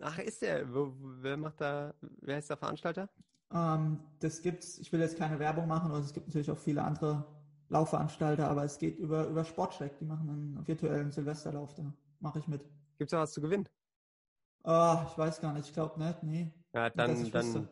Ach, 0.00 0.18
ist 0.18 0.42
der? 0.42 0.66
Wer 0.66 1.36
macht 1.36 1.60
da, 1.60 1.94
wer 2.00 2.38
ist 2.38 2.50
der 2.50 2.56
Veranstalter? 2.56 3.08
Ähm, 3.52 4.00
das 4.20 4.42
gibt's, 4.42 4.78
ich 4.78 4.92
will 4.92 5.00
jetzt 5.00 5.16
keine 5.16 5.38
Werbung 5.38 5.68
machen, 5.68 5.92
und 5.92 6.00
es 6.00 6.12
gibt 6.12 6.26
natürlich 6.26 6.50
auch 6.50 6.58
viele 6.58 6.82
andere 6.82 7.24
Laufveranstalter, 7.68 8.48
aber 8.48 8.64
es 8.64 8.78
geht 8.78 8.98
über, 8.98 9.26
über 9.28 9.44
Sportcheck, 9.44 9.96
die 9.98 10.04
machen 10.04 10.28
einen 10.28 10.66
virtuellen 10.66 11.10
Silvesterlauf, 11.12 11.74
da 11.74 11.92
mache 12.20 12.40
ich 12.40 12.48
mit. 12.48 12.64
Gibt's 12.98 13.12
da 13.12 13.20
was 13.20 13.32
zu 13.32 13.40
gewinnen? 13.40 13.68
Ah, 14.64 15.06
ich 15.08 15.18
weiß 15.18 15.40
gar 15.40 15.52
nicht, 15.52 15.68
ich 15.68 15.74
glaube 15.74 16.02
nicht, 16.02 16.22
nee. 16.22 16.52
Ja, 16.72 16.90
dann, 16.90 17.14
dann, 17.14 17.20
wüsste. 17.20 17.68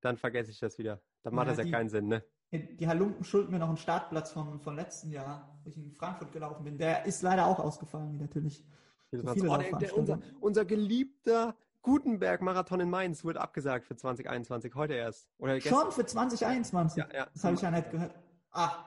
Dann 0.00 0.16
vergesse 0.16 0.50
ich 0.50 0.58
das 0.58 0.78
wieder. 0.78 1.00
Dann 1.22 1.34
macht 1.34 1.46
Ja, 1.46 1.52
das 1.52 1.58
ja 1.58 1.64
die- 1.64 1.70
keinen 1.70 1.88
Sinn, 1.88 2.08
ne? 2.08 2.24
Die 2.52 2.88
Halunken 2.88 3.22
schulden 3.24 3.52
mir 3.52 3.60
noch 3.60 3.68
einen 3.68 3.76
Startplatz 3.76 4.32
von, 4.32 4.58
von 4.60 4.74
letzten 4.74 5.12
Jahr, 5.12 5.56
wo 5.62 5.70
ich 5.70 5.76
in 5.76 5.92
Frankfurt 5.92 6.32
gelaufen 6.32 6.64
bin. 6.64 6.78
Der 6.78 7.04
ist 7.04 7.22
leider 7.22 7.46
auch 7.46 7.60
ausgefallen, 7.60 8.12
wie 8.12 8.16
natürlich. 8.18 8.64
So 9.12 9.22
oh, 9.22 9.56
der, 9.56 9.78
der, 9.78 9.96
unser, 9.96 10.18
unser 10.40 10.64
geliebter 10.64 11.54
Gutenberg-Marathon 11.82 12.80
in 12.80 12.90
Mainz 12.90 13.24
wird 13.24 13.36
abgesagt 13.36 13.86
für 13.86 13.94
2021, 13.96 14.74
heute 14.74 14.94
erst. 14.94 15.28
Oder 15.38 15.54
gestern. 15.54 15.74
Schon 15.80 15.92
für 15.92 16.06
2021. 16.06 16.98
Ja, 17.04 17.08
ja. 17.14 17.26
Das 17.32 17.44
habe 17.44 17.54
ich 17.54 17.62
ja 17.62 17.70
nicht 17.70 17.90
gehört. 17.90 18.14
Ah, 18.50 18.84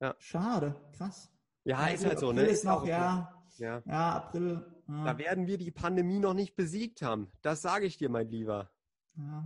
Ja. 0.00 0.14
schade, 0.18 0.74
krass. 0.96 1.30
Ja, 1.62 1.86
ist 1.86 2.00
gut, 2.00 2.08
halt 2.10 2.18
so, 2.18 2.30
April 2.30 2.44
ne? 2.44 2.50
ist 2.50 2.64
noch, 2.64 2.80
okay. 2.82 2.90
ja, 2.90 3.44
ja. 3.58 3.82
ja, 3.86 4.12
April. 4.16 4.64
Ja, 4.88 5.04
Da 5.04 5.18
werden 5.18 5.46
wir 5.46 5.56
die 5.56 5.70
Pandemie 5.70 6.18
noch 6.18 6.34
nicht 6.34 6.56
besiegt 6.56 7.00
haben. 7.00 7.30
Das 7.42 7.62
sage 7.62 7.86
ich 7.86 7.96
dir, 7.96 8.10
mein 8.10 8.28
Lieber. 8.28 8.70
ja. 9.16 9.44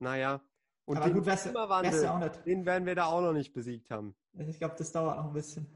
Naja. 0.00 0.40
Und 0.86 0.96
Aber 0.96 1.06
den 1.06 1.14
gut, 1.14 1.26
wär's, 1.26 1.42
Klimawandel, 1.42 1.92
wär's 1.92 2.42
den 2.42 2.66
werden 2.66 2.86
wir 2.86 2.94
da 2.96 3.06
auch 3.06 3.20
noch 3.20 3.32
nicht 3.32 3.52
besiegt 3.52 3.90
haben. 3.90 4.14
Ich 4.38 4.58
glaube, 4.58 4.74
das 4.76 4.90
dauert 4.90 5.16
noch 5.18 5.26
ein 5.26 5.32
bisschen. 5.32 5.66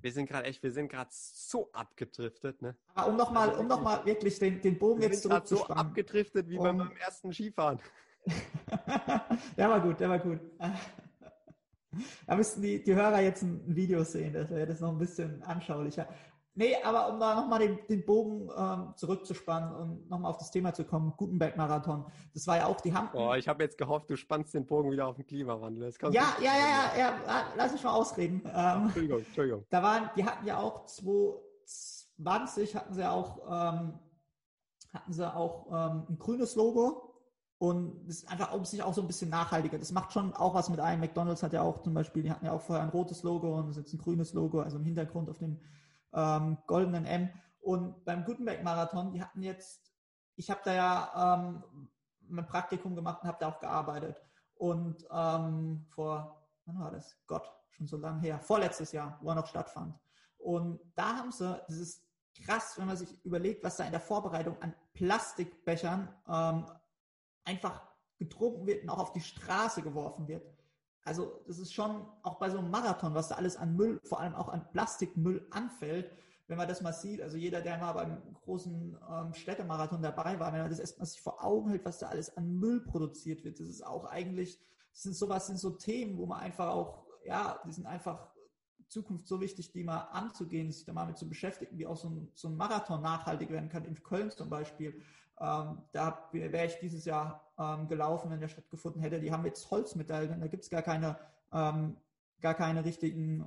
Wir 0.00 0.12
sind 0.12 0.26
gerade 0.28 0.46
echt, 0.46 0.62
wir 0.62 0.72
sind 0.72 0.88
gerade 0.88 1.10
so 1.12 1.70
abgedriftet, 1.72 2.62
ne? 2.62 2.76
Aber 2.94 3.08
um 3.10 3.16
nochmal, 3.16 3.50
Also 3.50 3.60
um 3.60 3.66
noch 3.66 3.82
mal 3.82 4.04
wirklich 4.04 4.38
den, 4.38 4.60
den 4.60 4.78
Bogen 4.78 5.00
Wir 5.00 5.08
jetzt 5.08 5.22
sind 5.22 5.30
gerade 5.30 5.46
so 5.46 5.66
abgedriftet 5.66 6.48
wie 6.48 6.56
Um- 6.58 6.64
beim 6.78 6.92
ersten 6.96 7.32
Skifahren. 7.32 7.80
der 9.56 9.68
war 9.68 9.80
gut, 9.80 10.00
der 10.00 10.08
war 10.10 10.18
gut. 10.18 10.40
Da 12.26 12.36
müssten 12.36 12.60
die, 12.60 12.82
die 12.82 12.94
Hörer 12.94 13.20
jetzt 13.20 13.42
ein 13.42 13.74
Video 13.74 14.04
sehen, 14.04 14.34
das 14.34 14.50
wäre 14.50 14.66
das 14.66 14.80
noch 14.80 14.90
ein 14.92 14.98
bisschen 14.98 15.42
anschaulicher. 15.42 16.06
Nee, 16.58 16.74
aber 16.82 17.08
um 17.08 17.20
da 17.20 17.36
nochmal 17.36 17.60
den, 17.60 17.78
den 17.88 18.04
Bogen 18.04 18.50
ähm, 18.58 18.92
zurückzuspannen 18.96 19.72
und 19.76 20.10
nochmal 20.10 20.32
auf 20.32 20.38
das 20.38 20.50
Thema 20.50 20.74
zu 20.74 20.84
kommen, 20.84 21.14
Gutenberg-Marathon, 21.16 22.04
das 22.34 22.48
war 22.48 22.56
ja 22.56 22.66
auch, 22.66 22.80
die 22.80 22.92
haben... 22.92 23.10
Oh, 23.12 23.32
ich 23.34 23.46
habe 23.46 23.62
jetzt 23.62 23.78
gehofft, 23.78 24.10
du 24.10 24.16
spannst 24.16 24.54
den 24.54 24.66
Bogen 24.66 24.90
wieder 24.90 25.06
auf 25.06 25.14
den 25.14 25.24
Klimawandel. 25.24 25.84
Das 25.84 25.96
ja, 26.00 26.10
ja, 26.10 26.34
ja, 26.40 26.52
ja, 26.98 27.14
ja, 27.24 27.44
lass 27.56 27.70
mich 27.70 27.84
mal 27.84 27.92
ausreden. 27.92 28.42
Ähm, 28.44 28.86
Entschuldigung, 28.86 29.18
Entschuldigung. 29.20 29.66
Da 29.70 29.84
waren, 29.84 30.10
die 30.16 30.24
hatten 30.24 30.44
ja 30.48 30.58
auch 30.58 30.84
2020 30.86 32.74
hatten 32.74 32.92
sie 32.92 33.08
auch, 33.08 33.38
ähm, 33.46 33.96
hatten 34.92 35.12
sie 35.12 35.32
auch 35.32 35.68
ähm, 35.68 36.06
ein 36.08 36.18
grünes 36.18 36.56
Logo 36.56 37.14
und 37.58 38.04
das 38.08 38.16
ist 38.16 38.28
einfach 38.32 38.52
um 38.52 38.64
sich 38.64 38.82
auch 38.82 38.94
so 38.94 39.00
ein 39.02 39.06
bisschen 39.06 39.30
nachhaltiger. 39.30 39.78
Das 39.78 39.92
macht 39.92 40.12
schon 40.12 40.34
auch 40.34 40.54
was 40.54 40.70
mit 40.70 40.80
einem. 40.80 41.02
McDonalds 41.02 41.44
hat 41.44 41.52
ja 41.52 41.62
auch 41.62 41.82
zum 41.82 41.94
Beispiel, 41.94 42.24
die 42.24 42.32
hatten 42.32 42.46
ja 42.46 42.50
auch 42.52 42.62
vorher 42.62 42.82
ein 42.82 42.90
rotes 42.90 43.22
Logo 43.22 43.56
und 43.56 43.68
das 43.68 43.76
ist 43.76 43.84
jetzt 43.84 43.94
ein 43.94 43.98
grünes 43.98 44.32
Logo, 44.32 44.58
also 44.58 44.76
im 44.78 44.84
Hintergrund 44.84 45.30
auf 45.30 45.38
dem 45.38 45.60
ähm, 46.14 46.58
goldenen 46.66 47.04
M. 47.04 47.30
Und 47.60 48.04
beim 48.04 48.24
Gutenberg-Marathon, 48.24 49.12
die 49.12 49.22
hatten 49.22 49.42
jetzt, 49.42 49.92
ich 50.36 50.50
habe 50.50 50.60
da 50.64 50.72
ja 50.72 51.36
ähm, 51.36 51.88
ein 52.30 52.46
Praktikum 52.46 52.94
gemacht 52.94 53.22
und 53.22 53.28
habe 53.28 53.38
da 53.40 53.48
auch 53.48 53.58
gearbeitet. 53.58 54.22
Und 54.54 55.06
ähm, 55.10 55.86
vor, 55.90 56.48
wann 56.64 56.78
war 56.78 56.90
das? 56.90 57.16
Gott, 57.26 57.50
schon 57.70 57.86
so 57.86 57.96
lange 57.96 58.20
her, 58.20 58.40
vorletztes 58.40 58.92
Jahr, 58.92 59.18
wo 59.22 59.28
er 59.28 59.36
noch 59.36 59.46
stattfand. 59.46 59.94
Und 60.38 60.80
da 60.94 61.16
haben 61.16 61.32
sie, 61.32 61.60
das 61.68 61.76
ist 61.76 62.04
krass, 62.44 62.78
wenn 62.78 62.86
man 62.86 62.96
sich 62.96 63.24
überlegt, 63.24 63.64
was 63.64 63.76
da 63.76 63.84
in 63.84 63.90
der 63.90 64.00
Vorbereitung 64.00 64.60
an 64.62 64.74
Plastikbechern 64.94 66.08
ähm, 66.28 66.66
einfach 67.44 67.82
getrunken 68.18 68.66
wird 68.66 68.82
und 68.82 68.90
auch 68.90 68.98
auf 68.98 69.12
die 69.12 69.20
Straße 69.20 69.82
geworfen 69.82 70.26
wird. 70.28 70.46
Also 71.08 71.42
das 71.46 71.58
ist 71.58 71.72
schon 71.72 72.06
auch 72.22 72.38
bei 72.38 72.50
so 72.50 72.58
einem 72.58 72.70
Marathon, 72.70 73.14
was 73.14 73.28
da 73.28 73.36
alles 73.36 73.56
an 73.56 73.74
Müll, 73.74 73.98
vor 74.04 74.20
allem 74.20 74.34
auch 74.34 74.50
an 74.50 74.68
Plastikmüll 74.70 75.46
anfällt, 75.50 76.12
wenn 76.48 76.58
man 76.58 76.68
das 76.68 76.82
mal 76.82 76.92
sieht, 76.92 77.22
also 77.22 77.38
jeder, 77.38 77.62
der 77.62 77.78
mal 77.78 77.92
beim 77.92 78.34
großen 78.34 78.98
ähm, 79.10 79.32
Städtemarathon 79.32 80.02
dabei 80.02 80.38
war, 80.38 80.52
wenn 80.52 80.60
man 80.60 80.70
das 80.70 80.80
erstmal 80.80 81.06
sich 81.06 81.22
vor 81.22 81.42
Augen 81.42 81.70
hält, 81.70 81.86
was 81.86 81.98
da 81.98 82.08
alles 82.08 82.36
an 82.36 82.58
Müll 82.58 82.80
produziert 82.80 83.42
wird, 83.44 83.58
das 83.58 83.68
ist 83.68 83.86
auch 83.86 84.04
eigentlich, 84.04 84.58
das 84.92 85.02
sind 85.02 85.16
sowas, 85.16 85.46
sind 85.46 85.58
so 85.58 85.70
Themen, 85.70 86.18
wo 86.18 86.26
man 86.26 86.40
einfach 86.40 86.68
auch, 86.68 87.06
ja, 87.24 87.58
die 87.66 87.72
sind 87.72 87.86
einfach 87.86 88.30
in 88.78 88.86
Zukunft 88.88 89.26
so 89.28 89.40
wichtig, 89.40 89.72
die 89.72 89.84
mal 89.84 90.08
anzugehen, 90.12 90.70
sich 90.70 90.84
da 90.84 90.92
mal 90.92 91.06
mit 91.06 91.16
zu 91.16 91.26
beschäftigen, 91.26 91.78
wie 91.78 91.86
auch 91.86 91.96
so 91.96 92.10
ein, 92.10 92.30
so 92.34 92.48
ein 92.48 92.56
Marathon 92.56 93.00
nachhaltig 93.00 93.48
werden 93.48 93.70
kann, 93.70 93.86
in 93.86 94.02
Köln 94.02 94.30
zum 94.30 94.50
Beispiel. 94.50 95.02
Ähm, 95.40 95.82
da 95.92 96.28
wäre 96.32 96.66
ich 96.66 96.78
dieses 96.80 97.04
Jahr 97.04 97.52
ähm, 97.58 97.88
gelaufen, 97.88 98.30
wenn 98.30 98.40
der 98.40 98.48
stattgefunden 98.48 99.00
hätte. 99.00 99.20
Die 99.20 99.32
haben 99.32 99.44
jetzt 99.44 99.70
Holzmedaillen, 99.70 100.40
da 100.40 100.46
gibt's 100.46 100.70
gar 100.70 100.82
keine, 100.82 101.18
ähm, 101.52 101.96
gar 102.40 102.54
keine 102.54 102.84
richtigen 102.84 103.44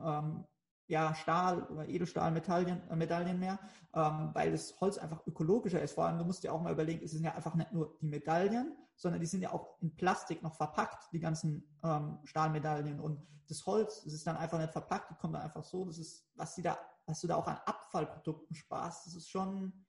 ja, 0.88 1.16
Stahl 1.16 1.64
oder 1.64 1.88
Edelstahlmedaillen 1.88 2.90
äh, 2.90 3.34
mehr, 3.34 3.60
weil 3.94 4.52
das 4.52 4.80
Holz 4.82 4.98
einfach 4.98 5.26
ökologischer 5.26 5.82
ist. 5.82 5.94
Vor 5.94 6.06
allem, 6.06 6.18
du 6.18 6.26
musst 6.26 6.44
dir 6.44 6.52
auch 6.52 6.62
mal 6.62 6.74
überlegen, 6.74 7.06
es 7.06 7.12
sind 7.12 7.24
ja 7.24 7.34
einfach 7.34 7.56
nicht 7.56 7.72
nur 7.72 7.98
die 8.02 8.08
Medaillen, 8.08 8.76
sondern 9.02 9.22
die 9.22 9.28
sind 9.28 9.42
ja 9.42 9.52
auch 9.52 9.82
in 9.82 9.96
Plastik 9.96 10.44
noch 10.44 10.54
verpackt, 10.54 11.12
die 11.12 11.20
ganzen 11.20 11.64
ähm, 11.84 12.20
Stahlmedaillen. 12.26 13.00
Und 13.00 13.26
das 13.48 13.66
Holz, 13.66 14.04
das 14.04 14.14
ist 14.14 14.28
dann 14.28 14.38
einfach 14.38 14.60
nicht 14.60 14.72
verpackt, 14.72 15.10
die 15.10 15.16
kommt 15.16 15.36
dann 15.36 15.42
einfach 15.42 15.64
so. 15.64 15.86
Das 15.86 15.98
ist, 15.98 16.30
was 16.36 16.56
sie 16.56 16.62
da, 16.62 16.78
was 17.06 17.20
du 17.22 17.28
da 17.28 17.36
auch 17.36 17.48
an 17.48 17.58
Abfallprodukten 17.66 18.56
sparst, 18.56 19.08
das 19.08 19.16
ist 19.16 19.30
schon, 19.30 19.86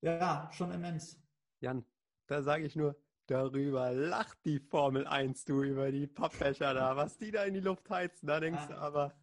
ja, 0.00 0.50
schon 0.52 0.72
immens. 0.72 1.23
Jan, 1.64 1.84
da 2.26 2.42
sage 2.42 2.64
ich 2.64 2.76
nur, 2.76 2.96
darüber 3.26 3.92
lacht 3.92 4.38
die 4.44 4.60
Formel 4.60 5.06
1, 5.06 5.44
du, 5.46 5.62
über 5.62 5.90
die 5.90 6.06
Pappbecher 6.06 6.74
da, 6.74 6.96
was 6.96 7.18
die 7.18 7.30
da 7.30 7.44
in 7.44 7.54
die 7.54 7.60
Luft 7.60 7.88
heizen, 7.90 8.26
da 8.26 8.38
denkst 8.38 8.68
ja. 8.68 8.76
du 8.76 8.80
aber. 8.80 9.14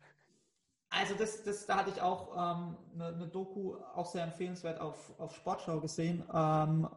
Also 0.90 1.16
das, 1.16 1.44
das, 1.44 1.66
da 1.66 1.78
hatte 1.78 1.92
ich 1.92 2.02
auch 2.02 2.36
ähm, 2.36 2.78
eine, 2.96 3.16
eine 3.16 3.28
Doku, 3.28 3.76
auch 3.94 4.08
sehr 4.08 4.24
empfehlenswert 4.26 4.82
auf, 4.82 5.18
auf 5.20 5.34
Sportschau 5.36 5.80
gesehen. 5.80 6.24
Ähm, 6.34 6.90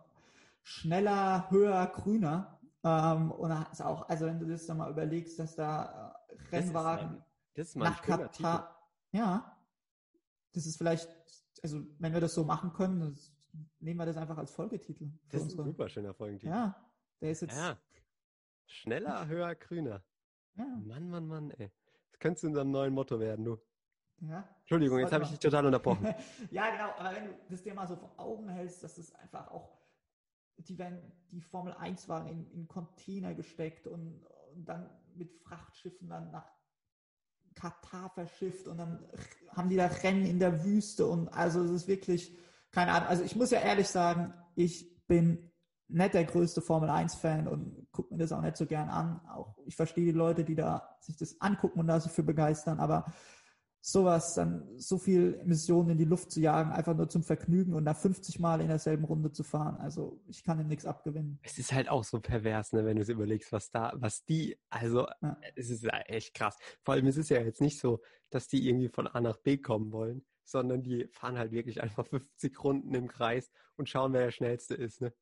schneller, 0.62 1.48
höher, 1.50 1.86
grüner. 1.86 2.58
Ähm, 2.82 3.30
und 3.30 3.50
da 3.50 3.68
ist 3.70 3.82
auch, 3.82 4.08
also 4.08 4.26
wenn 4.26 4.40
du 4.40 4.46
das 4.46 4.66
dann 4.66 4.78
mal 4.78 4.90
überlegst, 4.90 5.38
dass 5.38 5.54
da 5.54 6.16
äh, 6.28 6.56
Rennwagen 6.56 7.22
das 7.54 7.68
ist 7.68 7.76
mein, 7.76 7.86
das 7.86 7.96
ist 7.98 8.00
nach 8.00 8.02
Katar, 8.02 8.90
ja, 9.12 9.56
das 10.52 10.66
ist 10.66 10.76
vielleicht, 10.76 11.08
also 11.62 11.80
wenn 11.98 12.12
wir 12.12 12.20
das 12.20 12.34
so 12.34 12.44
machen 12.44 12.72
können, 12.72 13.00
das, 13.00 13.33
nehmen 13.78 13.98
wir 13.98 14.06
das 14.06 14.16
einfach 14.16 14.38
als 14.38 14.50
Folgetitel. 14.52 15.10
Das 15.28 15.40
ist 15.40 15.50
unsere, 15.50 15.62
ein 15.62 15.66
super 15.66 15.88
schöner 15.88 16.14
Folgetitel. 16.14 16.52
Ja, 16.52 16.90
der 17.20 17.30
ist 17.30 17.42
jetzt. 17.42 17.56
Ja. 17.56 17.78
Schneller, 18.66 19.26
höher, 19.28 19.54
grüner. 19.54 20.02
Ja. 20.54 20.66
Mann, 20.84 21.08
Mann, 21.08 21.26
Mann, 21.26 21.50
ey. 21.52 21.70
Das 22.10 22.20
könnte 22.20 22.40
zu 22.40 22.46
unserem 22.46 22.70
neuen 22.70 22.94
Motto 22.94 23.18
werden, 23.18 23.44
du. 23.44 23.58
Ja. 24.20 24.48
Entschuldigung, 24.60 24.98
jetzt 25.00 25.12
habe 25.12 25.24
ich 25.24 25.30
dich 25.30 25.38
total 25.38 25.66
unterbrochen. 25.66 26.06
ja, 26.50 26.70
genau, 26.70 26.90
aber 26.96 27.16
wenn 27.16 27.26
du 27.26 27.34
das 27.50 27.62
dir 27.62 27.74
mal 27.74 27.86
so 27.86 27.96
vor 27.96 28.14
Augen 28.16 28.48
hältst, 28.48 28.82
dass 28.82 28.94
das 28.94 29.12
einfach 29.14 29.50
auch, 29.50 29.76
die 30.56 30.78
werden 30.78 31.12
die 31.30 31.40
Formel 31.40 31.74
1 31.74 32.08
Wagen 32.08 32.28
in, 32.28 32.50
in 32.52 32.68
Container 32.68 33.34
gesteckt 33.34 33.86
und, 33.86 34.24
und 34.54 34.64
dann 34.64 34.88
mit 35.14 35.34
Frachtschiffen 35.42 36.08
dann 36.08 36.30
nach 36.30 36.48
Katar 37.54 38.10
verschifft 38.10 38.66
und 38.68 38.78
dann 38.78 39.08
haben 39.50 39.68
die 39.68 39.76
da 39.76 39.86
Rennen 39.86 40.26
in 40.26 40.38
der 40.38 40.64
Wüste 40.64 41.06
und 41.06 41.28
also 41.28 41.62
es 41.62 41.70
ist 41.70 41.88
wirklich, 41.88 42.36
keine 42.74 42.92
Ahnung, 42.92 43.08
also 43.08 43.22
ich 43.22 43.36
muss 43.36 43.50
ja 43.50 43.60
ehrlich 43.60 43.88
sagen, 43.88 44.34
ich 44.56 44.90
bin 45.06 45.50
nicht 45.88 46.14
der 46.14 46.24
größte 46.24 46.60
Formel 46.60 46.90
1 46.90 47.14
Fan 47.14 47.46
und 47.46 47.86
gucke 47.92 48.12
mir 48.12 48.18
das 48.18 48.32
auch 48.32 48.40
nicht 48.40 48.56
so 48.56 48.66
gern 48.66 48.88
an. 48.88 49.20
Auch 49.32 49.56
ich 49.64 49.76
verstehe 49.76 50.06
die 50.06 50.18
Leute, 50.18 50.44
die 50.44 50.54
da 50.54 50.96
sich 51.00 51.16
das 51.16 51.40
angucken 51.40 51.80
und 51.80 51.86
da 51.86 52.00
sich 52.00 52.10
für 52.10 52.22
begeistern, 52.22 52.80
aber 52.80 53.06
sowas, 53.86 54.32
dann 54.34 54.66
so 54.78 54.96
viel 54.96 55.38
Emissionen 55.42 55.90
in 55.90 55.98
die 55.98 56.06
Luft 56.06 56.32
zu 56.32 56.40
jagen, 56.40 56.72
einfach 56.72 56.96
nur 56.96 57.10
zum 57.10 57.22
Vergnügen 57.22 57.74
und 57.74 57.84
da 57.84 57.92
50 57.92 58.40
Mal 58.40 58.62
in 58.62 58.68
derselben 58.68 59.04
Runde 59.04 59.30
zu 59.30 59.42
fahren. 59.42 59.76
Also 59.76 60.22
ich 60.26 60.42
kann 60.42 60.58
ihm 60.58 60.68
nichts 60.68 60.86
abgewinnen. 60.86 61.38
Es 61.42 61.58
ist 61.58 61.72
halt 61.74 61.90
auch 61.90 62.02
so 62.02 62.18
pervers, 62.18 62.72
ne, 62.72 62.86
wenn 62.86 62.96
du 62.96 63.02
es 63.02 63.10
überlegst, 63.10 63.52
was 63.52 63.70
da, 63.70 63.92
was 63.96 64.24
die, 64.24 64.56
also 64.70 65.06
ja. 65.20 65.36
es 65.54 65.68
ist 65.68 65.86
echt 66.06 66.32
krass. 66.32 66.56
Vor 66.82 66.94
allem 66.94 67.06
es 67.06 67.18
ist 67.18 67.28
ja 67.28 67.42
jetzt 67.42 67.60
nicht 67.60 67.78
so, 67.78 68.00
dass 68.30 68.48
die 68.48 68.66
irgendwie 68.66 68.88
von 68.88 69.06
A 69.06 69.20
nach 69.20 69.36
B 69.36 69.58
kommen 69.58 69.92
wollen, 69.92 70.24
sondern 70.44 70.82
die 70.82 71.06
fahren 71.08 71.38
halt 71.38 71.52
wirklich 71.52 71.82
einfach 71.82 72.06
50 72.08 72.62
Runden 72.62 72.94
im 72.94 73.08
Kreis 73.08 73.50
und 73.76 73.88
schauen, 73.88 74.12
wer 74.12 74.24
der 74.24 74.30
schnellste 74.30 74.74
ist, 74.74 75.00
ne? 75.00 75.12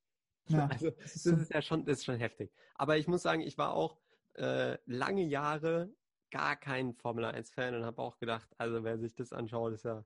Ja, 0.49 0.67
also 0.73 0.91
das 0.91 1.17
ist, 1.17 1.27
das 1.27 1.41
ist 1.41 1.55
ja 1.55 1.63
schon, 1.63 1.85
das 1.85 1.99
ist 1.99 2.05
schon 2.05 2.17
heftig. 2.17 2.53
Aber 2.75 2.97
ich 2.99 3.07
muss 3.07 3.23
sagen, 3.23 3.43
ich 3.43 3.59
war 3.59 3.75
auch 3.75 3.99
äh, 4.35 4.79
lange 4.87 5.25
Jahre 5.25 5.95
gar 6.31 6.57
kein 6.57 6.95
Formel 6.95 7.25
1-Fan 7.27 7.75
und 7.75 7.85
habe 7.85 8.01
auch 8.01 8.19
gedacht, 8.19 8.49
also 8.59 8.83
wer 8.85 8.99
sich 8.99 9.15
das 9.15 9.33
anschaut, 9.33 9.75
ist 9.75 9.85
ja, 9.85 10.05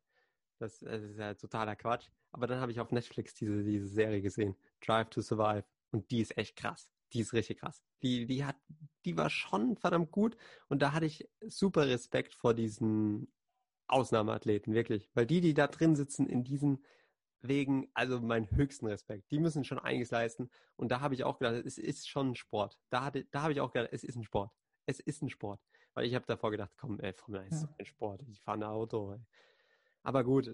das, 0.58 0.80
das 0.80 1.02
ist 1.02 1.18
ja 1.18 1.34
totaler 1.34 1.76
Quatsch. 1.76 2.08
Aber 2.32 2.46
dann 2.46 2.60
habe 2.60 2.72
ich 2.72 2.80
auf 2.80 2.90
Netflix 2.90 3.34
diese, 3.34 3.62
diese 3.62 3.86
Serie 3.86 4.20
gesehen, 4.20 4.56
Drive 4.84 5.08
to 5.10 5.22
Survive. 5.22 5.64
Und 5.92 6.10
die 6.10 6.20
ist 6.20 6.36
echt 6.36 6.56
krass. 6.56 6.92
Die 7.12 7.20
ist 7.20 7.32
richtig 7.32 7.60
krass. 7.60 7.82
Die, 8.02 8.26
die 8.26 8.44
hat, 8.44 8.56
die 9.04 9.16
war 9.16 9.30
schon 9.30 9.76
verdammt 9.76 10.10
gut. 10.10 10.36
Und 10.68 10.82
da 10.82 10.92
hatte 10.92 11.06
ich 11.06 11.30
super 11.46 11.86
Respekt 11.86 12.34
vor 12.34 12.52
diesen 12.52 13.32
Ausnahmeathleten, 13.88 14.74
wirklich. 14.74 15.10
Weil 15.14 15.26
die, 15.26 15.40
die 15.40 15.54
da 15.54 15.66
drin 15.66 15.96
sitzen 15.96 16.26
in 16.28 16.44
diesen 16.44 16.84
wegen, 17.42 17.88
also 17.94 18.20
meinen 18.20 18.50
höchsten 18.50 18.86
Respekt. 18.86 19.30
Die 19.30 19.38
müssen 19.38 19.64
schon 19.64 19.78
einiges 19.78 20.10
leisten. 20.10 20.50
Und 20.76 20.90
da 20.90 21.00
habe 21.00 21.14
ich 21.14 21.24
auch 21.24 21.38
gedacht, 21.38 21.64
es 21.64 21.78
ist 21.78 22.08
schon 22.08 22.30
ein 22.30 22.34
Sport. 22.34 22.78
Da, 22.90 23.04
hatte, 23.04 23.24
da 23.26 23.42
habe 23.42 23.52
ich 23.52 23.60
auch 23.60 23.72
gedacht, 23.72 23.90
es 23.92 24.04
ist 24.04 24.16
ein 24.16 24.24
Sport. 24.24 24.50
Es 24.86 25.00
ist 25.00 25.22
ein 25.22 25.30
Sport. 25.30 25.60
Weil 25.94 26.06
ich 26.06 26.14
habe 26.14 26.26
davor 26.26 26.50
gedacht, 26.50 26.72
komm, 26.76 27.00
ey, 27.00 27.12
Formel 27.12 27.40
1 27.40 27.50
ja. 27.50 27.56
ist 27.68 27.68
ein 27.78 27.86
Sport. 27.86 28.22
Ich 28.28 28.40
fahre 28.42 28.58
ein 28.58 28.62
Auto. 28.64 29.12
Ey. 29.12 29.20
Aber 30.02 30.22
gut, 30.22 30.52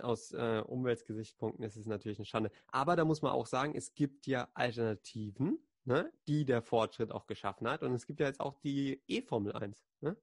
aus 0.00 0.32
äh, 0.32 0.62
Umweltgesichtspunkten 0.64 1.64
ist 1.64 1.76
es 1.76 1.86
natürlich 1.86 2.18
eine 2.18 2.26
Schande. 2.26 2.50
Aber 2.68 2.94
da 2.94 3.04
muss 3.04 3.22
man 3.22 3.32
auch 3.32 3.46
sagen, 3.46 3.74
es 3.74 3.94
gibt 3.94 4.26
ja 4.26 4.48
Alternativen, 4.54 5.58
ne, 5.84 6.12
die 6.28 6.44
der 6.44 6.62
Fortschritt 6.62 7.10
auch 7.10 7.26
geschaffen 7.26 7.68
hat. 7.68 7.82
Und 7.82 7.94
es 7.94 8.06
gibt 8.06 8.20
ja 8.20 8.26
jetzt 8.26 8.40
auch 8.40 8.58
die 8.60 9.02
E-Formel 9.08 9.54
1, 9.54 9.84
ne? 10.00 10.16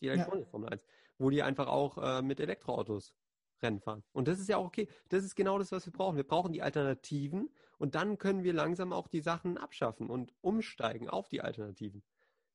Die 0.00 0.08
elektronische 0.08 0.46
ja. 0.46 0.50
Formel 0.50 0.70
1, 0.70 0.86
wo 1.18 1.30
die 1.30 1.42
einfach 1.42 1.66
auch 1.66 1.98
äh, 1.98 2.22
mit 2.22 2.40
Elektroautos 2.40 3.14
Rennen 3.62 3.80
fahren. 3.80 4.04
Und 4.12 4.28
das 4.28 4.38
ist 4.38 4.48
ja 4.48 4.56
auch 4.56 4.66
okay. 4.66 4.88
Das 5.08 5.24
ist 5.24 5.34
genau 5.34 5.58
das, 5.58 5.72
was 5.72 5.84
wir 5.86 5.92
brauchen. 5.92 6.16
Wir 6.16 6.26
brauchen 6.26 6.52
die 6.52 6.62
Alternativen 6.62 7.50
und 7.78 7.94
dann 7.94 8.18
können 8.18 8.44
wir 8.44 8.52
langsam 8.52 8.92
auch 8.92 9.08
die 9.08 9.20
Sachen 9.20 9.58
abschaffen 9.58 10.08
und 10.08 10.32
umsteigen 10.40 11.08
auf 11.08 11.28
die 11.28 11.40
Alternativen. 11.40 12.02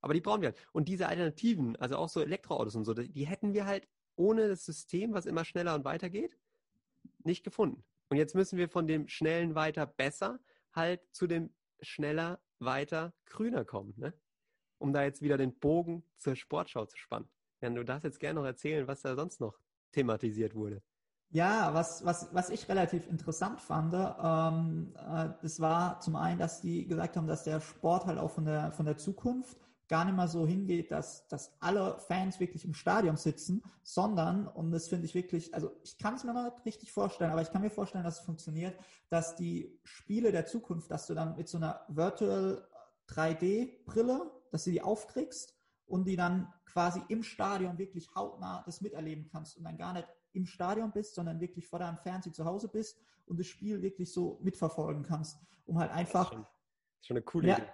Aber 0.01 0.13
die 0.13 0.21
brauchen 0.21 0.41
wir 0.41 0.49
halt. 0.49 0.67
Und 0.71 0.87
diese 0.87 1.07
Alternativen, 1.07 1.75
also 1.77 1.97
auch 1.97 2.09
so 2.09 2.21
Elektroautos 2.21 2.75
und 2.75 2.85
so, 2.85 2.93
die 2.93 3.27
hätten 3.27 3.53
wir 3.53 3.65
halt 3.65 3.87
ohne 4.15 4.47
das 4.47 4.65
System, 4.65 5.13
was 5.13 5.25
immer 5.25 5.45
schneller 5.45 5.75
und 5.75 5.85
weiter 5.85 6.09
geht, 6.09 6.37
nicht 7.23 7.43
gefunden. 7.43 7.83
Und 8.09 8.17
jetzt 8.17 8.35
müssen 8.35 8.57
wir 8.57 8.69
von 8.69 8.85
dem 8.85 9.07
schnellen 9.07 9.55
weiter 9.55 9.85
besser 9.85 10.39
halt 10.71 11.01
zu 11.11 11.27
dem 11.27 11.53
schneller 11.81 12.41
weiter 12.59 13.13
grüner 13.25 13.65
kommen, 13.65 13.93
ne? 13.97 14.13
Um 14.77 14.91
da 14.93 15.03
jetzt 15.03 15.21
wieder 15.21 15.37
den 15.37 15.57
Bogen 15.57 16.03
zur 16.17 16.35
Sportschau 16.35 16.85
zu 16.85 16.97
spannen. 16.97 17.29
Ja, 17.63 17.69
du 17.69 17.85
darfst 17.85 18.03
jetzt 18.03 18.19
gerne 18.19 18.41
noch 18.41 18.45
erzählen, 18.45 18.89
was 18.89 19.03
da 19.03 19.15
sonst 19.15 19.39
noch 19.39 19.57
thematisiert 19.93 20.53
wurde. 20.53 20.81
Ja, 21.29 21.73
was, 21.73 22.03
was, 22.03 22.27
was 22.33 22.49
ich 22.49 22.67
relativ 22.67 23.07
interessant 23.07 23.61
fand, 23.61 23.93
ähm, 23.93 24.93
äh, 24.97 25.29
das 25.41 25.61
war 25.61 26.01
zum 26.01 26.17
einen, 26.17 26.39
dass 26.39 26.59
die 26.59 26.85
gesagt 26.85 27.15
haben, 27.15 27.25
dass 27.25 27.45
der 27.45 27.61
Sport 27.61 28.05
halt 28.05 28.19
auch 28.19 28.31
von 28.31 28.43
der, 28.43 28.73
von 28.73 28.85
der 28.85 28.97
Zukunft 28.97 29.57
gar 29.87 30.03
nicht 30.03 30.15
mal 30.15 30.27
so 30.27 30.45
hingeht, 30.45 30.91
dass, 30.91 31.25
dass 31.29 31.55
alle 31.61 31.97
Fans 31.99 32.41
wirklich 32.41 32.65
im 32.65 32.73
Stadion 32.73 33.15
sitzen, 33.15 33.63
sondern, 33.81 34.45
und 34.45 34.71
das 34.71 34.89
finde 34.89 35.05
ich 35.05 35.15
wirklich, 35.15 35.55
also 35.55 35.71
ich 35.83 35.97
kann 35.97 36.15
es 36.15 36.25
mir 36.25 36.33
noch 36.33 36.43
nicht 36.43 36.65
richtig 36.65 36.91
vorstellen, 36.91 37.31
aber 37.31 37.41
ich 37.41 37.51
kann 37.51 37.61
mir 37.61 37.69
vorstellen, 37.69 38.03
dass 38.03 38.19
es 38.19 38.25
funktioniert, 38.25 38.77
dass 39.09 39.37
die 39.37 39.79
Spiele 39.85 40.33
der 40.33 40.45
Zukunft, 40.45 40.91
dass 40.91 41.07
du 41.07 41.13
dann 41.13 41.37
mit 41.37 41.47
so 41.47 41.57
einer 41.57 41.79
Virtual 41.87 42.67
3D-Brille, 43.07 44.29
dass 44.51 44.65
du 44.65 44.71
die 44.71 44.81
aufkriegst 44.81 45.55
und 45.93 46.05
die 46.05 46.15
dann 46.15 46.51
quasi 46.65 47.03
im 47.07 47.21
Stadion 47.21 47.77
wirklich 47.77 48.09
hautnah 48.15 48.63
das 48.65 48.81
miterleben 48.81 49.27
kannst 49.31 49.57
und 49.57 49.63
dann 49.63 49.77
gar 49.77 49.93
nicht 49.93 50.07
im 50.31 50.47
Stadion 50.47 50.91
bist, 50.91 51.13
sondern 51.13 51.39
wirklich 51.39 51.67
vor 51.67 51.77
deinem 51.77 51.99
Fernseher 51.99 52.33
zu 52.33 52.45
Hause 52.45 52.67
bist 52.67 52.97
und 53.27 53.39
das 53.39 53.45
Spiel 53.45 53.83
wirklich 53.83 54.11
so 54.11 54.39
mitverfolgen 54.41 55.03
kannst, 55.03 55.37
um 55.65 55.77
halt 55.77 55.91
einfach. 55.91 56.31
Das 56.31 56.31
ist 56.31 56.33
schon, 56.33 56.41
das 56.41 57.01
ist 57.01 57.07
schon 57.07 57.17
eine 57.17 57.23
coole 57.25 57.47
ja, 57.47 57.57
Idee. 57.57 57.67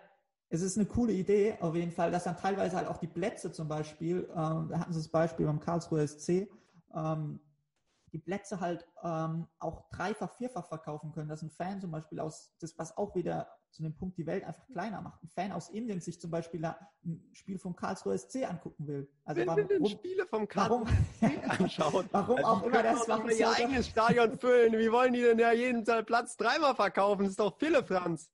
Es 0.50 0.62
ist 0.62 0.78
eine 0.78 0.86
coole 0.86 1.14
Idee, 1.14 1.58
auf 1.62 1.76
jeden 1.76 1.94
Fall, 1.94 2.12
dass 2.12 2.26
dann 2.26 2.36
teilweise 2.36 2.76
halt 2.76 2.90
auch 2.90 2.98
die 2.98 3.08
Plätze 3.08 3.54
zum 3.54 3.70
Beispiel, 3.70 4.28
ähm, 4.36 4.68
da 4.68 4.80
hatten 4.82 4.92
sie 4.92 5.00
das 5.00 5.08
Beispiel 5.08 5.46
beim 5.46 5.62
Karlsruher 5.62 6.06
SC, 6.06 6.50
ähm, 6.94 7.40
die 8.12 8.20
Plätze 8.20 8.60
halt 8.60 8.86
ähm, 9.02 9.48
auch 9.60 9.90
dreifach, 9.92 10.34
vierfach 10.36 10.68
verkaufen 10.68 11.14
können, 11.14 11.30
dass 11.30 11.42
ein 11.42 11.52
Fan 11.52 11.80
zum 11.80 11.92
Beispiel 11.92 12.20
aus, 12.20 12.54
das 12.60 12.78
was 12.78 12.98
auch 12.98 13.16
wieder 13.16 13.48
zu 13.72 13.84
dem 13.84 13.96
Punkt 13.96 14.18
die 14.18 14.26
Welt 14.26 14.44
einfach 14.44 14.68
kleiner 14.68 15.02
macht, 15.02 15.24
ein 15.24 15.30
Fan 15.30 15.52
aus 15.52 15.70
Indien 15.70 16.02
sich 16.02 16.20
zum 16.20 16.32
Beispiel 16.32 16.64
ein 16.66 16.76
Spiel 17.34 17.60
vom 17.60 17.76
Karlsruher 17.76 18.18
SC 18.18 18.48
angucken 18.50 18.88
will. 18.88 19.10
Also 19.24 19.40
Wer 19.40 19.48
warum, 19.48 19.58
will 19.58 19.68
denn 19.68 19.86
Spiele 19.86 20.26
vom 20.26 20.48
Karlsruher 20.48 20.88
SC 20.88 21.50
anschauen? 21.60 22.10
warum 22.12 22.38
also 22.38 22.48
auch 22.50 22.64
immer 22.64 22.84
das 22.84 23.08
machen 23.08 23.30
ihr 23.30 23.50
eigenes 23.50 23.88
Stadion 23.88 24.38
füllen. 24.38 24.74
Wie 24.74 24.92
wollen 24.92 25.14
die 25.14 25.22
denn 25.22 25.40
ja 25.40 25.52
jeden 25.52 25.84
Platz 26.06 26.36
dreimal 26.38 26.76
verkaufen? 26.76 27.24
Das 27.24 27.32
ist 27.32 27.40
doch 27.40 27.58
viele, 27.58 27.84
Franz. 27.84 28.30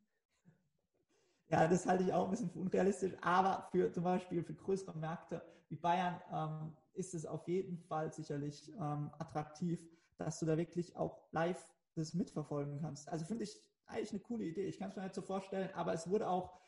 Ja, 1.50 1.68
das 1.68 1.86
halte 1.86 2.04
ich 2.04 2.14
auch 2.14 2.26
ein 2.26 2.32
bisschen 2.32 2.50
für 2.50 2.60
unrealistisch, 2.60 3.14
aber 3.22 3.68
für 3.72 3.92
zum 3.92 4.04
Beispiel 4.04 4.44
für 4.44 4.54
größere 4.54 4.98
Märkte 4.98 5.42
wie 5.70 5.76
Bayern 5.76 6.20
ähm, 6.32 6.74
ist 6.94 7.14
es 7.14 7.26
auf 7.26 7.48
jeden 7.48 7.78
Fall 7.78 8.12
sicherlich 8.12 8.72
ähm, 8.74 9.12
attraktiv, 9.20 9.80
dass 10.18 10.40
du 10.40 10.46
da 10.46 10.58
wirklich 10.58 10.96
auch 10.96 11.20
live 11.32 11.64
das 11.96 12.14
mitverfolgen 12.14 12.80
kannst. 12.82 13.08
Also 13.10 13.26
finde 13.26 13.44
ich 13.44 13.62
eigentlich 13.88 14.12
eine 14.12 14.20
coole 14.20 14.46
Idee. 14.46 14.66
Ich 14.66 14.80
kann 14.80 14.90
es 14.90 14.96
mir 14.96 15.04
nicht 15.04 15.16
so 15.16 15.22
vorstellen, 15.22 15.70
aber 15.74 15.94
es 15.94 16.10
wurde 16.10 16.30
auch, 16.30 16.60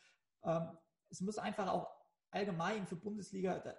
ähm, 0.43 0.69
es 1.09 1.21
muss 1.21 1.37
einfach 1.37 1.67
auch 1.71 1.87
allgemein 2.31 2.85
für 2.85 2.95
Bundesliga 2.95 3.59
da, 3.59 3.73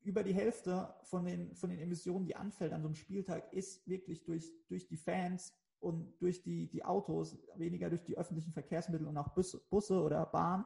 über 0.00 0.22
die 0.22 0.34
Hälfte 0.34 0.94
von 1.02 1.24
den, 1.24 1.54
von 1.54 1.70
den 1.70 1.80
Emissionen, 1.80 2.24
die 2.24 2.36
anfällt 2.36 2.72
an 2.72 2.82
so 2.82 2.88
einem 2.88 2.94
Spieltag, 2.94 3.52
ist 3.52 3.86
wirklich 3.88 4.24
durch, 4.24 4.52
durch 4.68 4.86
die 4.86 4.96
Fans 4.96 5.54
und 5.80 6.16
durch 6.20 6.42
die, 6.42 6.68
die 6.68 6.84
Autos, 6.84 7.36
weniger 7.56 7.88
durch 7.88 8.04
die 8.04 8.16
öffentlichen 8.16 8.52
Verkehrsmittel 8.52 9.06
und 9.06 9.16
auch 9.16 9.28
Busse, 9.34 9.60
Busse 9.70 10.00
oder 10.00 10.26
Bahn. 10.26 10.64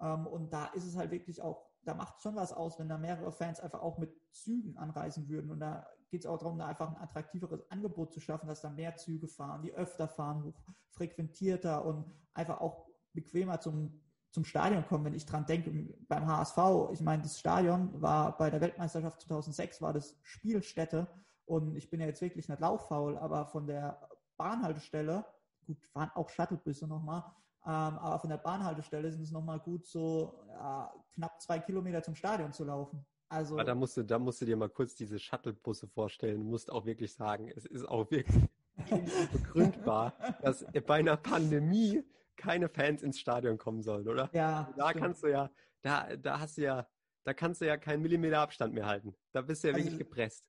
Ähm, 0.00 0.26
und 0.26 0.52
da 0.52 0.66
ist 0.66 0.84
es 0.84 0.96
halt 0.96 1.10
wirklich 1.10 1.40
auch 1.40 1.74
da 1.84 1.94
macht 1.94 2.20
schon 2.20 2.34
was 2.34 2.52
aus, 2.52 2.78
wenn 2.78 2.88
da 2.88 2.98
mehrere 2.98 3.32
Fans 3.32 3.60
einfach 3.60 3.80
auch 3.80 3.98
mit 3.98 4.14
Zügen 4.32 4.76
anreisen 4.76 5.28
würden. 5.28 5.50
Und 5.50 5.60
da 5.60 5.86
geht 6.10 6.20
es 6.20 6.26
auch 6.26 6.38
darum, 6.38 6.58
da 6.58 6.66
einfach 6.66 6.88
ein 6.88 7.02
attraktiveres 7.02 7.70
Angebot 7.70 8.12
zu 8.12 8.20
schaffen, 8.20 8.46
dass 8.46 8.60
da 8.60 8.70
mehr 8.70 8.96
Züge 8.96 9.28
fahren, 9.28 9.62
die 9.62 9.72
öfter 9.72 10.08
fahren, 10.08 10.54
frequentierter 10.90 11.84
und 11.84 12.04
einfach 12.34 12.60
auch 12.60 12.86
bequemer 13.12 13.60
zum, 13.60 14.00
zum 14.30 14.44
Stadion 14.44 14.86
kommen. 14.86 15.04
Wenn 15.04 15.14
ich 15.14 15.26
dran 15.26 15.46
denke, 15.46 15.70
beim 16.08 16.26
HSV, 16.26 16.58
ich 16.92 17.00
meine, 17.00 17.22
das 17.22 17.38
Stadion 17.38 18.00
war 18.00 18.36
bei 18.36 18.50
der 18.50 18.60
Weltmeisterschaft 18.60 19.20
2006 19.22 19.80
war 19.82 19.92
das 19.92 20.18
Spielstätte 20.22 21.08
und 21.46 21.76
ich 21.76 21.90
bin 21.90 22.00
ja 22.00 22.06
jetzt 22.06 22.20
wirklich 22.20 22.48
nicht 22.48 22.60
lauffaul, 22.60 23.18
aber 23.18 23.46
von 23.46 23.66
der 23.66 24.08
Bahnhaltestelle, 24.36 25.24
gut, 25.66 25.78
waren 25.94 26.10
auch 26.14 26.28
Shuttlebusse 26.28 26.86
nochmal, 26.86 27.24
ähm, 27.64 27.98
aber 27.98 28.18
von 28.18 28.30
der 28.30 28.38
Bahnhaltestelle 28.38 29.10
sind 29.10 29.22
es 29.22 29.30
nochmal 29.30 29.60
gut 29.60 29.86
so 29.86 30.44
ja, 30.48 30.92
knapp 31.12 31.40
zwei 31.40 31.58
Kilometer 31.58 32.02
zum 32.02 32.14
Stadion 32.14 32.52
zu 32.52 32.64
laufen. 32.64 33.06
Also, 33.28 33.54
aber 33.54 33.64
da 33.64 33.74
musst, 33.74 33.96
du, 33.96 34.04
da 34.04 34.18
musst 34.18 34.40
du 34.40 34.44
dir 34.44 34.56
mal 34.56 34.68
kurz 34.68 34.94
diese 34.94 35.18
Shuttlebusse 35.18 35.88
vorstellen. 35.88 36.40
Du 36.40 36.46
musst 36.46 36.70
auch 36.70 36.86
wirklich 36.86 37.12
sagen, 37.14 37.50
es 37.54 37.66
ist 37.66 37.84
auch 37.88 38.10
wirklich 38.10 38.48
begründbar, 39.32 40.14
dass 40.42 40.64
bei 40.86 40.96
einer 40.96 41.16
Pandemie 41.16 42.02
keine 42.36 42.68
Fans 42.68 43.02
ins 43.02 43.18
Stadion 43.18 43.58
kommen 43.58 43.82
sollen, 43.82 44.08
oder? 44.08 44.30
Ja. 44.32 44.64
Also 44.66 44.72
da 44.76 44.88
stimmt. 44.88 45.04
kannst 45.04 45.22
du 45.22 45.26
ja, 45.28 45.50
da, 45.82 46.16
da 46.16 46.40
hast 46.40 46.58
du 46.58 46.62
ja, 46.62 46.86
da 47.24 47.34
kannst 47.34 47.60
du 47.60 47.66
ja 47.66 47.76
keinen 47.76 48.02
Millimeter 48.02 48.40
Abstand 48.40 48.74
mehr 48.74 48.86
halten. 48.86 49.14
Da 49.32 49.42
bist 49.42 49.64
du 49.64 49.68
ja 49.68 49.74
also, 49.74 49.84
wirklich 49.84 49.98
gepresst. 49.98 50.44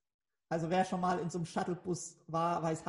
Also 0.48 0.70
wer 0.70 0.84
schon 0.84 1.00
mal 1.00 1.18
in 1.18 1.30
so 1.30 1.38
einem 1.38 1.46
Shuttlebus 1.46 2.18
war, 2.28 2.62
weiß 2.62 2.84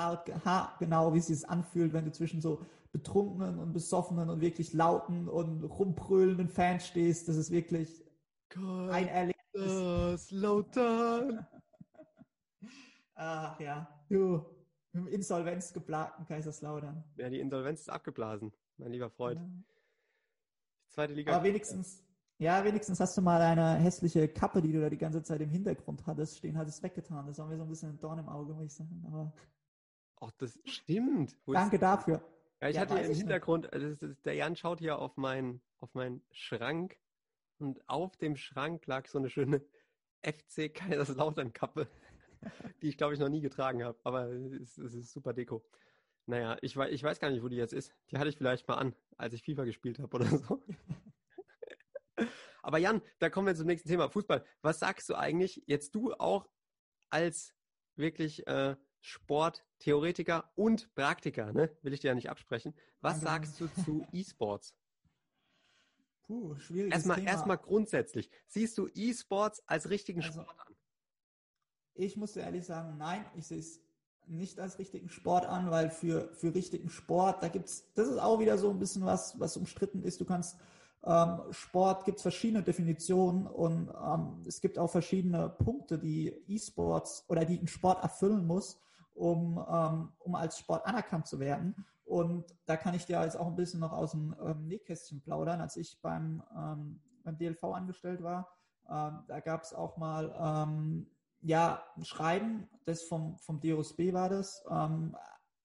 genau, 0.79 1.13
wie 1.13 1.19
es 1.19 1.27
sich 1.27 1.47
anfühlt, 1.49 1.93
wenn 1.93 2.05
du 2.05 2.11
zwischen 2.11 2.39
so 2.39 2.61
betrunkenen 2.91 3.59
und 3.59 3.73
besoffenen 3.73 4.29
und 4.29 4.41
wirklich 4.41 4.73
lauten 4.73 5.27
und 5.27 5.63
rumbrüllenden 5.63 6.49
Fans 6.49 6.87
stehst. 6.87 7.27
Das 7.27 7.35
ist 7.35 7.51
wirklich 7.51 8.03
Gott, 8.49 8.91
ein 8.91 9.07
Erlebnis. 9.07 10.31
Lautern. 10.31 11.45
Ach 13.15 13.59
ja, 13.59 13.87
du, 14.09 14.45
mit 14.93 15.05
dem 15.05 15.07
insolvenzgeplagten 15.07 16.25
Kaiserslautern. 16.25 17.03
Ja, 17.15 17.29
die 17.29 17.39
Insolvenz 17.39 17.81
ist 17.81 17.89
abgeblasen, 17.89 18.53
mein 18.77 18.91
lieber 18.91 19.09
Freund. 19.09 19.39
Ja. 19.39 19.45
Die 19.45 20.89
zweite 20.89 21.13
Liga. 21.13 21.33
Aber 21.33 21.43
wenigstens, 21.43 22.03
ja, 22.37 22.63
wenigstens 22.63 22.99
hast 22.99 23.17
du 23.17 23.21
mal 23.21 23.41
eine 23.41 23.75
hässliche 23.79 24.27
Kappe, 24.27 24.61
die 24.61 24.71
du 24.71 24.81
da 24.81 24.89
die 24.89 24.97
ganze 24.97 25.23
Zeit 25.23 25.41
im 25.41 25.49
Hintergrund 25.49 26.05
hattest, 26.05 26.37
stehen, 26.37 26.57
hattest 26.57 26.83
weggetan. 26.83 27.25
Das 27.25 27.39
war 27.39 27.47
mir 27.47 27.57
so 27.57 27.63
ein 27.63 27.69
bisschen 27.69 27.89
ein 27.89 27.99
Dorn 27.99 28.19
im 28.19 28.29
Auge, 28.29 28.53
muss 28.53 28.65
ich 28.65 28.73
sagen. 28.73 29.03
Aber 29.07 29.33
Ach, 30.19 30.31
das 30.37 30.59
stimmt. 30.65 31.37
Wo 31.45 31.53
Danke 31.53 31.79
dafür. 31.79 32.23
Ja, 32.61 32.69
ich 32.69 32.75
ja, 32.75 32.81
hatte 32.81 32.99
im 32.99 33.13
Hintergrund, 33.13 33.71
also 33.71 34.13
der 34.25 34.33
Jan 34.33 34.55
schaut 34.55 34.79
hier 34.79 34.97
auf 34.99 35.15
meinen 35.17 35.61
auf 35.79 35.93
meinen 35.93 36.23
Schrank 36.31 36.97
und 37.59 37.87
auf 37.89 38.17
dem 38.17 38.35
Schrank 38.35 38.85
lag 38.87 39.07
so 39.07 39.17
eine 39.17 39.29
schöne 39.29 39.61
FC 40.23 40.73
Kaiserslautern 40.73 41.53
Kappe, 41.53 41.87
die 42.81 42.89
ich 42.89 42.97
glaube 42.97 43.13
ich 43.13 43.19
noch 43.19 43.29
nie 43.29 43.41
getragen 43.41 43.83
habe, 43.83 43.99
aber 44.03 44.27
es, 44.27 44.77
es 44.77 44.93
ist 44.93 45.11
super 45.11 45.33
Deko. 45.33 45.63
Naja, 46.25 46.57
ich, 46.61 46.75
ich 46.75 47.03
weiß 47.03 47.19
gar 47.19 47.29
nicht, 47.29 47.41
wo 47.41 47.47
die 47.47 47.55
jetzt 47.55 47.73
ist. 47.73 47.93
Die 48.11 48.17
hatte 48.17 48.29
ich 48.29 48.37
vielleicht 48.37 48.67
mal 48.67 48.75
an, 48.75 48.93
als 49.15 49.33
ich 49.33 49.43
FIFA 49.43 49.63
gespielt 49.63 49.99
habe 49.99 50.13
oder 50.13 50.25
so. 50.25 50.61
Aber 52.61 52.79
Jan, 52.79 53.01
da 53.19 53.29
kommen 53.29 53.47
wir 53.47 53.55
zum 53.55 53.67
nächsten 53.67 53.87
Thema, 53.87 54.09
Fußball. 54.09 54.43
Was 54.61 54.79
sagst 54.79 55.07
du 55.09 55.15
eigentlich, 55.15 55.63
jetzt 55.67 55.95
du 55.95 56.13
auch 56.15 56.49
als 57.09 57.55
wirklich 57.95 58.45
äh, 58.45 58.75
Sporttheoretiker 58.99 60.51
und 60.55 60.93
Praktiker, 60.93 61.53
ne? 61.53 61.71
will 61.81 61.93
ich 61.93 62.01
dir 62.01 62.09
ja 62.09 62.15
nicht 62.15 62.29
absprechen. 62.29 62.75
Was 62.99 63.21
sagst 63.21 63.61
du 63.61 63.67
zu 63.85 64.05
E-Sports? 64.11 64.75
Puh, 66.27 66.55
schwierig. 66.57 66.91
Erstmal, 66.91 67.23
erstmal 67.23 67.57
grundsätzlich. 67.57 68.29
Siehst 68.47 68.77
du 68.77 68.87
E-Sports 68.93 69.63
als 69.65 69.89
richtigen 69.89 70.21
also, 70.21 70.41
Sport 70.41 70.59
an? 70.59 70.75
Ich 71.95 72.17
muss 72.17 72.33
dir 72.33 72.41
ehrlich 72.41 72.65
sagen, 72.65 72.97
nein, 72.97 73.25
ich 73.35 73.47
sehe 73.47 73.59
es 73.59 73.81
nicht 74.27 74.59
als 74.59 74.77
richtigen 74.77 75.09
Sport 75.09 75.45
an, 75.45 75.71
weil 75.71 75.89
für, 75.89 76.33
für 76.33 76.53
richtigen 76.53 76.89
Sport, 76.89 77.41
da 77.41 77.47
gibt's, 77.47 77.91
das 77.95 78.09
ist 78.09 78.19
auch 78.19 78.39
wieder 78.39 78.57
so 78.57 78.69
ein 78.69 78.77
bisschen 78.77 79.05
was, 79.05 79.39
was 79.39 79.55
umstritten 79.55 80.03
ist. 80.03 80.19
Du 80.19 80.25
kannst 80.25 80.57
ähm, 81.05 81.41
Sport 81.51 82.03
gibt 82.03 82.17
es 82.17 82.21
verschiedene 82.23 82.63
Definitionen 82.63 83.47
und 83.47 83.89
ähm, 83.89 84.43
es 84.45 84.59
gibt 84.59 84.77
auch 84.77 84.89
verschiedene 84.89 85.49
Punkte, 85.49 85.97
die 85.97 86.29
E-Sports 86.47 87.25
oder 87.29 87.45
die 87.45 87.59
ein 87.59 87.67
Sport 87.67 88.03
erfüllen 88.03 88.45
muss, 88.45 88.79
um, 89.13 89.63
ähm, 89.71 90.09
um 90.19 90.35
als 90.35 90.59
Sport 90.59 90.85
anerkannt 90.85 91.27
zu 91.27 91.39
werden. 91.39 91.85
Und 92.07 92.45
da 92.65 92.77
kann 92.77 92.95
ich 92.95 93.05
dir 93.05 93.21
jetzt 93.21 93.37
auch 93.37 93.47
ein 93.47 93.57
bisschen 93.57 93.81
noch 93.81 93.91
aus 93.91 94.11
dem 94.11 94.33
ähm, 94.41 94.65
Nähkästchen 94.65 95.21
plaudern. 95.21 95.59
Als 95.59 95.75
ich 95.75 95.99
beim, 96.01 96.41
ähm, 96.57 97.01
beim 97.23 97.37
DLV 97.37 97.63
angestellt 97.65 98.23
war, 98.23 98.49
ähm, 98.89 99.25
da 99.27 99.41
gab 99.41 99.63
es 99.63 99.73
auch 99.73 99.97
mal 99.97 100.33
ähm, 100.39 101.07
ja, 101.41 101.83
ein 101.97 102.05
Schreiben, 102.05 102.69
das 102.85 103.03
vom, 103.03 103.37
vom 103.39 103.59
DOSB 103.59 104.13
war 104.13 104.29
das, 104.29 104.63
ähm, 104.69 105.17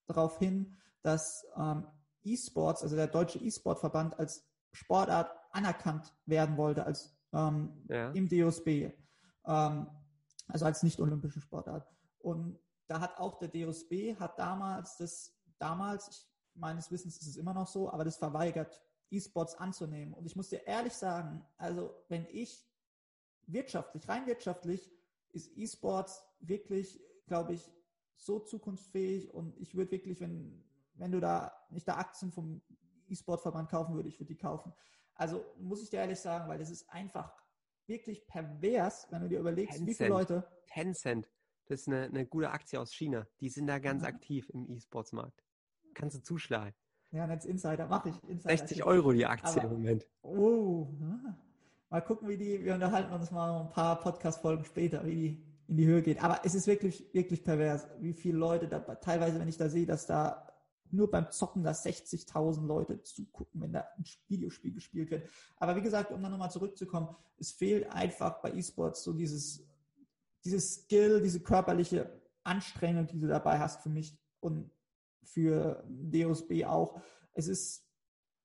darauf 0.09 0.36
hin, 0.38 0.76
dass 1.03 1.47
ähm, 1.57 1.86
E-Sports, 2.24 2.82
also 2.82 2.97
der 2.97 3.07
Deutsche 3.07 3.38
E-Sport-Verband 3.38 4.18
als 4.18 4.45
Sportart 4.72 5.30
anerkannt 5.53 6.12
werden 6.26 6.57
wollte 6.57 6.84
als 6.84 7.16
ja. 7.34 8.11
im 8.11 8.28
DOSB, 8.28 8.90
also 9.43 10.66
als 10.66 10.82
nicht-olympische 10.82 11.40
Sportart. 11.40 11.88
Und 12.18 12.59
da 12.88 13.01
hat 13.01 13.18
auch 13.18 13.38
der 13.38 13.49
DOSB 13.49 14.16
hat 14.18 14.38
damals 14.38 14.99
das, 14.99 15.34
damals, 15.59 16.09
ich, 16.09 16.32
meines 16.55 16.90
Wissens 16.90 17.18
ist 17.18 17.28
es 17.28 17.36
immer 17.36 17.55
noch 17.55 17.66
so, 17.66 17.90
aber 17.90 18.05
das 18.05 18.16
verweigert, 18.16 18.82
E-Sports 19.11 19.55
anzunehmen. 19.57 20.14
Und 20.14 20.26
ich 20.26 20.36
muss 20.36 20.48
dir 20.48 20.66
ehrlich 20.66 20.94
sagen, 20.94 21.44
also 21.59 21.94
wenn 22.09 22.26
ich 22.30 22.66
wirtschaftlich, 23.46 24.09
rein 24.09 24.26
wirtschaftlich, 24.26 24.90
ist 25.32 25.57
E-Sports 25.57 26.24
wirklich, 26.40 27.00
glaube 27.26 27.55
ich, 27.55 27.70
so 28.16 28.38
zukunftsfähig 28.38 29.32
und 29.32 29.57
ich 29.59 29.74
würde 29.74 29.90
wirklich, 29.90 30.20
wenn, 30.20 30.64
wenn 30.94 31.12
du 31.12 31.20
da 31.20 31.53
nicht 31.70 31.88
da 31.88 31.96
Aktien 31.96 32.30
vom 32.30 32.62
E-Sport-Verband 33.09 33.68
kaufen 33.68 33.94
würde, 33.94 34.09
ich 34.09 34.18
würde 34.18 34.32
die 34.32 34.38
kaufen. 34.38 34.72
Also 35.14 35.44
muss 35.59 35.82
ich 35.82 35.90
dir 35.90 35.98
ehrlich 35.98 36.20
sagen, 36.20 36.48
weil 36.48 36.59
das 36.59 36.70
ist 36.70 36.88
einfach 36.90 37.34
wirklich 37.86 38.26
pervers, 38.26 39.07
wenn 39.11 39.22
du 39.22 39.28
dir 39.28 39.40
überlegst, 39.40 39.76
Tencent. 39.76 39.88
wie 39.88 39.94
viele 39.94 40.09
Leute. 40.09 40.48
Tencent, 40.66 41.28
das 41.66 41.80
ist 41.80 41.88
eine, 41.88 42.05
eine 42.05 42.26
gute 42.26 42.50
Aktie 42.50 42.80
aus 42.80 42.92
China. 42.92 43.26
Die 43.40 43.48
sind 43.48 43.66
da 43.66 43.78
ganz 43.78 44.03
ja. 44.03 44.09
aktiv 44.09 44.48
im 44.50 44.68
E-Sports-Markt. 44.70 45.44
Kannst 45.95 46.16
du 46.16 46.22
zuschlagen. 46.22 46.74
Ja, 47.11 47.26
als 47.26 47.45
Insider 47.45 47.86
mache 47.88 48.09
ich. 48.09 48.28
Insider 48.28 48.57
60 48.57 48.84
Euro 48.84 49.12
die 49.12 49.26
Aktie 49.26 49.61
Aber, 49.61 49.64
im 49.64 49.70
Moment. 49.70 50.07
Oh, 50.22 50.88
mal 51.90 52.01
gucken, 52.01 52.28
wie 52.28 52.38
die, 52.38 52.64
wir 52.64 52.74
unterhalten 52.74 53.12
uns 53.12 53.30
mal 53.30 53.61
ein 53.62 53.70
paar 53.70 54.01
Podcast-Folgen 54.01 54.64
später, 54.64 55.05
wie 55.05 55.14
die 55.14 55.53
in 55.68 55.76
die 55.76 55.86
Höhe 55.86 56.03
geht. 56.03 56.22
Aber 56.22 56.40
es 56.45 56.55
ist 56.55 56.66
wirklich, 56.66 57.12
wirklich 57.12 57.45
pervers, 57.45 57.86
wie 58.01 58.14
viele 58.14 58.38
Leute 58.38 58.68
da, 58.68 58.78
teilweise, 58.78 59.38
wenn 59.38 59.49
ich 59.49 59.59
da 59.59 59.68
sehe, 59.68 59.86
dass 59.86 60.07
da 60.07 60.49
nur 60.90 61.11
beim 61.11 61.30
Zocken, 61.30 61.62
dass 61.62 61.84
60.000 61.84 62.66
Leute 62.66 63.03
zugucken, 63.03 63.61
wenn 63.61 63.72
da 63.72 63.86
ein 63.97 64.05
Videospiel 64.28 64.72
gespielt 64.72 65.11
wird. 65.11 65.28
Aber 65.57 65.74
wie 65.76 65.82
gesagt, 65.82 66.12
um 66.12 66.22
dann 66.22 66.32
nochmal 66.32 66.51
zurückzukommen, 66.51 67.09
es 67.38 67.53
fehlt 67.53 67.90
einfach 67.90 68.40
bei 68.43 68.53
E-Sports 68.53 69.03
so 69.03 69.12
dieses, 69.12 69.66
dieses 70.45 70.82
Skill, 70.82 71.22
diese 71.22 71.40
körperliche 71.40 72.20
Anstrengung, 72.45 73.07
die 73.07 73.18
du 73.18 73.26
dabei 73.26 73.59
hast 73.59 73.82
für 73.82 73.88
mich 73.88 74.18
und 74.40 74.70
für 75.22 75.84
DOSB 75.88 76.64
auch. 76.64 77.00
Es 77.32 77.48
ist, 77.48 77.86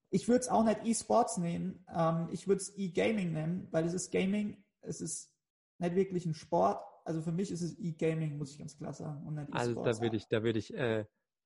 ich 0.09 0.28
würde 0.28 0.41
es 0.41 0.49
auch 0.49 0.63
nicht 0.63 0.86
E-Sports 0.86 1.38
nehmen, 1.38 1.86
ähm, 1.93 2.30
ich 2.32 2.47
würde 2.47 2.61
es 2.61 2.78
E-Gaming 2.78 3.34
nennen, 3.34 3.67
weil 3.71 3.86
es 3.86 3.93
ist 3.93 4.11
Gaming, 4.11 4.63
es 4.82 5.01
ist 5.01 5.34
nicht 5.80 5.95
wirklich 5.95 6.25
ein 6.25 6.34
Sport. 6.34 6.82
Also 7.05 7.21
für 7.21 7.32
mich 7.32 7.51
ist 7.51 7.61
es 7.61 7.78
E-Gaming, 7.80 8.38
muss 8.38 8.51
ich 8.51 8.59
ganz 8.59 8.78
klar 8.78 8.93
sagen. 8.93 9.25
Und 9.25 9.36
nicht 9.36 9.53
also 9.53 9.84
da 9.84 9.99
würde 10.01 10.17
ich, 10.17 10.28
da 10.28 10.43
würde 10.43 10.59
ich 10.59 10.73
äh, 10.73 11.05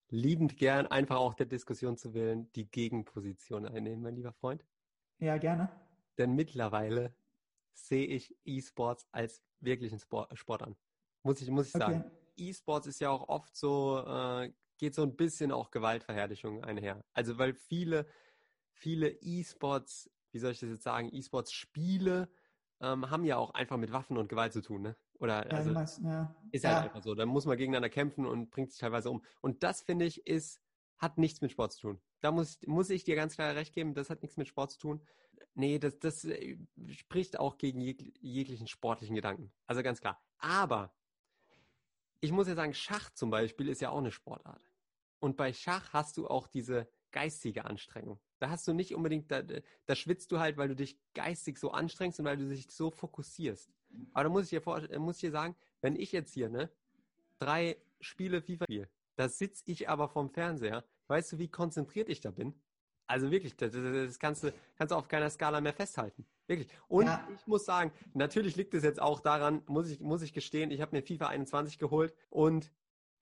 liebend 0.10 0.58
gern, 0.58 0.88
einfach 0.88 1.18
auch 1.18 1.34
der 1.34 1.46
Diskussion 1.46 1.98
zu 1.98 2.14
wählen, 2.14 2.52
die 2.54 2.70
Gegenposition 2.70 3.66
einnehmen, 3.66 4.02
mein 4.02 4.16
lieber 4.16 4.34
Freund. 4.34 4.66
Ja, 5.20 5.38
gerne. 5.38 5.70
Denn 6.18 6.34
mittlerweile 6.34 7.16
sehe 7.74 8.06
ich 8.06 8.36
E-Sports 8.44 9.08
als 9.12 9.42
wirklichen 9.60 10.00
Sport, 10.00 10.38
Sport 10.38 10.64
an. 10.64 10.76
Muss 11.24 11.42
ich, 11.42 11.50
muss 11.50 11.70
ich 11.70 11.76
okay. 11.76 11.94
sagen. 11.94 12.12
E-Sports 12.38 12.88
ist 12.88 13.00
ja 13.00 13.10
auch 13.10 13.28
oft 13.30 13.56
so, 13.56 14.04
äh, 14.06 14.52
geht 14.82 14.96
so 14.96 15.04
ein 15.04 15.16
bisschen 15.16 15.52
auch 15.52 15.70
Gewaltverherrlichung 15.70 16.64
einher. 16.64 17.06
Also 17.14 17.38
weil 17.38 17.54
viele, 17.54 18.08
viele 18.74 19.10
E-Sports, 19.10 20.10
wie 20.32 20.40
soll 20.40 20.54
ich 20.54 20.60
das 20.60 20.70
jetzt 20.70 20.84
sagen, 20.84 21.14
E-Sports-Spiele 21.14 22.28
ähm, 22.82 23.12
haben 23.12 23.24
ja 23.24 23.38
auch 23.38 23.54
einfach 23.54 23.78
mit 23.78 23.92
Waffen 23.94 24.18
und 24.18 24.28
Gewalt 24.28 24.54
zu 24.54 24.62
tun, 24.62 24.82
ne? 24.82 24.96
Oder 25.20 25.46
ja, 25.46 25.52
also 25.52 25.72
meisten, 25.72 26.08
ja. 26.08 26.36
ist 26.52 26.66
halt 26.66 26.78
ja. 26.78 26.82
einfach 26.82 27.04
so. 27.04 27.14
Da 27.14 27.28
muss 27.28 27.46
man 27.46 27.58
gegeneinander 27.58 27.90
kämpfen 27.90 28.26
und 28.26 28.50
bringt 28.50 28.72
sich 28.72 28.80
teilweise 28.80 29.12
um. 29.12 29.24
Und 29.40 29.62
das 29.62 29.82
finde 29.82 30.06
ich 30.06 30.26
ist 30.26 30.60
hat 30.98 31.20
nichts 31.20 31.42
mit 31.42 31.52
Sport 31.52 31.74
zu 31.74 31.82
tun. 31.82 32.02
Da 32.22 32.32
muss, 32.32 32.60
muss 32.66 32.90
ich 32.90 33.04
dir 33.04 33.16
ganz 33.16 33.36
klar 33.36 33.56
recht 33.56 33.74
geben, 33.74 33.94
das 33.94 34.10
hat 34.10 34.24
nichts 34.24 34.38
mit 34.38 34.48
Sport 34.48 34.72
zu 34.72 34.80
tun. 34.80 35.02
Nee, 35.54 35.78
das, 35.78 36.00
das 36.00 36.26
äh, 36.26 36.58
spricht 36.88 37.40
auch 37.40 37.58
gegen 37.58 37.82
jeg 37.82 38.14
jeglichen 38.20 38.68
sportlichen 38.68 39.16
Gedanken. 39.16 39.52
Also 39.68 39.84
ganz 39.84 40.02
klar. 40.02 40.20
Aber 40.40 40.92
ich 42.20 42.32
muss 42.32 42.48
ja 42.48 42.56
sagen, 42.56 42.74
Schach 42.74 43.12
zum 43.12 43.30
Beispiel 43.30 43.68
ist 43.68 43.82
ja 43.82 43.90
auch 43.90 43.98
eine 43.98 44.12
Sportart. 44.12 44.71
Und 45.22 45.38
bei 45.38 45.54
Schach 45.54 45.94
hast 45.94 46.18
du 46.18 46.28
auch 46.28 46.48
diese 46.48 46.90
geistige 47.12 47.66
Anstrengung. 47.66 48.20
Da 48.40 48.50
hast 48.50 48.68
du 48.68 48.74
nicht 48.74 48.96
unbedingt, 48.96 49.32
da, 49.32 49.44
da 49.44 49.96
schwitzt 49.96 50.32
du 50.32 50.40
halt, 50.40 50.58
weil 50.58 50.68
du 50.68 50.76
dich 50.76 51.00
geistig 51.14 51.60
so 51.60 51.72
anstrengst 51.72 52.20
und 52.20 52.26
weil 52.26 52.38
du 52.38 52.50
dich 52.50 52.72
so 52.72 52.90
fokussierst. 52.90 53.72
Aber 54.14 54.24
da 54.24 54.30
muss 54.30 54.46
ich 54.46 54.50
dir 54.50 54.62
vor, 54.62 54.82
muss 54.98 55.18
ich 55.18 55.22
dir 55.22 55.32
sagen, 55.32 55.56
wenn 55.82 55.96
ich 55.96 56.12
jetzt 56.12 56.34
hier, 56.34 56.50
ne, 56.50 56.72
drei 57.38 57.78
Spiele 58.00 58.42
FIFA 58.42 58.66
spiele, 58.66 58.90
da 59.16 59.30
sitze 59.30 59.64
ich 59.68 59.90
aber 59.90 60.10
vorm 60.10 60.32
Fernseher. 60.32 60.84
Weißt 61.08 61.34
du, 61.34 61.38
wie 61.38 61.50
konzentriert 61.50 62.10
ich 62.10 62.22
da 62.22 62.32
bin? 62.32 62.60
Also 63.06 63.30
wirklich, 63.30 63.56
das, 63.58 63.74
das 63.74 64.18
kannst, 64.18 64.46
du, 64.46 64.54
kannst 64.76 64.92
du 64.92 64.96
auf 64.96 65.08
keiner 65.08 65.30
Skala 65.30 65.62
mehr 65.62 65.74
festhalten. 65.74 66.26
Wirklich. 66.48 66.70
Und 66.88 67.08
ja. 67.08 67.28
ich 67.36 67.46
muss 67.46 67.66
sagen, 67.66 67.92
natürlich 68.14 68.56
liegt 68.56 68.74
es 68.74 68.84
jetzt 68.84 69.02
auch 69.02 69.20
daran, 69.20 69.62
muss 69.68 69.90
ich, 69.90 70.00
muss 70.00 70.22
ich 70.22 70.34
gestehen, 70.34 70.72
ich 70.72 70.82
habe 70.82 70.96
mir 70.96 71.04
FIFA 71.04 71.28
21 71.28 71.78
geholt 71.78 72.16
und 72.30 72.72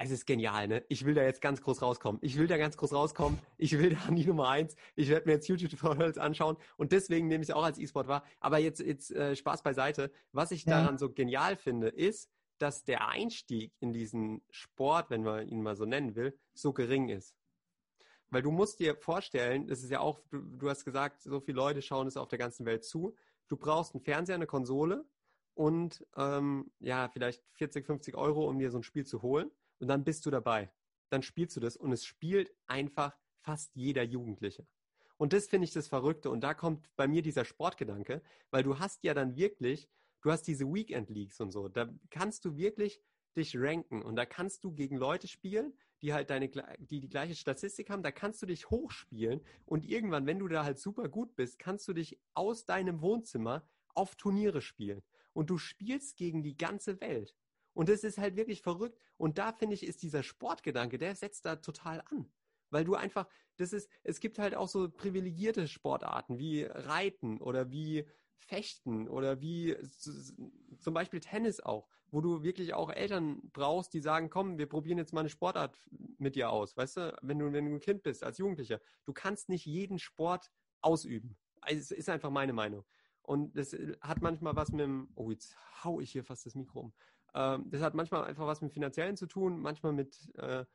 es 0.02 0.12
ist 0.12 0.26
genial, 0.26 0.70
ne? 0.70 0.86
Ich 0.88 1.04
will 1.06 1.14
da 1.14 1.24
jetzt 1.24 1.41
ganz 1.41 1.62
groß 1.62 1.82
rauskommen. 1.82 2.20
Ich 2.24 2.38
will 2.38 2.47
da 2.47 2.58
ganz 2.58 2.78
groß 2.78 2.93
rauskommen. 2.93 3.38
Ich 3.58 3.78
will 3.78 3.97
da 4.06 4.10
nie 4.10 4.26
Nummer 4.26 4.47
eins. 4.47 4.76
Ich 4.95 5.10
werde 5.10 5.28
mir 5.28 5.34
jetzt 5.34 5.50
YouTube-Tutorials 5.50 6.18
anschauen 6.18 6.56
und 6.78 6.93
deswegen 6.93 7.28
nehme 7.28 7.43
ich 7.43 7.50
es 7.50 7.56
auch 7.56 7.64
als 7.64 7.78
E-Sport 7.78 8.08
wahr. 8.08 8.24
Aber 8.39 8.60
jetzt, 8.60 8.80
jetzt 8.80 9.12
äh, 9.12 9.36
Spaß 9.36 9.62
beiseite. 9.62 10.10
Was 10.32 10.52
ich 10.52 10.64
ja. 10.64 10.80
daran 10.80 10.97
so 10.97 11.12
genial 11.12 11.58
finde, 11.58 11.89
ist, 11.89 12.32
dass 12.60 12.86
der 12.86 13.10
Einstieg 13.10 13.74
in 13.82 13.91
diesen 13.91 14.41
Sport, 14.50 15.10
wenn 15.10 15.24
man 15.24 15.45
ihn 15.45 15.62
mal 15.62 15.76
so 15.76 15.84
nennen 15.86 16.16
will, 16.16 16.38
so 16.54 16.72
gering 16.72 17.10
ist. 17.10 17.36
Weil 18.30 18.41
du 18.41 18.52
musst 18.52 18.80
dir 18.80 18.95
vorstellen, 18.95 19.68
das 19.68 19.84
ist 19.84 19.91
ja 19.91 20.00
auch, 20.00 20.22
du, 20.30 20.39
du 20.39 20.70
hast 20.70 20.86
gesagt, 20.86 21.24
so 21.24 21.41
viele 21.41 21.58
Leute 21.58 21.82
schauen 21.82 22.08
es 22.08 22.16
auf 22.16 22.30
der 22.30 22.39
ganzen 22.39 22.66
Welt 22.66 22.86
zu. 22.86 23.16
Du 23.50 23.58
brauchst 23.58 23.95
einen 23.95 24.04
Fernseher, 24.04 24.36
eine 24.36 24.47
Konsole 24.47 25.04
und 25.56 26.06
ähm, 26.16 26.72
ja, 26.80 27.10
vielleicht 27.10 27.43
40, 27.56 27.86
50 27.86 28.16
Euro, 28.16 28.47
um 28.47 28.60
dir 28.60 28.72
so 28.72 28.78
ein 28.78 28.84
Spiel 28.84 29.06
zu 29.06 29.22
holen 29.22 29.52
und 29.80 29.88
dann 29.88 30.04
bist 30.04 30.26
du 30.26 30.32
dabei. 30.32 30.72
Dann 31.10 31.24
spielst 31.24 31.56
du 31.56 31.60
das 31.60 31.76
und 31.76 31.92
es 31.92 32.06
spielt 32.06 32.54
einfach 32.68 33.18
fast 33.42 33.76
jeder 33.76 34.04
Jugendliche. 34.04 34.68
Und 35.18 35.34
das 35.34 35.48
finde 35.48 35.66
ich 35.66 35.74
das 35.74 35.88
Verrückte. 35.88 36.30
Und 36.30 36.42
da 36.42 36.54
kommt 36.54 36.90
bei 36.96 37.08
mir 37.08 37.22
dieser 37.22 37.46
Sportgedanke, 37.46 38.22
weil 38.52 38.64
du 38.64 38.80
hast 38.80 39.04
ja 39.04 39.14
dann 39.14 39.36
wirklich, 39.36 39.90
du 40.22 40.32
hast 40.32 40.44
diese 40.44 40.66
Weekend 40.66 41.10
Leagues 41.10 41.40
und 41.40 41.52
so. 41.52 41.68
Da 41.68 41.90
kannst 42.10 42.46
du 42.46 42.56
wirklich 42.56 43.02
dich 43.36 43.56
ranken 43.58 44.02
und 44.02 44.16
da 44.16 44.26
kannst 44.26 44.64
du 44.64 44.74
gegen 44.74 44.98
Leute 44.98 45.28
spielen, 45.28 45.74
die 46.02 46.14
halt 46.14 46.30
deine, 46.30 46.50
die 46.80 47.00
die 47.00 47.10
gleiche 47.10 47.36
Statistik 47.36 47.90
haben. 47.90 48.04
Da 48.04 48.12
kannst 48.12 48.42
du 48.42 48.46
dich 48.46 48.70
hochspielen 48.70 49.42
und 49.66 49.86
irgendwann, 49.86 50.26
wenn 50.26 50.40
du 50.40 50.48
da 50.48 50.64
halt 50.64 50.80
super 50.80 51.10
gut 51.10 51.36
bist, 51.36 51.60
kannst 51.60 51.88
du 51.88 51.94
dich 51.94 52.20
aus 52.34 52.66
deinem 52.66 53.02
Wohnzimmer 53.02 53.68
auf 53.94 54.16
Turniere 54.16 54.62
spielen. 54.62 55.04
Und 55.34 55.50
du 55.50 55.58
spielst 55.58 56.18
gegen 56.18 56.44
die 56.44 56.58
ganze 56.58 57.00
Welt. 57.02 57.36
Und 57.80 57.88
das 57.88 58.04
ist 58.04 58.18
halt 58.18 58.36
wirklich 58.36 58.62
verrückt. 58.62 59.00
Und 59.16 59.38
da 59.38 59.54
finde 59.54 59.74
ich, 59.74 59.86
ist 59.86 60.04
dieser 60.04 60.22
Sportgedanke, 60.22 60.98
der 60.98 61.16
setzt 61.16 61.46
da 61.46 61.56
total 61.56 62.04
an. 62.12 62.30
Weil 62.72 62.84
du 62.84 62.96
einfach, 62.96 63.26
das 63.56 63.72
ist, 63.72 63.90
es 64.04 64.20
gibt 64.20 64.38
halt 64.38 64.54
auch 64.54 64.68
so 64.68 64.90
privilegierte 64.90 65.66
Sportarten 65.66 66.38
wie 66.38 66.64
Reiten 66.64 67.40
oder 67.40 67.72
wie 67.72 68.06
Fechten 68.36 69.08
oder 69.08 69.40
wie 69.40 69.78
zum 70.82 70.94
Beispiel 70.94 71.22
Tennis 71.22 71.62
auch, 71.62 71.88
wo 72.12 72.20
du 72.20 72.44
wirklich 72.44 72.74
auch 72.74 72.90
Eltern 72.90 73.40
brauchst, 73.54 73.94
die 73.94 74.02
sagen, 74.02 74.30
komm, 74.30 74.58
wir 74.58 74.68
probieren 74.68 74.98
jetzt 74.98 75.14
mal 75.14 75.22
eine 75.22 75.30
Sportart 75.30 75.80
mit 76.18 76.36
dir 76.36 76.50
aus. 76.50 76.76
Weißt 76.76 76.98
du, 76.98 77.18
wenn 77.22 77.40
du, 77.40 77.54
wenn 77.54 77.64
du 77.64 77.76
ein 77.76 77.80
Kind 77.80 78.04
bist, 78.04 78.26
als 78.26 78.40
Jugendlicher, 78.40 78.82
du 79.06 79.14
kannst 79.14 79.48
nicht 79.48 79.66
jeden 79.66 80.00
Sport 80.00 80.52
ausüben. 80.82 81.38
Also, 81.62 81.80
es 81.80 81.92
ist 81.92 82.10
einfach 82.10 82.30
meine 82.30 82.52
Meinung. 82.52 82.84
Und 83.22 83.56
das 83.56 83.74
hat 84.02 84.22
manchmal 84.22 84.58
was 84.58 84.72
mit 84.72 84.82
dem, 84.82 85.14
oh, 85.16 85.32
jetzt 85.32 85.56
hau 85.86 86.02
ich 86.02 86.12
hier 86.12 86.26
fast 86.26 86.46
das 86.46 86.56
Mikro 86.56 86.82
um. 86.82 86.94
Ähm, 87.34 87.70
das 87.70 87.82
hat 87.82 87.94
manchmal 87.94 88.26
einfach 88.26 88.46
was 88.48 88.62
mit 88.62 88.74
finanziellen 88.74 89.18
zu 89.18 89.28
tun, 89.28 89.60
manchmal 89.60 89.94
mit, 89.94 90.34
äh, 90.36 90.66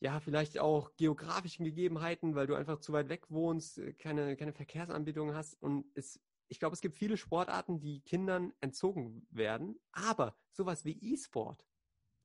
ja, 0.00 0.20
vielleicht 0.20 0.58
auch 0.58 0.94
geografischen 0.96 1.64
Gegebenheiten, 1.64 2.34
weil 2.34 2.46
du 2.46 2.54
einfach 2.54 2.78
zu 2.80 2.92
weit 2.92 3.08
weg 3.08 3.30
wohnst, 3.30 3.80
keine, 3.98 4.36
keine 4.36 4.52
Verkehrsanbindung 4.52 5.34
hast. 5.34 5.54
Und 5.62 5.86
es, 5.94 6.20
ich 6.48 6.58
glaube, 6.58 6.74
es 6.74 6.80
gibt 6.80 6.96
viele 6.96 7.16
Sportarten, 7.16 7.80
die 7.80 8.02
Kindern 8.02 8.52
entzogen 8.60 9.26
werden. 9.30 9.80
Aber 9.92 10.36
sowas 10.52 10.84
wie 10.84 10.98
E-Sport, 11.14 11.66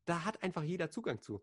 da 0.06 0.26
hat 0.26 0.44
einfach 0.44 0.64
jeder 0.64 0.92
Zugang 0.92 1.22
zu. 1.22 1.42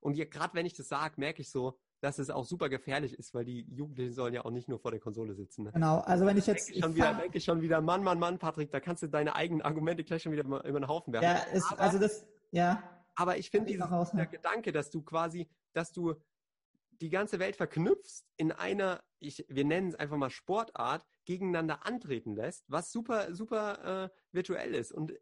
Und 0.00 0.14
gerade 0.14 0.54
wenn 0.54 0.66
ich 0.66 0.74
das 0.74 0.88
sage, 0.88 1.14
merke 1.18 1.42
ich 1.42 1.50
so, 1.50 1.78
dass 2.00 2.18
es 2.18 2.30
auch 2.30 2.44
super 2.44 2.68
gefährlich 2.68 3.18
ist, 3.18 3.34
weil 3.34 3.44
die 3.44 3.66
Jugendlichen 3.70 4.14
sollen 4.14 4.34
ja 4.34 4.44
auch 4.44 4.50
nicht 4.50 4.68
nur 4.68 4.78
vor 4.78 4.90
der 4.90 5.00
Konsole 5.00 5.34
sitzen. 5.34 5.64
Ne? 5.64 5.72
Genau, 5.72 5.98
also 5.98 6.24
wenn 6.24 6.36
ich 6.36 6.46
jetzt... 6.46 6.68
Denke 6.68 6.78
ich 6.78 6.84
schon 6.84 6.94
wieder, 6.94 7.14
denke 7.14 7.40
schon 7.40 7.62
wieder, 7.62 7.80
Mann, 7.80 8.02
Mann, 8.02 8.18
Mann, 8.18 8.38
Patrick, 8.38 8.70
da 8.70 8.80
kannst 8.80 9.02
du 9.02 9.08
deine 9.08 9.34
eigenen 9.34 9.62
Argumente 9.62 10.02
gleich 10.02 10.22
schon 10.22 10.32
wieder 10.32 10.44
über 10.44 10.80
den 10.80 10.88
Haufen 10.88 11.12
werfen. 11.12 11.24
Ja, 11.24 11.56
ist, 11.56 11.70
aber, 11.70 11.80
also 11.80 11.98
das, 11.98 12.26
ja. 12.50 12.82
Aber 13.14 13.36
ich 13.36 13.50
finde 13.50 13.72
dieser 13.72 13.88
ne? 14.14 14.26
Gedanke, 14.26 14.72
dass 14.72 14.90
du 14.90 15.02
quasi, 15.02 15.48
dass 15.72 15.92
du 15.92 16.14
die 17.00 17.10
ganze 17.10 17.38
Welt 17.38 17.56
verknüpfst 17.56 18.24
in 18.36 18.52
einer, 18.52 19.02
ich, 19.18 19.44
wir 19.48 19.64
nennen 19.64 19.88
es 19.88 19.94
einfach 19.94 20.16
mal 20.16 20.30
Sportart, 20.30 21.06
gegeneinander 21.24 21.86
antreten 21.86 22.34
lässt, 22.34 22.64
was 22.68 22.90
super, 22.90 23.34
super 23.34 24.04
äh, 24.04 24.08
virtuell 24.32 24.74
ist 24.74 24.92
und 24.92 25.12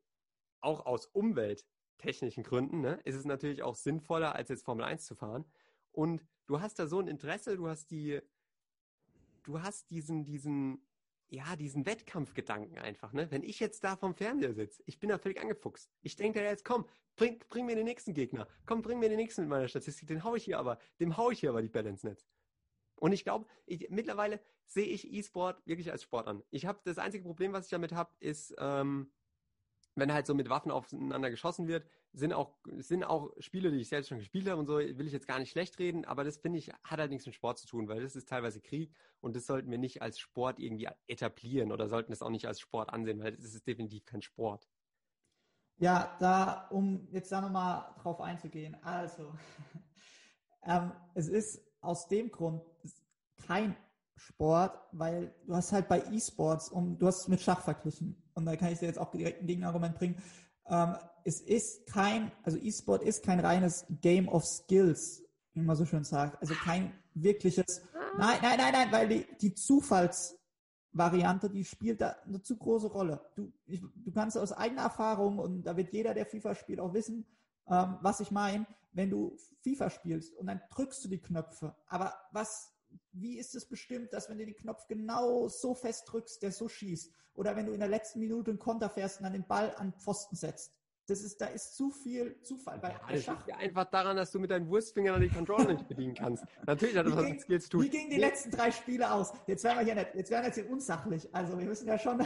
auch 0.61 0.87
aus 0.87 1.07
umwelttechnischen 1.07 2.43
Gründen 2.43 2.81
ne, 2.81 3.01
ist 3.05 3.15
es 3.15 3.25
natürlich 3.25 3.63
auch 3.63 3.75
sinnvoller, 3.75 4.35
als 4.35 4.49
jetzt 4.49 4.65
Formel 4.65 4.85
1 4.85 5.05
zu 5.05 5.15
fahren. 5.15 5.45
Und 5.93 6.23
du 6.49 6.61
hast 6.61 6.79
da 6.79 6.89
so 6.89 6.99
ein 6.99 7.07
Interesse, 7.07 7.57
du 7.57 7.69
hast 7.69 7.91
die, 7.93 8.21
du 9.45 9.63
hast 9.63 9.91
diesen, 9.91 10.25
diesen, 10.25 10.83
ja, 11.29 11.55
diesen 11.55 11.87
Wettkampfgedanken 11.87 12.79
einfach, 12.79 13.13
ne? 13.13 13.31
Wenn 13.31 13.43
ich 13.43 13.61
jetzt 13.61 13.85
da 13.85 13.97
vom 13.97 14.15
Fernseher 14.15 14.55
sitze, 14.55 14.83
ich 14.87 14.99
bin 14.99 15.11
da 15.11 15.19
völlig 15.19 15.41
angefuchst. 15.41 15.91
Ich 16.03 16.17
denke 16.17 16.41
da 16.41 16.47
jetzt, 16.47 16.65
komm, 16.65 16.87
bring, 17.17 17.39
bring 17.51 17.67
mir 17.67 17.77
den 17.77 17.85
nächsten 17.85 18.15
Gegner. 18.15 18.49
Komm, 18.67 18.83
bring 18.83 18.99
mir 18.99 19.11
den 19.11 19.19
nächsten 19.19 19.43
mit 19.43 19.51
meiner 19.51 19.69
Statistik. 19.69 20.09
Den 20.09 20.25
hau 20.25 20.35
ich 20.35 20.45
hier 20.45 20.59
aber, 20.59 20.79
dem 21.01 21.17
hau 21.17 21.31
ich 21.31 21.41
hier 21.41 21.51
aber 21.51 21.63
die 21.63 21.79
ins 21.79 22.03
Netz. 22.03 22.27
Und 22.97 23.13
ich 23.13 23.23
glaube, 23.23 23.47
mittlerweile 23.91 24.41
sehe 24.67 24.87
ich 24.87 25.13
E-Sport 25.13 25.65
wirklich 25.67 25.93
als 25.93 26.03
Sport 26.03 26.27
an. 26.27 26.43
Ich 26.51 26.67
habe 26.67 26.81
das 26.85 26.99
einzige 26.99 27.25
Problem, 27.25 27.53
was 27.53 27.67
ich 27.67 27.71
damit 27.71 27.93
habe, 27.93 28.11
ist, 28.19 28.55
ähm, 28.59 29.13
wenn 29.99 30.13
halt 30.13 30.27
so 30.27 30.35
mit 30.35 30.49
Waffen 30.49 30.71
aufeinander 30.71 31.31
geschossen 31.31 31.69
wird, 31.69 31.87
sind 32.13 32.33
auch, 32.33 32.55
sind 32.77 33.05
auch 33.05 33.33
Spiele, 33.39 33.71
die 33.71 33.79
ich 33.79 33.89
selbst 33.89 34.09
schon 34.09 34.19
gespielt 34.19 34.49
habe 34.49 34.59
und 34.59 34.67
so, 34.67 34.79
will 34.79 35.07
ich 35.07 35.13
jetzt 35.13 35.27
gar 35.27 35.39
nicht 35.39 35.51
schlecht 35.51 35.79
reden, 35.79 36.05
aber 36.05 36.25
das 36.25 36.39
finde 36.39 36.59
ich, 36.59 36.71
hat 36.85 36.99
halt 36.99 37.11
nichts 37.11 37.27
mit 37.27 37.35
Sport 37.35 37.59
zu 37.59 37.67
tun, 37.67 37.89
weil 37.89 38.03
das 38.03 38.17
ist 38.17 38.29
teilweise 38.29 38.61
Krieg 38.61 38.93
und 39.21 39.37
das 39.37 39.47
sollten 39.47 39.71
wir 39.71 39.79
nicht 39.79 40.03
als 40.03 40.19
Sport 40.19 40.59
irgendwie 40.59 40.89
etablieren 41.07 41.73
oder 41.73 41.89
sollten 41.89 42.13
es 42.13 42.23
auch 42.23 42.31
nicht 42.31 42.47
als 42.47 42.61
Sport 42.61 42.91
ansehen, 42.91 43.21
weil 43.21 43.33
das 43.33 43.55
ist 43.55 43.67
definitiv 43.67 44.05
kein 44.05 44.23
Sport. 44.23 44.69
Ja, 45.77 46.17
da, 46.19 46.67
um 46.71 47.07
jetzt 47.13 47.31
da 47.31 47.41
nochmal 47.41 47.95
drauf 48.03 48.21
einzugehen, 48.21 48.77
also, 48.83 49.33
ähm, 50.65 50.93
es 51.15 51.29
ist 51.29 51.63
aus 51.81 52.09
dem 52.09 52.31
Grund 52.33 52.63
kein 53.47 53.77
Sport, 54.19 54.79
weil 54.93 55.35
du 55.47 55.55
hast 55.55 55.73
halt 55.73 55.89
bei 55.89 56.03
E-Sports 56.11 56.69
und 56.69 56.99
du 56.99 57.07
hast 57.07 57.23
es 57.23 57.29
mit 57.29 57.41
Schach 57.41 57.63
verglichen 57.63 58.21
und 58.35 58.45
da 58.47 58.57
kann 58.57 58.73
ich 58.73 58.79
dir 58.79 58.87
jetzt 58.87 58.99
auch 58.99 59.11
direkt 59.11 59.43
ein 59.43 59.47
Gegenargument 59.47 59.97
bringen. 59.97 60.21
Ähm, 60.67 60.97
es 61.25 61.41
ist 61.41 61.87
kein, 61.87 62.33
also 62.43 62.59
E-Sport 62.59 63.03
ist 63.03 63.25
kein 63.25 63.41
reines 63.41 63.87
Game 64.01 64.29
of 64.29 64.45
Skills, 64.45 65.23
wie 65.53 65.63
man 65.63 65.77
so 65.77 65.85
schön 65.85 66.05
sagt. 66.05 66.41
Also 66.41 66.55
kein 66.55 66.93
wirkliches, 67.15 67.83
nein, 68.17 68.39
nein, 68.43 68.59
nein, 68.59 68.73
nein, 68.73 68.93
weil 68.93 69.09
die, 69.09 69.27
die 69.41 69.55
Zufallsvariante, 69.55 71.51
die 71.51 71.65
spielt 71.65 72.01
da 72.01 72.17
eine 72.27 72.43
zu 72.43 72.57
große 72.57 72.89
Rolle. 72.89 73.21
Du, 73.35 73.53
ich, 73.67 73.81
du 73.81 74.13
kannst 74.13 74.39
aus 74.39 74.53
eigener 74.53 74.83
Erfahrung 74.83 75.39
und 75.39 75.65
da 75.65 75.77
wird 75.77 75.93
jeder, 75.93 76.15
der 76.15 76.27
FIFA 76.27 76.55
spielt, 76.55 76.81
auch 76.81 76.95
wissen, 76.95 77.27
ähm, 77.69 77.99
was 78.01 78.21
ich 78.21 78.31
meine, 78.31 78.67
wenn 78.93 79.11
du 79.11 79.37
FIFA 79.63 79.91
spielst 79.91 80.35
und 80.35 80.47
dann 80.47 80.61
drückst 80.71 81.05
du 81.05 81.09
die 81.09 81.21
Knöpfe. 81.21 81.75
Aber 81.87 82.15
was 82.33 82.73
wie 83.13 83.39
ist 83.39 83.55
es 83.55 83.67
bestimmt, 83.67 84.13
dass 84.13 84.29
wenn 84.29 84.39
du 84.39 84.47
den 84.47 84.57
Knopf 84.57 84.87
genau 84.87 85.49
so 85.49 85.75
fest 85.75 86.05
drückst, 86.11 86.43
der 86.43 86.53
so 86.53 86.69
schießt? 86.69 87.13
Oder 87.35 87.57
wenn 87.57 87.67
du 87.67 87.73
in 87.73 87.81
der 87.81 87.89
letzten 87.89 88.19
Minute 88.21 88.51
einen 88.51 88.59
Konter 88.59 88.91
fährst 88.91 89.19
und 89.19 89.25
dann 89.25 89.33
den 89.33 89.47
Ball 89.47 89.75
an 89.77 89.93
Pfosten 89.93 90.37
setzt? 90.37 90.73
Das 91.09 91.23
ist, 91.23 91.41
da 91.41 91.47
ist 91.47 91.75
zu 91.75 91.91
viel 91.91 92.39
Zufall 92.43 92.79
bei 92.79 92.91
ja, 92.91 93.21
Schach. 93.21 93.37
liegt 93.37 93.49
ja 93.49 93.57
einfach 93.57 93.87
daran, 93.87 94.19
dass 94.19 94.31
du 94.31 94.39
mit 94.39 94.51
deinen 94.51 94.69
Wurstfingern 94.69 95.23
die 95.23 95.31
Controller 95.31 95.73
nicht 95.73 95.89
bedienen 95.89 96.15
kannst. 96.15 96.45
Natürlich 96.67 96.97
hat 96.99 97.07
das 97.07 97.17
was 97.17 97.31
mit 97.31 97.41
Skills 97.41 97.69
tun. 97.71 97.83
Wie 97.83 97.89
gingen 97.89 98.11
die 98.11 98.17
nee. 98.17 98.23
letzten 98.23 98.51
drei 98.51 98.71
Spiele 98.71 99.11
aus? 99.11 99.33
Jetzt 99.47 99.65
werden 99.65 99.79
wir 99.79 99.85
hier 99.87 99.95
nicht, 99.95 100.15
jetzt 100.15 100.31
werden 100.31 100.43
wir 100.43 100.49
jetzt 100.49 100.57
hier 100.57 100.71
unsachlich. 100.71 101.35
Also 101.35 101.59
wir 101.59 101.65
müssen 101.65 101.89
ja 101.89 101.99
schon. 101.99 102.23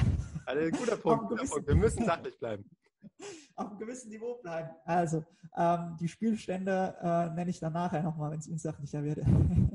Also, 0.46 0.76
guter 0.76 0.96
Punkt, 0.98 1.28
guter 1.28 1.44
Punkt. 1.44 1.68
Wir 1.68 1.76
müssen 1.76 2.04
sachlich 2.04 2.36
bleiben. 2.40 2.68
auf 3.56 3.68
einem 3.68 3.78
gewissen 3.78 4.10
Niveau 4.10 4.36
bleiben. 4.42 4.70
Also, 4.84 5.24
ähm, 5.56 5.96
die 6.00 6.08
Spielstände 6.08 6.96
äh, 7.00 7.30
nenne 7.34 7.50
ich 7.50 7.60
dann 7.60 7.72
nachher 7.72 8.02
nochmal, 8.02 8.30
wenn 8.30 8.38
es 8.40 8.48
unsachlicher 8.48 9.02
wird. 9.04 9.20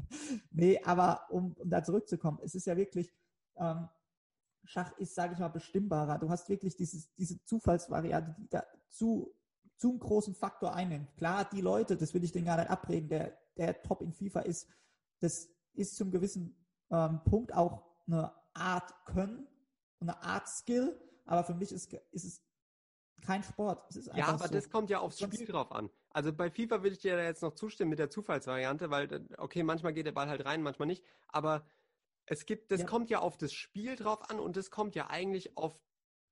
nee, 0.52 0.82
aber 0.84 1.26
um, 1.30 1.54
um 1.54 1.70
da 1.70 1.84
zurückzukommen, 1.84 2.40
es 2.44 2.56
ist 2.56 2.68
ja 2.68 2.76
wirklich, 2.78 3.14
ähm, 3.58 3.88
Schach 4.64 4.92
ist, 4.98 5.16
sage 5.16 5.34
ich 5.34 5.40
mal, 5.40 5.48
bestimmbarer. 5.48 6.20
Du 6.20 6.30
hast 6.30 6.50
wirklich 6.50 6.76
dieses, 6.76 7.14
diese 7.16 7.42
Zufallsvariante, 7.46 8.36
die 8.38 8.50
da 8.50 8.66
zu, 8.90 9.34
zu 9.78 9.92
einen 9.92 10.00
großen 10.00 10.36
Faktor 10.36 10.76
einnimmt. 10.76 11.16
Klar, 11.16 11.46
die 11.46 11.62
Leute, 11.62 11.96
das 11.96 12.14
will 12.14 12.24
ich 12.24 12.34
denen 12.34 12.48
gar 12.48 12.58
nicht 12.58 12.70
abreden, 12.70 13.08
der, 13.08 13.38
der 13.56 13.82
top 13.82 14.02
in 14.02 14.12
FIFA 14.12 14.42
ist, 14.42 14.68
das 15.20 15.50
ist 15.74 15.96
zum 15.96 16.12
gewissen 16.12 16.56
ähm, 16.92 17.22
Punkt 17.24 17.54
auch 17.54 17.84
eine 18.08 18.34
Art 18.54 18.94
Können, 19.06 19.48
eine 20.00 20.22
Art 20.22 20.48
Skill, 20.48 21.00
aber 21.26 21.44
für 21.44 21.54
mich 21.54 21.72
ist, 21.72 21.94
ist 22.12 22.26
es 22.26 22.42
kein 23.28 23.44
Sport. 23.44 23.84
ja, 24.16 24.28
aber 24.28 24.48
so. 24.48 24.54
das 24.54 24.70
kommt 24.70 24.90
ja 24.90 25.00
aufs 25.00 25.20
Spiel 25.20 25.46
drauf 25.46 25.72
an. 25.72 25.90
Also 26.12 26.32
bei 26.32 26.50
FIFA 26.50 26.82
würde 26.82 26.96
ich 26.96 27.00
dir 27.00 27.18
da 27.18 27.24
jetzt 27.24 27.44
noch 27.44 27.54
zustimmen 27.54 27.90
mit 27.90 28.00
der 28.00 28.10
Zufallsvariante, 28.10 28.90
weil, 28.90 29.28
okay, 29.38 29.64
manchmal 29.64 29.94
geht 29.94 30.06
der 30.06 30.14
Ball 30.14 30.30
halt 30.30 30.46
rein, 30.46 30.64
manchmal 30.64 30.88
nicht. 30.88 31.04
Aber 31.28 31.66
es 32.26 32.46
gibt, 32.46 32.72
das 32.72 32.82
ja. 32.82 32.88
kommt 32.88 33.10
ja 33.10 33.20
auf 33.20 33.38
das 33.38 33.54
Spiel 33.54 33.96
drauf 33.98 34.30
an 34.30 34.40
und 34.40 34.56
das 34.56 34.72
kommt 34.72 34.96
ja 34.96 35.10
eigentlich 35.10 35.58
auf 35.58 35.78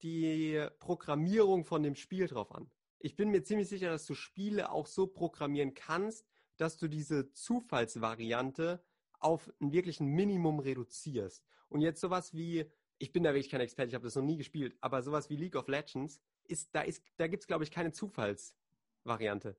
die 0.01 0.65
Programmierung 0.79 1.65
von 1.65 1.83
dem 1.83 1.95
Spiel 1.95 2.27
drauf 2.27 2.53
an. 2.55 2.71
Ich 2.99 3.15
bin 3.15 3.29
mir 3.29 3.43
ziemlich 3.43 3.67
sicher, 3.67 3.89
dass 3.89 4.05
du 4.05 4.15
Spiele 4.15 4.71
auch 4.71 4.87
so 4.87 5.05
programmieren 5.07 5.73
kannst, 5.73 6.25
dass 6.57 6.77
du 6.77 6.87
diese 6.87 7.31
Zufallsvariante 7.33 8.81
auf 9.19 9.51
ein 9.59 9.73
wirklichen 9.73 10.07
Minimum 10.07 10.59
reduzierst. 10.59 11.43
Und 11.67 11.81
jetzt 11.81 11.99
sowas 11.99 12.33
wie, 12.33 12.71
ich 12.97 13.11
bin 13.11 13.23
da 13.23 13.33
wirklich 13.33 13.49
kein 13.49 13.61
Experte, 13.61 13.89
ich 13.89 13.95
habe 13.95 14.05
das 14.05 14.15
noch 14.15 14.23
nie 14.23 14.37
gespielt, 14.37 14.77
aber 14.81 15.01
sowas 15.01 15.29
wie 15.29 15.35
League 15.35 15.55
of 15.55 15.67
Legends, 15.67 16.21
ist, 16.47 16.73
da, 16.73 16.81
ist, 16.81 17.03
da 17.17 17.27
gibt 17.27 17.43
es, 17.43 17.47
glaube 17.47 17.63
ich, 17.63 17.71
keine 17.71 17.91
Zufallsvariante. 17.91 19.57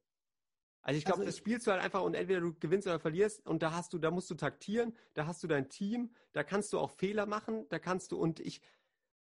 Also 0.83 0.99
ich 0.99 1.05
glaube, 1.05 1.21
also 1.21 1.31
das 1.31 1.39
spielst 1.39 1.67
du 1.67 1.73
halt 1.73 1.83
einfach 1.83 2.03
und 2.03 2.15
entweder 2.15 2.41
du 2.41 2.55
gewinnst 2.55 2.87
oder 2.87 3.01
verlierst 3.01 3.45
und 3.45 3.61
da 3.61 3.73
hast 3.73 3.93
du, 3.93 3.99
da 3.99 4.13
musst 4.13 4.31
du 4.31 4.37
taktieren, 4.37 4.97
da 5.15 5.27
hast 5.27 5.43
du 5.43 5.49
dein 5.49 5.69
Team, 5.69 6.15
da 6.33 6.45
kannst 6.45 6.73
du 6.73 6.79
auch 6.79 6.93
Fehler 6.93 7.27
machen, 7.27 7.69
da 7.71 7.81
kannst 7.81 8.13
du 8.13 8.19
und 8.19 8.39
ich, 8.39 8.61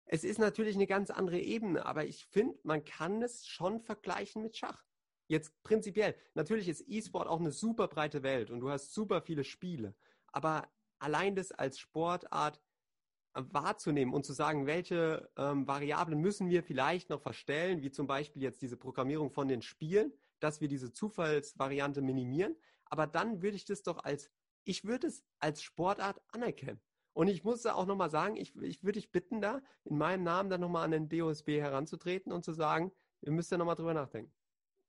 es 0.04 0.24
ist 0.24 0.38
natürlich 0.38 0.74
eine 0.74 0.86
ganz 0.86 1.10
andere 1.10 1.38
Ebene, 1.38 1.86
aber 1.86 2.04
ich 2.04 2.26
finde, 2.26 2.58
man 2.64 2.84
kann 2.84 3.22
es 3.22 3.46
schon 3.46 3.80
vergleichen 3.80 4.42
mit 4.42 4.58
Schach. 4.58 4.84
Jetzt 5.26 5.54
prinzipiell. 5.62 6.14
Natürlich 6.34 6.68
ist 6.68 6.84
E-Sport 6.86 7.28
auch 7.28 7.40
eine 7.40 7.50
super 7.50 7.88
breite 7.88 8.22
Welt 8.22 8.50
und 8.50 8.60
du 8.60 8.68
hast 8.68 8.92
super 8.92 9.22
viele 9.22 9.42
Spiele. 9.42 9.94
Aber 10.26 10.68
allein 10.98 11.34
das 11.34 11.50
als 11.50 11.78
Sportart 11.78 12.60
wahrzunehmen 13.35 14.14
und 14.14 14.24
zu 14.24 14.32
sagen, 14.32 14.66
welche 14.66 15.28
ähm, 15.37 15.66
Variablen 15.66 16.20
müssen 16.20 16.49
wir 16.49 16.62
vielleicht 16.62 17.11
noch 17.11 17.20
verstellen, 17.20 17.82
wie 17.82 17.91
zum 17.91 18.07
Beispiel 18.07 18.43
jetzt 18.43 18.62
diese 18.62 18.76
Programmierung 18.76 19.30
von 19.30 19.49
den 19.49 19.62
Spielen, 19.62 20.12
dass 20.41 20.61
wir 20.61 20.68
diese 20.68 20.93
Zufallsvariante 20.93 22.01
minimieren. 22.01 22.57
Aber 22.85 23.07
dann 23.07 23.43
würde 23.43 23.57
ich 23.57 23.64
das 23.64 23.82
doch 23.82 24.05
als, 24.05 24.30
ich 24.64 24.85
würde 24.85 25.09
es 25.09 25.24
als 25.41 25.62
Sportart 25.62 26.20
anerkennen. 26.32 26.80
Und 27.12 27.28
ich 27.28 27.45
muss 27.45 27.62
da 27.62 27.74
auch 27.74 27.87
nochmal 27.87 28.11
sagen, 28.11 28.37
ich, 28.37 28.57
ich 28.57 28.82
würde 28.82 28.99
dich 28.99 29.11
bitten, 29.12 29.41
da 29.41 29.61
in 29.85 29.97
meinem 29.97 30.24
Namen 30.24 30.51
dann 30.51 30.61
nochmal 30.61 30.85
an 30.85 30.91
den 30.91 31.09
DOSB 31.09 31.61
heranzutreten 31.61 32.32
und 32.32 32.45
zu 32.45 32.53
sagen, 32.53 32.93
ihr 33.20 33.32
müsst 33.32 33.51
ja 33.51 33.59
nochmal 33.59 33.76
drüber 33.76 33.95
nachdenken. 33.95 34.32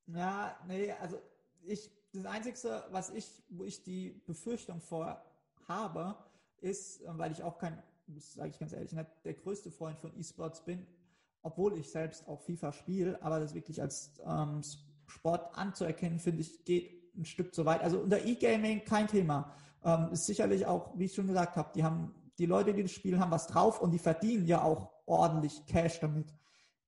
Ja, 0.08 0.60
nee, 0.68 0.91
also 0.91 1.22
ich, 1.64 1.91
das 2.14 2.26
Einzige, 2.26 2.84
was 2.91 3.10
ich, 3.12 3.28
wo 3.50 3.64
ich 3.64 3.82
die 3.84 4.22
Befürchtung 4.26 4.82
vor 4.82 5.24
habe, 5.68 6.16
ist, 6.62 7.02
weil 7.06 7.32
ich 7.32 7.43
auch 7.43 7.58
kein 7.58 7.82
sage 8.18 8.49
ich 8.49 8.60
ganz 8.60 8.74
ehrlich, 8.74 8.91
nicht 8.91 9.10
der 9.24 9.34
größte 9.34 9.72
Freund 9.72 9.99
von 9.99 10.18
E-Sports 10.18 10.64
bin, 10.64 10.86
obwohl 11.41 11.78
ich 11.78 11.89
selbst 11.89 12.28
auch 12.28 12.41
FIFA 12.41 12.72
spiele, 12.72 13.22
aber 13.22 13.39
das 13.39 13.53
wirklich 13.53 13.82
als 13.82 14.14
ähm, 14.26 14.62
Sport 15.08 15.56
anzuerkennen, 15.58 16.20
finde 16.20 16.41
ich, 16.41 16.64
geht 16.66 17.16
ein 17.16 17.26
Stück 17.26 17.53
zu 17.53 17.66
weit. 17.66 17.82
Also 17.82 17.99
unter 17.99 18.26
E-Gaming 18.26 18.84
kein 18.84 19.08
Thema. 19.08 19.53
Ähm, 19.84 20.10
ist 20.12 20.26
sicherlich 20.26 20.66
auch, 20.66 20.97
wie 20.97 21.06
ich 21.06 21.14
schon 21.14 21.28
gesagt 21.28 21.56
habe, 21.56 21.72
die 21.76 21.84
haben, 21.84 22.14
die 22.39 22.47
Leute, 22.47 22.74
die 22.74 22.82
das 22.82 22.91
spielen, 22.91 23.20
haben 23.20 23.32
was 23.32 23.47
drauf 23.47 23.80
und 23.80 23.91
die 23.91 23.99
verdienen 23.99 24.47
ja 24.47 24.64
auch 24.64 24.89
ordentlich 25.06 25.66
Cash 25.68 25.99
damit. 25.99 26.34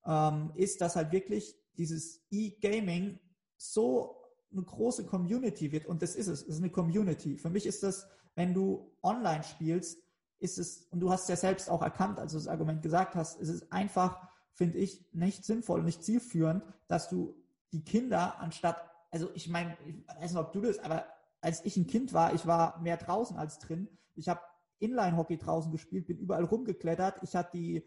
Ähm, 0.05 0.51
ist, 0.55 0.81
dass 0.81 0.95
halt 0.95 1.11
wirklich 1.11 1.55
dieses 1.77 2.25
E-Gaming 2.31 3.19
so 3.57 4.15
eine 4.51 4.63
große 4.63 5.05
Community 5.05 5.71
wird 5.71 5.85
und 5.85 6.01
das 6.01 6.15
ist 6.15 6.27
es, 6.27 6.41
es 6.41 6.47
ist 6.47 6.57
eine 6.57 6.71
Community. 6.71 7.37
Für 7.37 7.49
mich 7.49 7.65
ist 7.65 7.83
das, 7.83 8.07
wenn 8.35 8.53
du 8.53 8.91
online 9.03 9.43
spielst, 9.43 10.01
ist 10.39 10.57
es, 10.57 10.87
und 10.91 10.99
du 10.99 11.11
hast 11.11 11.29
ja 11.29 11.35
selbst 11.35 11.69
auch 11.69 11.81
erkannt, 11.81 12.19
als 12.19 12.31
du 12.31 12.37
das 12.37 12.47
Argument 12.47 12.81
gesagt 12.81 13.15
hast, 13.15 13.39
ist 13.39 13.49
es 13.49 13.71
einfach, 13.71 14.27
finde 14.53 14.77
ich, 14.77 15.05
nicht 15.13 15.45
sinnvoll, 15.45 15.83
nicht 15.83 16.03
zielführend, 16.03 16.63
dass 16.87 17.09
du 17.09 17.35
die 17.71 17.83
Kinder 17.83 18.39
anstatt, 18.39 18.77
also 19.11 19.29
ich 19.33 19.49
meine, 19.49 19.77
ich 19.85 20.07
weiß 20.07 20.31
nicht, 20.31 20.41
ob 20.41 20.53
du 20.53 20.61
das, 20.61 20.79
aber 20.79 21.05
als 21.41 21.63
ich 21.65 21.77
ein 21.77 21.87
Kind 21.87 22.13
war, 22.13 22.33
ich 22.33 22.45
war 22.45 22.79
mehr 22.81 22.97
draußen 22.97 23.37
als 23.37 23.59
drin. 23.59 23.87
Ich 24.15 24.29
habe 24.29 24.41
Inline-Hockey 24.79 25.37
draußen 25.37 25.71
gespielt, 25.71 26.07
bin 26.07 26.17
überall 26.17 26.43
rumgeklettert. 26.43 27.19
Ich 27.23 27.35
hatte 27.35 27.51
die 27.53 27.83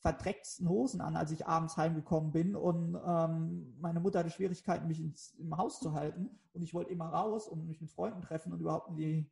verdrecksten 0.00 0.68
Hosen 0.68 1.00
an, 1.00 1.16
als 1.16 1.30
ich 1.30 1.46
abends 1.46 1.76
heimgekommen 1.76 2.32
bin 2.32 2.56
und 2.56 2.98
ähm, 3.06 3.76
meine 3.80 4.00
Mutter 4.00 4.20
hatte 4.20 4.30
Schwierigkeiten, 4.30 4.88
mich 4.88 5.00
ins, 5.00 5.34
im 5.38 5.56
Haus 5.56 5.78
zu 5.78 5.92
halten 5.92 6.30
und 6.52 6.62
ich 6.62 6.74
wollte 6.74 6.90
immer 6.90 7.06
raus 7.06 7.46
und 7.46 7.66
mich 7.66 7.80
mit 7.80 7.90
Freunden 7.90 8.22
treffen 8.22 8.52
und 8.52 8.60
überhaupt 8.60 8.88
in 8.88 8.96
die 8.96 9.30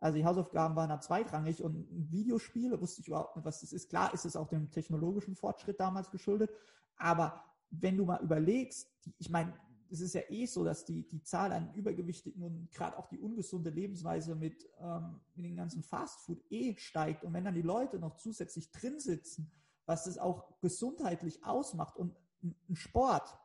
also 0.00 0.18
die 0.18 0.24
Hausaufgaben 0.24 0.76
waren 0.76 0.88
da 0.88 1.00
zweitrangig 1.00 1.62
und 1.62 1.90
ein 1.90 2.10
Videospiel, 2.10 2.78
wusste 2.80 3.00
ich 3.00 3.08
überhaupt 3.08 3.36
nicht, 3.36 3.44
was 3.44 3.60
das 3.60 3.72
ist. 3.72 3.88
Klar 3.88 4.12
ist 4.12 4.24
es 4.24 4.36
auch 4.36 4.48
dem 4.48 4.70
technologischen 4.70 5.34
Fortschritt 5.34 5.80
damals 5.80 6.10
geschuldet, 6.10 6.50
aber 6.96 7.42
wenn 7.70 7.96
du 7.96 8.04
mal 8.04 8.22
überlegst, 8.22 8.88
ich 9.18 9.30
meine, 9.30 9.54
es 9.90 10.00
ist 10.00 10.14
ja 10.14 10.22
eh 10.28 10.46
so, 10.46 10.64
dass 10.64 10.84
die, 10.84 11.06
die 11.06 11.22
Zahl 11.22 11.52
an 11.52 11.72
Übergewichtigen 11.74 12.42
und 12.42 12.70
gerade 12.72 12.98
auch 12.98 13.06
die 13.08 13.18
ungesunde 13.18 13.70
Lebensweise 13.70 14.34
mit, 14.34 14.68
ähm, 14.80 15.20
mit 15.34 15.46
dem 15.46 15.56
ganzen 15.56 15.82
Fastfood 15.82 16.42
eh 16.50 16.76
steigt. 16.76 17.24
Und 17.24 17.32
wenn 17.32 17.44
dann 17.44 17.54
die 17.54 17.62
Leute 17.62 17.98
noch 17.98 18.16
zusätzlich 18.16 18.70
drin 18.72 18.98
sitzen, 18.98 19.50
was 19.86 20.04
das 20.04 20.18
auch 20.18 20.58
gesundheitlich 20.60 21.44
ausmacht 21.44 21.96
und 21.96 22.16
ein 22.42 22.74
Sport 22.74 23.38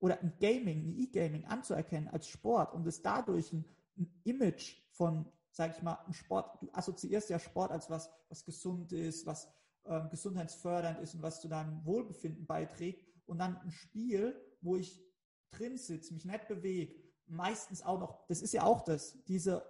oder 0.00 0.20
ein 0.20 0.34
Gaming, 0.40 0.90
ein 0.90 0.98
E-Gaming 0.98 1.44
anzuerkennen 1.46 2.08
als 2.08 2.28
Sport 2.28 2.74
und 2.74 2.86
es 2.86 3.02
dadurch 3.02 3.52
ein, 3.52 3.64
ein 3.96 4.12
Image 4.24 4.82
von 4.90 5.26
sage 5.58 5.74
ich 5.76 5.82
mal, 5.82 5.98
Sport, 6.12 6.62
du 6.62 6.68
assoziierst 6.72 7.30
ja 7.30 7.38
Sport 7.40 7.72
als 7.72 7.90
was, 7.90 8.08
was 8.28 8.44
gesund 8.44 8.92
ist, 8.92 9.26
was 9.26 9.52
ähm, 9.86 10.08
gesundheitsfördernd 10.08 11.00
ist 11.00 11.16
und 11.16 11.22
was 11.22 11.40
zu 11.40 11.48
deinem 11.48 11.84
Wohlbefinden 11.84 12.46
beiträgt. 12.46 13.04
Und 13.26 13.38
dann 13.38 13.56
ein 13.56 13.72
Spiel, 13.72 14.40
wo 14.60 14.76
ich 14.76 15.04
drin 15.50 15.76
sitze, 15.76 16.14
mich 16.14 16.24
nicht 16.24 16.46
bewege, 16.46 16.94
meistens 17.26 17.82
auch 17.82 17.98
noch, 17.98 18.24
das 18.28 18.40
ist 18.40 18.54
ja 18.54 18.62
auch 18.62 18.82
das, 18.82 19.20
diese 19.24 19.66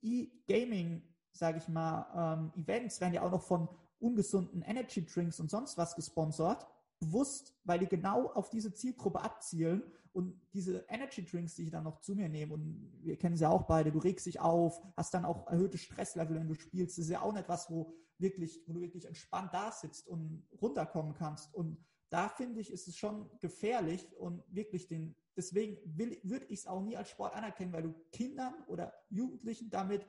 E-Gaming, 0.00 1.02
sage 1.32 1.58
ich 1.58 1.68
mal, 1.68 2.06
ähm, 2.16 2.62
Events 2.62 2.98
werden 3.02 3.12
ja 3.12 3.20
auch 3.20 3.30
noch 3.30 3.42
von 3.42 3.68
ungesunden 3.98 4.62
Energy 4.62 5.04
Drinks 5.04 5.40
und 5.40 5.50
sonst 5.50 5.76
was 5.76 5.94
gesponsert 5.94 6.66
bewusst, 7.00 7.54
weil 7.64 7.78
die 7.78 7.86
genau 7.86 8.28
auf 8.32 8.50
diese 8.50 8.72
Zielgruppe 8.72 9.20
abzielen 9.20 9.82
und 10.12 10.40
diese 10.52 10.84
Energy 10.88 11.24
Drinks, 11.24 11.54
die 11.54 11.64
ich 11.64 11.70
dann 11.70 11.84
noch 11.84 12.00
zu 12.00 12.14
mir 12.14 12.28
nehme 12.28 12.54
und 12.54 12.92
wir 13.02 13.16
kennen 13.16 13.36
sie 13.36 13.42
ja 13.42 13.50
auch 13.50 13.62
beide, 13.62 13.92
du 13.92 13.98
regst 13.98 14.26
dich 14.26 14.40
auf, 14.40 14.80
hast 14.96 15.14
dann 15.14 15.24
auch 15.24 15.46
erhöhte 15.46 15.78
Stresslevel, 15.78 16.36
wenn 16.36 16.48
du 16.48 16.54
spielst. 16.54 16.98
Das 16.98 17.04
ist 17.04 17.10
ja 17.10 17.22
auch 17.22 17.32
nicht 17.32 17.48
was, 17.48 17.70
wo 17.70 17.94
wirklich, 18.18 18.60
wo 18.66 18.72
du 18.72 18.80
wirklich 18.80 19.06
entspannt 19.06 19.50
da 19.52 19.70
sitzt 19.70 20.08
und 20.08 20.44
runterkommen 20.60 21.14
kannst. 21.14 21.54
Und 21.54 21.78
da 22.10 22.28
finde 22.28 22.60
ich, 22.60 22.72
ist 22.72 22.88
es 22.88 22.96
schon 22.96 23.30
gefährlich 23.38 24.08
und 24.18 24.42
wirklich 24.48 24.86
den, 24.88 25.14
deswegen 25.36 25.78
würde 25.94 26.46
ich 26.46 26.60
es 26.60 26.66
auch 26.66 26.82
nie 26.82 26.96
als 26.96 27.10
Sport 27.10 27.34
anerkennen, 27.34 27.72
weil 27.72 27.82
du 27.82 27.94
Kindern 28.12 28.54
oder 28.66 28.92
Jugendlichen 29.10 29.70
damit 29.70 30.06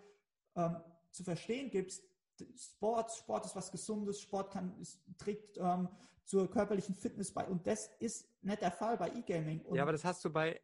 ähm, 0.56 0.78
zu 1.12 1.24
verstehen 1.24 1.70
gibst, 1.70 2.09
Sport, 2.58 3.12
Sport 3.12 3.46
ist 3.46 3.56
was 3.56 3.72
Gesundes, 3.72 4.22
Sport 4.22 4.52
kann, 4.52 4.78
ist, 4.80 5.00
trägt 5.18 5.58
ähm, 5.58 5.90
zur 6.26 6.50
körperlichen 6.50 6.96
Fitness 6.96 7.34
bei. 7.34 7.48
Und 7.48 7.66
das 7.66 7.90
ist 8.00 8.28
nicht 8.44 8.62
der 8.62 8.72
Fall 8.72 8.98
bei 8.98 9.10
E-Gaming. 9.10 9.66
Ja, 9.74 9.84
aber 9.84 9.92
das 9.92 10.06
hast 10.06 10.24
du 10.26 10.30
bei. 10.30 10.62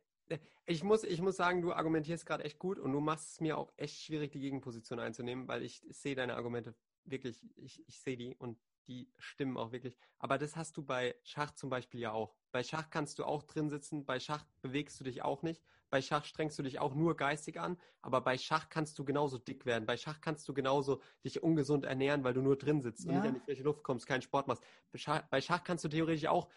Ich 0.68 0.84
muss, 0.84 1.04
ich 1.04 1.22
muss 1.22 1.36
sagen, 1.36 1.62
du 1.62 1.74
argumentierst 1.74 2.26
gerade 2.26 2.44
echt 2.44 2.58
gut 2.58 2.80
und 2.80 2.92
du 2.92 3.00
machst 3.00 3.34
es 3.34 3.42
mir 3.42 3.58
auch 3.58 3.72
echt 3.78 4.02
schwierig, 4.02 4.32
die 4.32 4.40
Gegenposition 4.40 5.00
einzunehmen, 5.00 5.48
weil 5.48 5.62
ich 5.62 5.84
sehe 5.90 6.16
deine 6.16 6.36
Argumente 6.36 6.74
wirklich, 7.04 7.40
ich, 7.56 7.88
ich 7.88 8.00
sehe 8.00 8.18
die 8.18 8.36
und 8.36 8.58
die 8.88 9.08
stimmen 9.18 9.58
auch 9.58 9.72
wirklich. 9.72 9.98
Aber 10.20 10.38
das 10.38 10.56
hast 10.56 10.78
du 10.78 10.84
bei 10.84 11.16
Schach 11.24 11.52
zum 11.52 11.70
Beispiel 11.70 12.00
ja 12.00 12.12
auch. 12.12 12.36
Bei 12.52 12.64
Schach 12.64 12.90
kannst 12.90 13.20
du 13.20 13.26
auch 13.26 13.44
drin 13.44 13.70
sitzen, 13.70 14.06
bei 14.06 14.20
Schach 14.20 14.46
bewegst 14.62 15.00
du 15.00 15.04
dich 15.04 15.24
auch 15.24 15.44
nicht, 15.44 15.62
bei 15.96 16.02
Schach 16.02 16.26
strengst 16.26 16.60
du 16.60 16.64
dich 16.64 16.80
auch 16.80 16.94
nur 16.94 17.16
geistig 17.16 17.58
an, 17.58 17.78
aber 18.02 18.20
bei 18.20 18.38
Schach 18.38 18.68
kannst 18.68 19.00
du 19.00 19.06
genauso 19.06 19.38
dick 19.38 19.66
werden, 19.66 19.86
bei 19.86 19.96
Schach 19.96 20.20
kannst 20.20 20.46
du 20.50 20.54
genauso 20.54 21.02
dich 21.24 21.42
ungesund 21.42 21.86
ernähren, 21.86 22.26
weil 22.26 22.34
du 22.34 22.42
nur 22.42 22.58
drin 22.58 22.82
sitzt 22.82 23.06
ja. 23.06 23.12
und 23.12 23.16
nicht 23.16 23.28
an 23.30 23.34
die 23.36 23.40
frische 23.40 23.64
Luft 23.64 23.82
kommst, 23.82 24.06
keinen 24.06 24.22
Sport 24.22 24.46
machst. 24.46 24.62
Bei 24.92 24.98
Schach, 24.98 25.22
bei 25.30 25.40
Schach 25.40 25.64
kannst 25.64 25.86
du 25.86 25.88
theoretisch 25.88 26.28
auch 26.28 26.50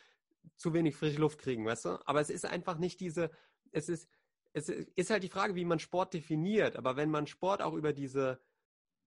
zu 0.57 0.74
wenig 0.74 0.97
frische 0.97 1.20
Luft 1.20 1.39
kriegen, 1.39 1.64
weißt 1.64 1.84
du? 1.84 1.91
Aber 2.05 2.20
es 2.20 2.30
ist 2.30 2.47
einfach 2.47 2.78
nicht 2.78 2.99
diese, 2.99 3.30
es 3.70 3.89
ist, 3.89 4.09
es 4.55 4.70
ist 4.70 5.11
halt 5.11 5.22
die 5.22 5.28
Frage, 5.28 5.55
wie 5.55 5.64
man 5.64 5.78
Sport 5.78 6.14
definiert. 6.14 6.74
Aber 6.74 6.97
wenn 6.97 7.09
man 7.09 7.28
Sport 7.28 7.62
auch 7.62 7.74
über 7.74 7.93
diese 7.93 8.41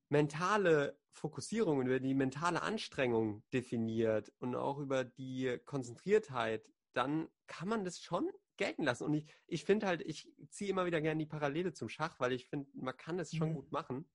mentale 0.08 0.98
Fokussierung, 1.12 1.82
über 1.82 2.00
die 2.00 2.14
mentale 2.14 2.62
Anstrengung 2.62 3.44
definiert 3.52 4.32
und 4.40 4.56
auch 4.56 4.78
über 4.78 5.04
die 5.04 5.60
Konzentriertheit, 5.66 6.72
dann 6.94 7.28
kann 7.48 7.68
man 7.68 7.84
das 7.84 8.00
schon 8.00 8.30
gelten 8.58 8.84
lassen. 8.84 9.06
Und 9.06 9.14
ich, 9.14 9.26
ich 9.48 9.66
finde 9.66 9.88
halt, 9.88 10.02
ich 10.02 10.32
ziehe 10.50 10.70
immer 10.70 10.86
wieder 10.86 11.02
gerne 11.02 11.20
die 11.20 11.30
Parallele 11.30 11.74
zum 11.74 11.90
Schach, 11.90 12.20
weil 12.20 12.34
ich 12.34 12.48
finde, 12.48 12.70
man 12.74 12.96
kann 12.96 13.20
es 13.20 13.34
schon 13.36 13.50
mhm. 13.50 13.56
gut 13.56 13.72
machen. 13.72 14.06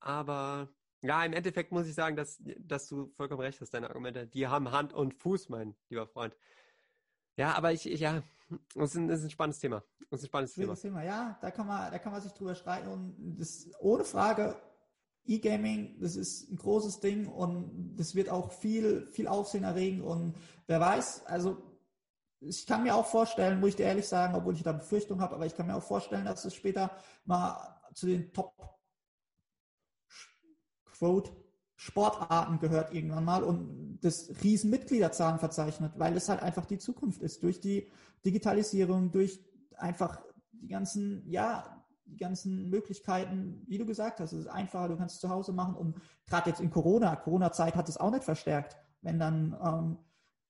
Aber 0.00 0.68
ja, 1.02 1.24
im 1.24 1.32
Endeffekt 1.32 1.72
muss 1.72 1.86
ich 1.86 1.94
sagen, 1.94 2.16
dass, 2.16 2.42
dass 2.58 2.88
du 2.88 3.08
vollkommen 3.16 3.40
recht 3.40 3.60
hast, 3.60 3.70
deine 3.70 3.88
Argumente. 3.88 4.26
Die 4.26 4.46
haben 4.46 4.70
Hand 4.72 4.92
und 4.92 5.14
Fuß, 5.14 5.48
mein 5.48 5.76
lieber 5.88 6.06
Freund. 6.06 6.36
Ja, 7.36 7.54
aber 7.54 7.72
ich, 7.72 7.88
ich 7.88 8.00
ja, 8.00 8.22
das 8.74 8.90
ist, 8.90 8.96
ein, 8.96 9.08
das 9.08 9.20
ist 9.20 9.26
ein 9.26 9.30
spannendes 9.30 9.60
Thema. 9.60 9.84
Das 10.10 10.20
ist 10.20 10.24
ein 10.24 10.28
spannendes 10.28 10.54
Thema. 10.54 10.74
Thema. 10.74 11.04
Ja, 11.04 11.38
da 11.40 11.50
kann 11.50 11.66
man, 11.66 11.92
da 11.92 11.98
kann 11.98 12.12
man 12.12 12.20
sich 12.20 12.32
drüber 12.32 12.54
streiten 12.54 12.88
und 12.88 13.36
das 13.38 13.68
ohne 13.78 14.04
Frage 14.04 14.56
E-Gaming, 15.24 16.00
das 16.00 16.16
ist 16.16 16.50
ein 16.50 16.56
großes 16.56 17.00
Ding 17.00 17.28
und 17.28 17.96
das 17.96 18.14
wird 18.14 18.30
auch 18.30 18.50
viel, 18.50 19.06
viel 19.12 19.28
Aufsehen 19.28 19.62
erregen 19.62 20.00
und 20.00 20.34
wer 20.66 20.80
weiß, 20.80 21.26
also 21.26 21.62
ich 22.40 22.66
kann 22.66 22.82
mir 22.82 22.94
auch 22.94 23.06
vorstellen, 23.06 23.60
muss 23.60 23.70
ich 23.70 23.76
dir 23.76 23.86
ehrlich 23.86 24.06
sagen, 24.06 24.34
obwohl 24.34 24.54
ich 24.54 24.62
da 24.62 24.72
Befürchtung 24.72 25.20
habe, 25.20 25.34
aber 25.34 25.46
ich 25.46 25.56
kann 25.56 25.66
mir 25.66 25.76
auch 25.76 25.82
vorstellen, 25.82 26.24
dass 26.24 26.44
es 26.44 26.54
später 26.54 26.90
mal 27.24 27.80
zu 27.94 28.06
den 28.06 28.32
Top 28.32 28.54
Quote 30.84 31.30
Sportarten 31.80 32.58
gehört 32.58 32.92
irgendwann 32.92 33.24
mal 33.24 33.44
und 33.44 34.00
das 34.02 34.30
riesen 34.42 34.68
Mitgliederzahlen 34.68 35.38
verzeichnet, 35.38 35.92
weil 35.96 36.16
es 36.16 36.28
halt 36.28 36.42
einfach 36.42 36.66
die 36.66 36.78
Zukunft 36.78 37.22
ist. 37.22 37.44
Durch 37.44 37.60
die 37.60 37.88
Digitalisierung, 38.24 39.12
durch 39.12 39.40
einfach 39.76 40.20
die 40.50 40.66
ganzen, 40.66 41.22
ja, 41.30 41.84
die 42.04 42.16
ganzen 42.16 42.68
Möglichkeiten, 42.68 43.62
wie 43.68 43.78
du 43.78 43.86
gesagt 43.86 44.18
hast, 44.18 44.32
es 44.32 44.40
ist 44.40 44.48
einfacher, 44.48 44.88
du 44.88 44.96
kannst 44.96 45.16
es 45.16 45.20
zu 45.20 45.28
Hause 45.28 45.52
machen 45.52 45.76
und 45.76 46.00
gerade 46.26 46.50
jetzt 46.50 46.60
in 46.60 46.70
Corona, 46.70 47.14
Corona-Zeit 47.14 47.76
hat 47.76 47.88
es 47.88 47.96
auch 47.96 48.10
nicht 48.10 48.24
verstärkt, 48.24 48.76
wenn 49.02 49.20
dann 49.20 49.56
ähm, 49.62 49.98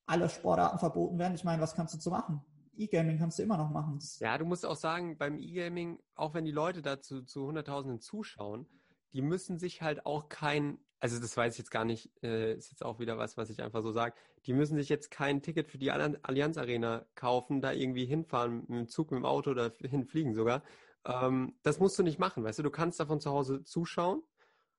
alle 0.09 0.29
Sportarten 0.29 0.79
verboten 0.79 1.19
werden. 1.19 1.35
Ich 1.35 1.45
meine, 1.45 1.63
was 1.63 1.75
kannst 1.75 1.95
du 1.95 1.99
zu 1.99 2.11
machen? 2.11 2.41
E-Gaming 2.77 3.19
kannst 3.19 3.39
du 3.39 3.43
immer 3.43 3.57
noch 3.57 3.71
machen. 3.71 3.99
Ja, 4.21 4.39
du 4.39 4.45
musst 4.45 4.65
auch 4.65 4.77
sagen, 4.77 5.19
beim 5.19 5.39
E-Gaming, 5.39 5.99
auch 6.15 6.35
wenn 6.35 6.45
die 6.45 6.53
Leute 6.53 6.81
dazu 6.81 7.23
zu 7.23 7.47
Hunderttausenden 7.47 8.01
zuschauen, 8.01 8.67
die 9.13 9.23
müssen 9.23 9.59
sich 9.59 9.83
halt 9.83 10.07
auch 10.07 10.29
kein, 10.29 10.79
also 11.01 11.21
das 11.21 11.37
weiß 11.37 11.55
ich 11.55 11.59
jetzt 11.59 11.71
gar 11.71 11.85
nicht, 11.85 12.11
äh, 12.23 12.55
ist 12.55 12.71
jetzt 12.71 12.85
auch 12.85 13.01
wieder 13.01 13.19
was, 13.19 13.37
was 13.37 13.51
ich 13.51 13.63
einfach 13.63 13.83
so 13.83 13.93
sage, 13.93 14.15
die 14.47 14.53
müssen 14.53 14.77
sich 14.77 14.89
jetzt 14.89 15.11
kein 15.11 15.43
Ticket 15.43 15.69
für 15.69 15.79
die 15.79 15.91
Allianz 15.91 16.57
Arena 16.57 17.05
kaufen, 17.15 17.61
da 17.61 17.73
irgendwie 17.73 18.07
hinfahren 18.07 18.61
mit 18.69 18.71
dem 18.71 18.89
Zug, 18.89 19.11
mit 19.11 19.19
dem 19.19 19.27
Auto 19.27 19.51
oder 19.51 19.73
hinfliegen 19.81 20.35
sogar. 20.35 20.63
Ähm, 21.05 21.55
das 21.63 21.81
musst 21.81 21.99
du 21.99 22.03
nicht 22.03 22.19
machen, 22.19 22.45
weißt 22.45 22.61
du, 22.61 22.63
du 22.63 22.71
kannst 22.71 23.01
davon 23.01 23.21
zu 23.21 23.31
Hause 23.31 23.65
zuschauen, 23.65 24.23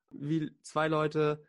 wie 0.09 0.51
zwei 0.61 0.87
Leute 0.87 1.43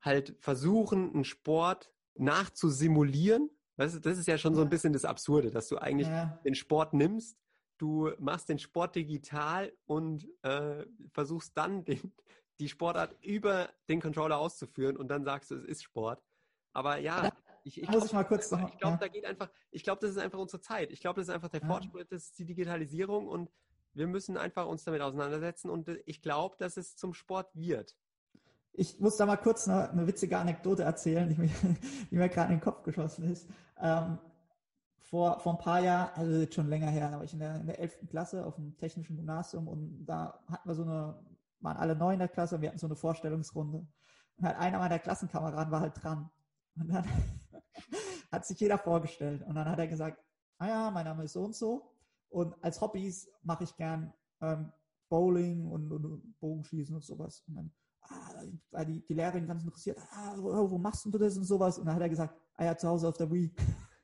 halt 0.00 0.34
versuchen, 0.40 1.14
einen 1.14 1.24
Sport 1.24 1.92
nachzusimulieren. 2.16 3.50
Weißt 3.76 3.96
du, 3.96 4.00
das 4.00 4.18
ist 4.18 4.26
ja 4.26 4.38
schon 4.38 4.54
so 4.54 4.62
ein 4.62 4.68
bisschen 4.68 4.92
das 4.92 5.04
Absurde, 5.04 5.50
dass 5.50 5.68
du 5.68 5.78
eigentlich 5.78 6.08
ja. 6.08 6.38
den 6.44 6.54
Sport 6.54 6.92
nimmst, 6.92 7.38
du 7.78 8.12
machst 8.18 8.48
den 8.48 8.58
Sport 8.58 8.94
digital 8.94 9.72
und 9.86 10.28
äh, 10.42 10.84
versuchst 11.10 11.56
dann 11.56 11.84
den, 11.84 12.12
die 12.60 12.68
Sportart 12.68 13.16
über 13.22 13.70
den 13.88 14.00
Controller 14.00 14.38
auszuführen 14.38 14.96
und 14.96 15.08
dann 15.08 15.24
sagst 15.24 15.50
du, 15.50 15.56
es 15.56 15.64
ist 15.64 15.82
Sport. 15.82 16.22
Aber 16.72 16.98
ja, 16.98 17.32
ich, 17.64 17.82
ich 17.82 17.88
glaube, 17.88 18.06
ich 18.06 18.78
glaube, 18.78 18.98
da 19.00 19.08
geht 19.08 19.24
einfach, 19.24 19.50
ich 19.70 19.82
glaube, 19.82 20.00
das 20.00 20.10
ist 20.10 20.18
einfach 20.18 20.38
unsere 20.38 20.60
Zeit. 20.60 20.90
Ich 20.90 21.00
glaube, 21.00 21.20
das 21.20 21.28
ist 21.28 21.34
einfach 21.34 21.48
der 21.48 21.60
Fortschritt, 21.60 22.10
das 22.12 22.24
ist 22.24 22.38
die 22.38 22.44
Digitalisierung 22.44 23.26
und 23.26 23.50
wir 23.94 24.06
müssen 24.06 24.36
einfach 24.36 24.66
uns 24.66 24.84
damit 24.84 25.00
auseinandersetzen 25.02 25.68
und 25.68 25.88
ich 26.06 26.22
glaube, 26.22 26.56
dass 26.58 26.76
es 26.76 26.96
zum 26.96 27.14
Sport 27.14 27.50
wird. 27.54 27.96
Ich 28.74 28.98
muss 29.00 29.16
da 29.16 29.26
mal 29.26 29.36
kurz 29.36 29.68
eine, 29.68 29.90
eine 29.90 30.06
witzige 30.06 30.38
Anekdote 30.38 30.82
erzählen, 30.82 31.28
die 31.28 31.36
mir, 31.36 31.50
die 32.10 32.16
mir 32.16 32.28
gerade 32.28 32.52
in 32.52 32.58
den 32.58 32.64
Kopf 32.64 32.82
geschossen 32.82 33.24
ist. 33.30 33.48
Ähm, 33.78 34.18
vor, 34.96 35.40
vor 35.40 35.52
ein 35.52 35.58
paar 35.58 35.80
Jahren, 35.80 36.10
also 36.14 36.40
jetzt 36.40 36.54
schon 36.54 36.68
länger 36.68 36.88
her, 36.88 37.10
da 37.10 37.18
war 37.18 37.24
ich 37.24 37.34
in 37.34 37.38
der, 37.38 37.56
in 37.56 37.66
der 37.66 37.78
11. 37.78 38.08
Klasse 38.08 38.46
auf 38.46 38.54
dem 38.54 38.76
technischen 38.78 39.16
Gymnasium 39.16 39.68
und 39.68 40.06
da 40.06 40.40
hatten 40.48 40.68
wir 40.68 40.74
so 40.74 40.84
eine, 40.84 41.18
waren 41.60 41.76
alle 41.76 41.94
neu 41.94 42.14
in 42.14 42.18
der 42.18 42.28
Klasse 42.28 42.54
und 42.54 42.62
wir 42.62 42.70
hatten 42.70 42.78
so 42.78 42.86
eine 42.86 42.96
Vorstellungsrunde. 42.96 43.86
Und 44.38 44.46
halt 44.46 44.56
einer 44.56 44.78
meiner 44.78 44.98
Klassenkameraden 44.98 45.70
war 45.70 45.80
halt 45.80 46.02
dran. 46.02 46.30
Und 46.76 46.88
dann 46.88 47.04
hat 48.32 48.46
sich 48.46 48.58
jeder 48.58 48.78
vorgestellt. 48.78 49.42
Und 49.42 49.54
dann 49.54 49.68
hat 49.68 49.78
er 49.78 49.86
gesagt, 49.86 50.18
ah 50.58 50.68
ja, 50.68 50.90
mein 50.90 51.04
Name 51.04 51.24
ist 51.24 51.34
so 51.34 51.44
und 51.44 51.54
so. 51.54 51.92
Und 52.30 52.54
als 52.64 52.80
Hobbys 52.80 53.28
mache 53.42 53.64
ich 53.64 53.76
gern 53.76 54.12
ähm, 54.40 54.72
Bowling 55.10 55.70
und, 55.70 55.92
und 55.92 56.40
Bogenschießen 56.40 56.94
und 56.94 57.04
sowas. 57.04 57.44
Und 57.46 57.56
dann 57.56 57.72
ah, 58.72 58.84
die, 58.84 59.04
die 59.06 59.14
Lehrerin 59.14 59.46
ganz 59.46 59.62
interessiert, 59.62 59.98
ah, 60.12 60.34
wo, 60.36 60.70
wo 60.70 60.78
machst 60.78 61.04
du 61.04 61.18
das 61.18 61.36
und 61.36 61.44
sowas? 61.44 61.78
Und 61.78 61.86
dann 61.86 61.94
hat 61.94 62.02
er 62.02 62.08
gesagt, 62.08 62.34
ah 62.56 62.64
ja, 62.64 62.76
zu 62.76 62.88
Hause 62.88 63.08
auf 63.08 63.16
der 63.16 63.30
Wii. 63.30 63.54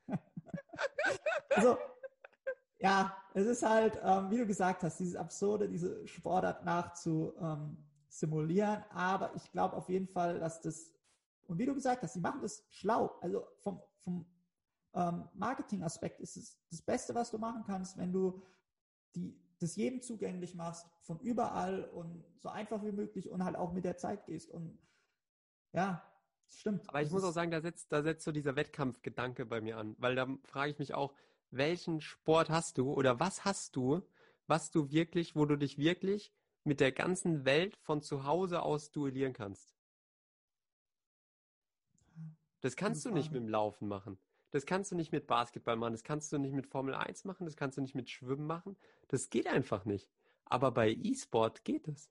also, 1.49 1.77
ja, 2.79 3.15
es 3.33 3.45
ist 3.45 3.63
halt, 3.63 3.99
ähm, 4.03 4.31
wie 4.31 4.37
du 4.37 4.45
gesagt 4.45 4.83
hast, 4.83 4.99
dieses 4.99 5.15
Absurde, 5.15 5.67
diese 5.67 6.07
Sportart 6.07 6.63
nachzusimulieren. 6.65 8.77
Ähm, 8.77 8.83
aber 8.91 9.35
ich 9.35 9.51
glaube 9.51 9.75
auf 9.75 9.89
jeden 9.89 10.07
Fall, 10.07 10.39
dass 10.39 10.61
das, 10.61 10.93
und 11.47 11.57
wie 11.57 11.65
du 11.65 11.73
gesagt 11.73 12.03
hast, 12.03 12.13
sie 12.13 12.21
machen 12.21 12.41
das 12.41 12.63
schlau. 12.69 13.17
Also 13.21 13.45
vom, 13.59 13.81
vom 13.99 14.25
ähm, 14.93 15.27
Marketing-Aspekt 15.33 16.19
ist 16.21 16.37
es 16.37 16.57
das 16.69 16.81
Beste, 16.81 17.13
was 17.13 17.31
du 17.31 17.37
machen 17.37 17.63
kannst, 17.65 17.97
wenn 17.97 18.11
du 18.11 18.41
die 19.15 19.35
das 19.59 19.75
jedem 19.75 20.01
zugänglich 20.01 20.55
machst, 20.55 20.87
von 21.01 21.19
überall 21.19 21.83
und 21.85 22.23
so 22.37 22.49
einfach 22.49 22.83
wie 22.83 22.91
möglich 22.91 23.29
und 23.29 23.43
halt 23.43 23.55
auch 23.55 23.73
mit 23.73 23.85
der 23.85 23.97
Zeit 23.97 24.25
gehst. 24.25 24.49
Und 24.49 24.79
ja, 25.73 26.03
stimmt. 26.47 26.87
Aber 26.89 27.01
ich 27.01 27.11
muss 27.11 27.23
auch 27.23 27.33
sagen, 27.33 27.51
da 27.51 27.61
setzt, 27.61 27.91
da 27.91 28.01
setzt 28.01 28.23
so 28.23 28.31
dieser 28.31 28.55
Wettkampfgedanke 28.55 29.45
bei 29.45 29.61
mir 29.61 29.77
an, 29.77 29.95
weil 29.99 30.15
da 30.15 30.27
frage 30.45 30.71
ich 30.71 30.79
mich 30.79 30.93
auch, 30.93 31.13
welchen 31.51 31.99
Sport 32.01 32.49
hast 32.49 32.77
du 32.77 32.93
oder 32.93 33.19
was 33.19 33.43
hast 33.43 33.75
du, 33.75 34.01
was 34.47 34.71
du 34.71 34.91
wirklich, 34.91 35.35
wo 35.35 35.45
du 35.45 35.57
dich 35.57 35.77
wirklich 35.77 36.33
mit 36.63 36.79
der 36.79 36.91
ganzen 36.91 37.45
Welt 37.45 37.75
von 37.77 38.01
zu 38.01 38.23
Hause 38.23 38.61
aus 38.61 38.91
duellieren 38.91 39.33
kannst? 39.33 39.75
Das 42.61 42.75
kannst 42.75 43.05
du 43.05 43.11
nicht 43.11 43.31
mit 43.31 43.41
dem 43.41 43.49
Laufen 43.49 43.87
machen. 43.87 44.19
Das 44.51 44.65
kannst 44.65 44.91
du 44.91 44.95
nicht 44.95 45.11
mit 45.11 45.27
Basketball 45.27 45.75
machen, 45.75 45.93
das 45.93 46.03
kannst 46.03 46.31
du 46.31 46.37
nicht 46.37 46.53
mit 46.53 46.67
Formel 46.67 46.95
1 46.95 47.25
machen, 47.25 47.45
das 47.45 47.55
kannst 47.55 47.77
du 47.77 47.81
nicht 47.81 47.95
mit 47.95 48.09
Schwimmen 48.09 48.47
machen. 48.47 48.77
Das 49.07 49.29
geht 49.29 49.47
einfach 49.47 49.85
nicht. 49.85 50.09
Aber 50.45 50.71
bei 50.71 50.89
E-Sport 50.89 51.63
geht 51.63 51.87
es. 51.87 52.09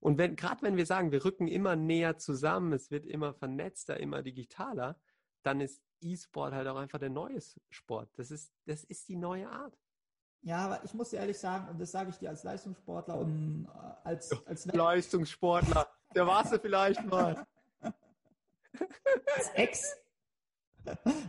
Und 0.00 0.16
wenn, 0.16 0.36
gerade 0.36 0.62
wenn 0.62 0.76
wir 0.76 0.86
sagen, 0.86 1.12
wir 1.12 1.24
rücken 1.24 1.48
immer 1.48 1.76
näher 1.76 2.16
zusammen, 2.18 2.72
es 2.72 2.90
wird 2.90 3.04
immer 3.04 3.34
vernetzter, 3.34 3.98
immer 3.98 4.22
digitaler, 4.22 4.98
dann 5.42 5.60
ist 5.60 5.82
E-Sport 6.00 6.54
halt 6.54 6.68
auch 6.68 6.76
einfach 6.76 6.98
der 6.98 7.10
neue 7.10 7.38
Sport. 7.70 8.08
Das 8.16 8.30
ist, 8.30 8.52
das 8.64 8.84
ist 8.84 9.08
die 9.08 9.16
neue 9.16 9.48
Art. 9.48 9.76
Ja, 10.42 10.58
aber 10.58 10.84
ich 10.84 10.94
muss 10.94 11.10
dir 11.10 11.18
ehrlich 11.18 11.38
sagen, 11.38 11.68
und 11.68 11.80
das 11.80 11.90
sage 11.90 12.10
ich 12.10 12.16
dir 12.16 12.30
als 12.30 12.44
Leistungssportler 12.44 13.18
und 13.18 13.66
äh, 13.66 14.08
als, 14.08 14.46
als 14.46 14.66
Leistungssportler, 14.72 15.88
der 16.14 16.26
warst 16.26 16.52
du 16.52 16.58
vielleicht 16.60 17.04
mal. 17.04 17.44
als 17.82 19.48
Ex 19.54 19.96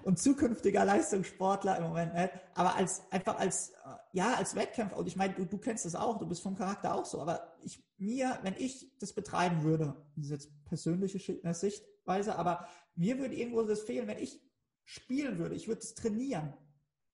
und 0.03 0.19
zukünftiger 0.19 0.85
Leistungssportler 0.85 1.77
im 1.77 1.83
Moment 1.83 2.13
nicht. 2.13 2.31
Aber 2.55 2.75
als 2.75 3.03
einfach 3.11 3.39
als 3.39 3.73
ja 4.11 4.33
als 4.33 4.55
Wettkämpfer 4.55 4.97
und 4.97 5.07
ich 5.07 5.15
meine, 5.15 5.33
du, 5.33 5.45
du 5.45 5.57
kennst 5.57 5.85
das 5.85 5.95
auch, 5.95 6.17
du 6.17 6.27
bist 6.27 6.41
vom 6.41 6.55
Charakter 6.55 6.95
auch 6.95 7.05
so. 7.05 7.21
Aber 7.21 7.55
ich 7.63 7.83
mir, 7.97 8.39
wenn 8.43 8.55
ich 8.57 8.91
das 8.99 9.13
betreiben 9.13 9.63
würde, 9.63 9.95
das 10.15 10.25
ist 10.25 10.31
jetzt 10.31 10.65
persönliche 10.65 11.43
äh, 11.43 11.53
Sichtweise, 11.53 12.35
aber 12.35 12.67
mir 12.95 13.17
würde 13.17 13.35
irgendwo 13.35 13.61
das 13.63 13.81
fehlen, 13.81 14.07
wenn 14.07 14.17
ich 14.17 14.41
spielen 14.83 15.37
würde. 15.37 15.55
Ich 15.55 15.67
würde 15.67 15.81
es 15.81 15.93
trainieren 15.93 16.53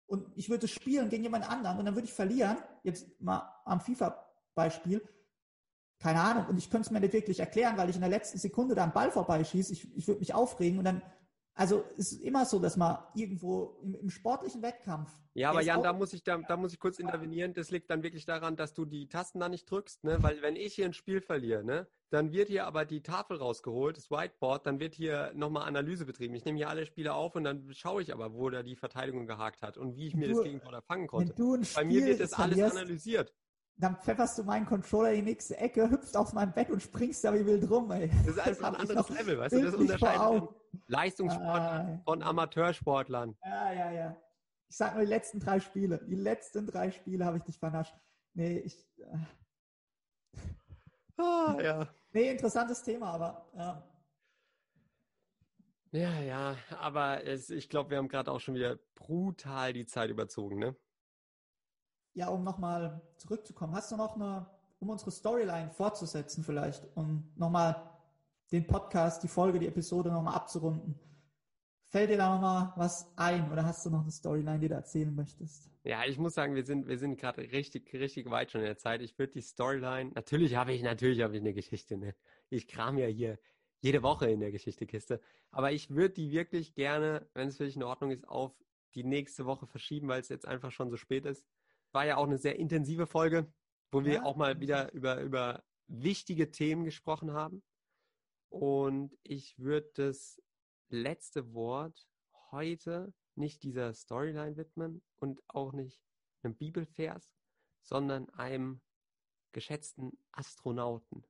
und 0.07 0.27
ich 0.35 0.49
würde 0.49 0.67
spielen 0.67 1.09
gegen 1.09 1.23
jemand 1.23 1.49
anderen 1.49 1.77
und 1.79 1.85
dann 1.85 1.95
würde 1.95 2.07
ich 2.07 2.13
verlieren. 2.13 2.57
Jetzt 2.83 3.19
mal 3.21 3.51
am 3.65 3.81
FIFA-Beispiel. 3.81 5.01
Keine 5.99 6.21
Ahnung. 6.21 6.45
Und 6.47 6.57
ich 6.57 6.69
könnte 6.69 6.87
es 6.87 6.91
mir 6.91 6.99
nicht 6.99 7.13
wirklich 7.13 7.39
erklären, 7.39 7.77
weil 7.77 7.89
ich 7.89 7.95
in 7.95 8.01
der 8.01 8.09
letzten 8.09 8.37
Sekunde 8.37 8.75
da 8.75 8.83
einen 8.83 8.93
Ball 8.93 9.11
vorbeischieße. 9.11 9.73
Ich, 9.73 9.95
ich 9.95 10.07
würde 10.07 10.19
mich 10.19 10.33
aufregen 10.33 10.77
und 10.77 10.85
dann 10.85 11.01
also 11.57 11.85
es 11.97 12.11
ist 12.11 12.21
immer 12.21 12.45
so, 12.45 12.59
dass 12.59 12.75
man 12.75 12.97
irgendwo 13.15 13.77
im, 13.81 13.95
im 13.95 14.09
sportlichen 14.09 14.61
Wettkampf. 14.61 15.09
Ja, 15.33 15.51
aber 15.51 15.61
Jan, 15.61 15.81
da 15.81 15.93
muss 15.93 16.11
ich 16.11 16.23
da, 16.23 16.37
da 16.37 16.57
muss 16.57 16.73
ich 16.73 16.79
kurz 16.79 16.99
intervenieren. 16.99 17.53
Das 17.53 17.71
liegt 17.71 17.89
dann 17.89 18.03
wirklich 18.03 18.25
daran, 18.25 18.57
dass 18.57 18.73
du 18.73 18.83
die 18.83 19.07
Tasten 19.07 19.39
da 19.39 19.47
nicht 19.47 19.69
drückst, 19.69 20.03
ne? 20.03 20.21
Weil 20.21 20.41
wenn 20.41 20.57
ich 20.57 20.75
hier 20.75 20.85
ein 20.85 20.93
Spiel 20.93 21.21
verliere, 21.21 21.63
ne, 21.63 21.87
dann 22.09 22.33
wird 22.33 22.49
hier 22.49 22.65
aber 22.67 22.83
die 22.83 23.01
Tafel 23.01 23.37
rausgeholt, 23.37 23.95
das 23.95 24.11
Whiteboard, 24.11 24.65
dann 24.65 24.79
wird 24.81 24.95
hier 24.95 25.31
nochmal 25.33 25.67
Analyse 25.67 26.05
betrieben. 26.05 26.35
Ich 26.35 26.43
nehme 26.43 26.57
hier 26.57 26.69
alle 26.69 26.85
Spiele 26.85 27.13
auf 27.13 27.35
und 27.35 27.45
dann 27.45 27.73
schaue 27.73 28.01
ich 28.01 28.13
aber, 28.13 28.33
wo 28.33 28.49
da 28.49 28.61
die 28.61 28.75
Verteidigung 28.75 29.25
gehakt 29.25 29.61
hat 29.61 29.77
und 29.77 29.95
wie 29.95 30.07
ich 30.07 30.15
mir 30.15 30.27
du, 30.27 30.35
das 30.35 30.43
Gegentor 30.43 30.81
fangen 30.81 31.07
konnte. 31.07 31.33
Bei 31.73 31.85
mir 31.85 32.05
wird 32.05 32.19
das 32.19 32.33
alles 32.33 32.59
analysiert 32.59 33.33
dann 33.77 33.97
pfefferst 33.97 34.37
du 34.37 34.43
meinen 34.43 34.65
Controller 34.65 35.11
in 35.11 35.25
die 35.25 35.31
nächste 35.31 35.57
Ecke, 35.57 35.89
hüpfst 35.89 36.15
auf 36.15 36.33
mein 36.33 36.53
Bett 36.53 36.69
und 36.69 36.81
springst 36.81 37.23
da 37.23 37.33
wie 37.33 37.45
wild 37.45 37.69
rum, 37.69 37.91
ey. 37.91 38.09
Das 38.25 38.35
ist 38.35 38.39
einfach 38.39 38.67
ein 38.73 38.75
anderes 38.75 39.09
Level, 39.09 39.39
weißt 39.39 39.55
du? 39.55 39.61
Das 39.61 39.75
unterscheidet 39.75 40.49
Leistungssportler 40.87 41.99
ah, 41.99 42.01
von 42.05 42.23
Amateursportlern. 42.23 43.35
Ja, 43.43 43.73
ja, 43.73 43.91
ja. 43.91 44.17
Ich 44.69 44.77
sag 44.77 44.93
nur 44.93 45.03
die 45.03 45.09
letzten 45.09 45.39
drei 45.39 45.59
Spiele. 45.59 45.99
Die 46.07 46.15
letzten 46.15 46.65
drei 46.67 46.91
Spiele 46.91 47.25
habe 47.25 47.37
ich 47.37 47.43
dich 47.43 47.57
vernascht. 47.57 47.95
Nee, 48.33 48.59
ich. 48.59 48.77
Äh. 48.99 49.17
Ah, 51.17 51.57
ja. 51.61 51.87
Nee, 52.11 52.31
interessantes 52.31 52.81
Thema, 52.83 53.11
aber 53.11 53.49
ja. 53.55 53.83
Ja, 55.91 56.19
ja, 56.19 56.57
aber 56.77 57.23
es, 57.23 57.49
ich 57.49 57.69
glaube, 57.69 57.91
wir 57.91 57.97
haben 57.97 58.09
gerade 58.09 58.29
auch 58.29 58.41
schon 58.41 58.55
wieder 58.55 58.77
brutal 58.95 59.71
die 59.71 59.85
Zeit 59.85 60.09
überzogen, 60.09 60.59
ne? 60.59 60.75
Ja, 62.15 62.29
um 62.29 62.43
nochmal 62.43 63.01
zurückzukommen, 63.17 63.75
hast 63.75 63.91
du 63.91 63.97
noch 63.97 64.15
eine, 64.15 64.47
um 64.79 64.89
unsere 64.89 65.11
Storyline 65.11 65.69
fortzusetzen 65.69 66.43
vielleicht 66.43 66.87
und 66.95 67.31
nochmal 67.37 67.75
den 68.51 68.65
Podcast, 68.65 69.21
die 69.21 69.27
Folge, 69.27 69.59
die 69.59 69.67
Episode 69.67 70.11
nochmal 70.11 70.35
abzurunden? 70.35 70.99
Fällt 71.83 72.09
dir 72.09 72.17
da 72.17 72.33
nochmal 72.33 72.73
was 72.77 73.11
ein 73.15 73.51
oder 73.51 73.63
hast 73.63 73.85
du 73.85 73.89
noch 73.89 74.01
eine 74.01 74.11
Storyline, 74.11 74.59
die 74.59 74.67
du 74.67 74.75
erzählen 74.75 75.13
möchtest? 75.13 75.69
Ja, 75.83 76.03
ich 76.05 76.17
muss 76.17 76.33
sagen, 76.33 76.55
wir 76.55 76.65
sind, 76.65 76.87
wir 76.87 76.97
sind 76.97 77.17
gerade 77.17 77.41
richtig, 77.41 77.93
richtig 77.93 78.29
weit 78.31 78.51
schon 78.51 78.61
in 78.61 78.67
der 78.67 78.77
Zeit. 78.77 79.01
Ich 79.01 79.19
würde 79.19 79.33
die 79.33 79.41
Storyline, 79.41 80.11
natürlich 80.15 80.55
habe 80.55 80.73
ich, 80.73 80.81
natürlich 80.81 81.21
habe 81.21 81.35
ich 81.35 81.41
eine 81.41 81.53
Geschichte, 81.53 81.95
ne? 81.95 82.15
Ich 82.49 82.67
kram 82.67 82.97
ja 82.97 83.07
hier 83.07 83.37
jede 83.81 84.01
Woche 84.01 84.29
in 84.29 84.39
der 84.39 84.51
Geschichtekiste. 84.51 85.21
Aber 85.51 85.71
ich 85.71 85.91
würde 85.91 86.15
die 86.15 86.31
wirklich 86.31 86.73
gerne, 86.73 87.27
wenn 87.33 87.49
es 87.49 87.57
für 87.57 87.65
dich 87.65 87.75
in 87.75 87.83
Ordnung 87.83 88.11
ist, 88.11 88.27
auf 88.27 88.51
die 88.95 89.03
nächste 89.03 89.45
Woche 89.45 89.67
verschieben, 89.67 90.07
weil 90.07 90.21
es 90.21 90.29
jetzt 90.29 90.47
einfach 90.47 90.71
schon 90.71 90.89
so 90.89 90.97
spät 90.97 91.25
ist. 91.25 91.45
War 91.95 92.05
ja 92.05 92.17
auch 92.17 92.25
eine 92.25 92.37
sehr 92.37 92.59
intensive 92.59 93.07
Folge, 93.07 93.49
wo 93.89 94.03
wir 94.03 94.15
Ja. 94.15 94.23
auch 94.23 94.35
mal 94.35 94.59
wieder 94.59 94.91
über, 94.91 95.21
über 95.21 95.63
wichtige 95.87 96.51
Themen 96.51 96.83
gesprochen 96.83 97.31
haben. 97.31 97.63
Und 98.49 99.17
ich 99.23 99.57
würde 99.57 99.89
das 99.93 100.41
letzte 100.89 101.53
Wort 101.53 102.05
heute 102.51 103.13
nicht 103.35 103.63
dieser 103.63 103.93
Storyline 103.93 104.57
widmen 104.57 105.01
und 105.15 105.41
auch 105.47 105.71
nicht 105.71 106.03
einem 106.43 106.57
Bibelvers, 106.57 107.33
sondern 107.81 108.29
einem 108.31 108.81
geschätzten 109.53 110.19
Astronauten, 110.33 111.25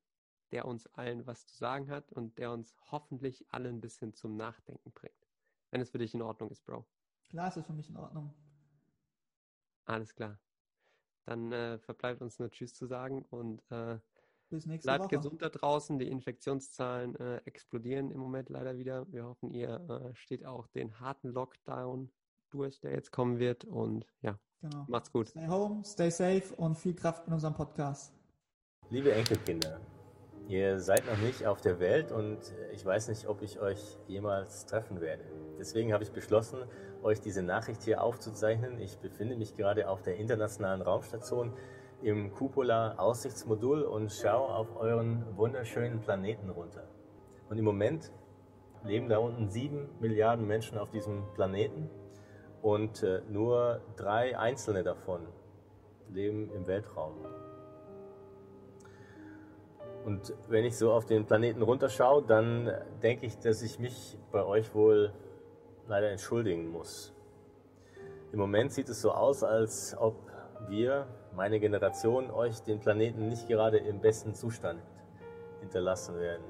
der 0.51 0.65
uns 0.65 0.87
allen 0.87 1.27
was 1.27 1.45
zu 1.45 1.55
sagen 1.57 1.91
hat 1.91 2.11
und 2.11 2.39
der 2.39 2.51
uns 2.51 2.75
hoffentlich 2.89 3.45
alle 3.49 3.69
ein 3.69 3.81
bisschen 3.81 4.15
zum 4.15 4.35
Nachdenken 4.35 4.91
bringt. 4.93 5.29
Wenn 5.69 5.81
es 5.81 5.91
für 5.91 5.99
dich 5.99 6.15
in 6.15 6.23
Ordnung 6.23 6.49
ist, 6.49 6.65
Bro. 6.65 6.87
Klar, 7.29 7.49
ist 7.49 7.57
das 7.57 7.67
für 7.67 7.73
mich 7.73 7.87
in 7.89 7.97
Ordnung. 7.97 8.33
Alles 9.85 10.15
klar. 10.15 10.39
Dann 11.25 11.51
äh, 11.51 11.79
verbleibt 11.79 12.21
uns 12.21 12.39
nur 12.39 12.49
Tschüss 12.51 12.73
zu 12.73 12.85
sagen 12.85 13.23
und 13.29 13.61
äh, 13.71 13.97
Bis 14.49 14.65
nächste 14.65 14.87
bleibt 14.87 15.05
Woche. 15.05 15.17
gesund 15.17 15.41
da 15.41 15.49
draußen. 15.49 15.97
Die 15.99 16.07
Infektionszahlen 16.07 17.15
äh, 17.15 17.37
explodieren 17.45 18.11
im 18.11 18.19
Moment 18.19 18.49
leider 18.49 18.77
wieder. 18.77 19.11
Wir 19.11 19.25
hoffen, 19.25 19.51
ihr 19.51 19.79
äh, 19.89 20.15
steht 20.15 20.45
auch 20.45 20.67
den 20.67 20.99
harten 20.99 21.29
Lockdown 21.29 22.11
durch, 22.51 22.79
der 22.79 22.91
jetzt 22.91 23.11
kommen 23.11 23.39
wird. 23.39 23.65
Und 23.65 24.05
ja, 24.21 24.39
Genau. 24.61 24.85
macht's 24.87 25.11
gut. 25.11 25.29
Stay 25.29 25.47
home, 25.47 25.83
stay 25.83 26.09
safe 26.09 26.55
und 26.55 26.75
viel 26.75 26.95
Kraft 26.95 27.27
in 27.27 27.33
unserem 27.33 27.53
Podcast. 27.53 28.13
Liebe 28.89 29.11
Enkelkinder, 29.13 29.79
ihr 30.47 30.79
seid 30.79 31.05
noch 31.05 31.17
nicht 31.17 31.45
auf 31.45 31.61
der 31.61 31.79
Welt 31.79 32.11
und 32.11 32.37
ich 32.73 32.85
weiß 32.85 33.07
nicht, 33.09 33.27
ob 33.27 33.41
ich 33.41 33.59
euch 33.59 33.79
jemals 34.07 34.65
treffen 34.65 35.01
werde. 35.01 35.23
Deswegen 35.59 35.93
habe 35.93 36.03
ich 36.03 36.11
beschlossen, 36.11 36.59
euch 37.03 37.21
diese 37.21 37.43
Nachricht 37.43 37.83
hier 37.83 38.03
aufzuzeichnen. 38.03 38.79
Ich 38.79 38.97
befinde 38.97 39.35
mich 39.35 39.55
gerade 39.55 39.89
auf 39.89 40.01
der 40.01 40.17
internationalen 40.17 40.81
Raumstation 40.81 41.53
im 42.01 42.31
Cupola-Aussichtsmodul 42.33 43.83
und 43.83 44.11
schaue 44.11 44.53
auf 44.53 44.75
euren 44.75 45.25
wunderschönen 45.37 46.01
Planeten 46.01 46.49
runter. 46.49 46.87
Und 47.49 47.57
im 47.57 47.65
Moment 47.65 48.11
leben 48.83 49.09
da 49.09 49.17
unten 49.17 49.49
sieben 49.49 49.89
Milliarden 49.99 50.45
Menschen 50.45 50.77
auf 50.77 50.91
diesem 50.91 51.23
Planeten 51.33 51.89
und 52.61 53.03
äh, 53.03 53.21
nur 53.29 53.81
drei 53.95 54.37
einzelne 54.37 54.83
davon 54.83 55.21
leben 56.09 56.51
im 56.51 56.67
Weltraum. 56.67 57.13
Und 60.05 60.35
wenn 60.49 60.65
ich 60.65 60.77
so 60.77 60.91
auf 60.93 61.07
den 61.07 61.25
Planeten 61.25 61.63
runterschaue, 61.63 62.21
dann 62.21 62.71
denke 63.01 63.25
ich, 63.25 63.39
dass 63.39 63.63
ich 63.63 63.79
mich 63.79 64.19
bei 64.31 64.45
euch 64.45 64.75
wohl 64.75 65.11
leider 65.87 66.11
entschuldigen 66.11 66.69
muss. 66.69 67.11
Im 68.31 68.37
Moment 68.37 68.71
sieht 68.71 68.87
es 68.87 69.01
so 69.01 69.11
aus, 69.11 69.43
als 69.43 69.97
ob 69.97 70.15
wir, 70.67 71.07
meine 71.35 71.59
Generation, 71.59 72.29
euch 72.29 72.59
den 72.61 72.79
Planeten 72.79 73.29
nicht 73.29 73.47
gerade 73.47 73.77
im 73.77 73.99
besten 73.99 74.35
Zustand 74.35 74.79
hinterlassen 75.61 76.19
werden. 76.19 76.43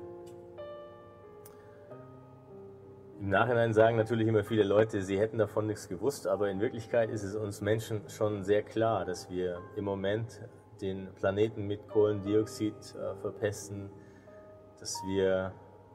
Im 3.21 3.29
Nachhinein 3.29 3.73
sagen 3.73 3.95
natürlich 3.95 4.27
immer 4.27 4.43
viele 4.43 4.63
Leute, 4.63 5.01
sie 5.01 5.17
hätten 5.17 5.37
davon 5.37 5.67
nichts 5.67 5.87
gewusst, 5.87 6.27
aber 6.27 6.49
in 6.49 6.59
Wirklichkeit 6.59 7.09
ist 7.09 7.23
es 7.23 7.35
uns 7.35 7.61
Menschen 7.61 8.01
schon 8.09 8.43
sehr 8.43 8.63
klar, 8.63 9.05
dass 9.05 9.29
wir 9.29 9.61
im 9.77 9.85
Moment 9.85 10.41
den 10.81 11.13
Planeten 11.15 11.67
mit 11.67 11.87
Kohlendioxid 11.87 12.73
äh, 12.73 13.15
verpesten, 13.21 13.89
dass 14.79 15.01
wir 15.07 15.53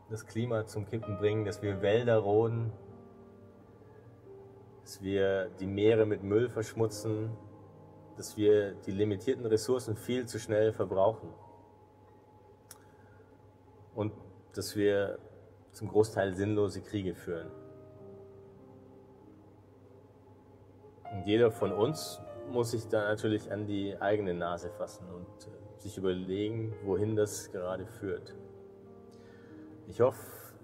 das 0.09 0.26
Klima 0.26 0.66
zum 0.66 0.87
Kippen 0.87 1.18
bringen, 1.18 1.45
dass 1.45 1.62
wir 1.62 1.83
Wälder 1.83 2.18
roden, 2.18 2.72
dass 4.83 5.03
wir 5.03 5.51
die 5.61 5.66
Meere 5.66 6.07
mit 6.07 6.22
Müll 6.22 6.49
verschmutzen, 6.49 7.31
dass 8.16 8.37
wir 8.37 8.72
die 8.72 8.91
limitierten 8.91 9.47
Ressourcen 9.47 9.97
viel 9.97 10.26
zu 10.26 10.39
schnell 10.39 10.72
verbrauchen 10.72 11.33
und 13.95 14.12
dass 14.55 14.76
wir 14.76 15.18
zum 15.72 15.89
Großteil 15.89 16.35
sinnlose 16.35 16.81
Kriege 16.81 17.14
führen. 17.14 17.51
Und 21.12 21.26
jeder 21.26 21.51
von 21.51 21.72
uns 21.72 22.20
muss 22.51 22.72
sich 22.72 22.88
da 22.88 23.09
natürlich 23.09 23.51
an 23.51 23.66
die 23.66 23.96
eigene 24.01 24.34
Nase 24.34 24.70
fassen 24.70 25.07
und 25.09 25.46
äh, 25.46 25.80
sich 25.80 25.96
überlegen, 25.96 26.74
wohin 26.84 27.16
das 27.16 27.51
gerade 27.53 27.86
führt. 27.86 28.34
Ich 29.88 30.01
hoffe 30.01 30.20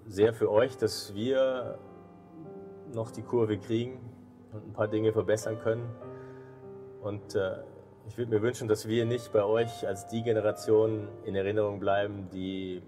sehr 0.06 0.32
für 0.32 0.50
euch, 0.50 0.76
dass 0.76 1.14
wir 1.14 1.78
noch 2.92 3.10
die 3.10 3.22
Kurve 3.22 3.58
kriegen 3.58 3.98
und 4.52 4.68
ein 4.68 4.72
paar 4.72 4.88
Dinge 4.88 5.12
verbessern 5.12 5.58
können. 5.58 5.88
Und 7.02 7.34
äh, 7.34 7.56
ich 8.08 8.16
würde 8.16 8.30
mir 8.30 8.42
wünschen, 8.42 8.68
dass 8.68 8.86
wir 8.86 9.04
nicht 9.04 9.32
bei 9.32 9.44
euch 9.44 9.86
als 9.86 10.06
die 10.06 10.22
Generation 10.22 11.08
in 11.24 11.34
Erinnerung 11.34 11.80
bleiben, 11.80 12.28
die 12.32 12.82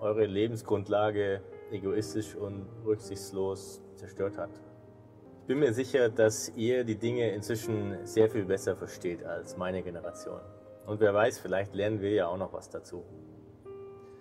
eure 0.00 0.26
Lebensgrundlage 0.26 1.42
egoistisch 1.70 2.34
und 2.34 2.66
rücksichtslos 2.84 3.82
zerstört 3.94 4.36
hat. 4.36 4.50
Ich 5.42 5.48
bin 5.48 5.58
mir 5.58 5.72
sicher, 5.72 6.08
dass 6.08 6.52
ihr 6.54 6.84
die 6.84 6.94
Dinge 6.94 7.32
inzwischen 7.32 8.06
sehr 8.06 8.30
viel 8.30 8.44
besser 8.44 8.76
versteht 8.76 9.24
als 9.24 9.56
meine 9.56 9.82
Generation. 9.82 10.40
Und 10.86 11.00
wer 11.00 11.12
weiß, 11.12 11.40
vielleicht 11.40 11.74
lernen 11.74 12.00
wir 12.00 12.12
ja 12.12 12.28
auch 12.28 12.36
noch 12.36 12.52
was 12.52 12.70
dazu. 12.70 13.02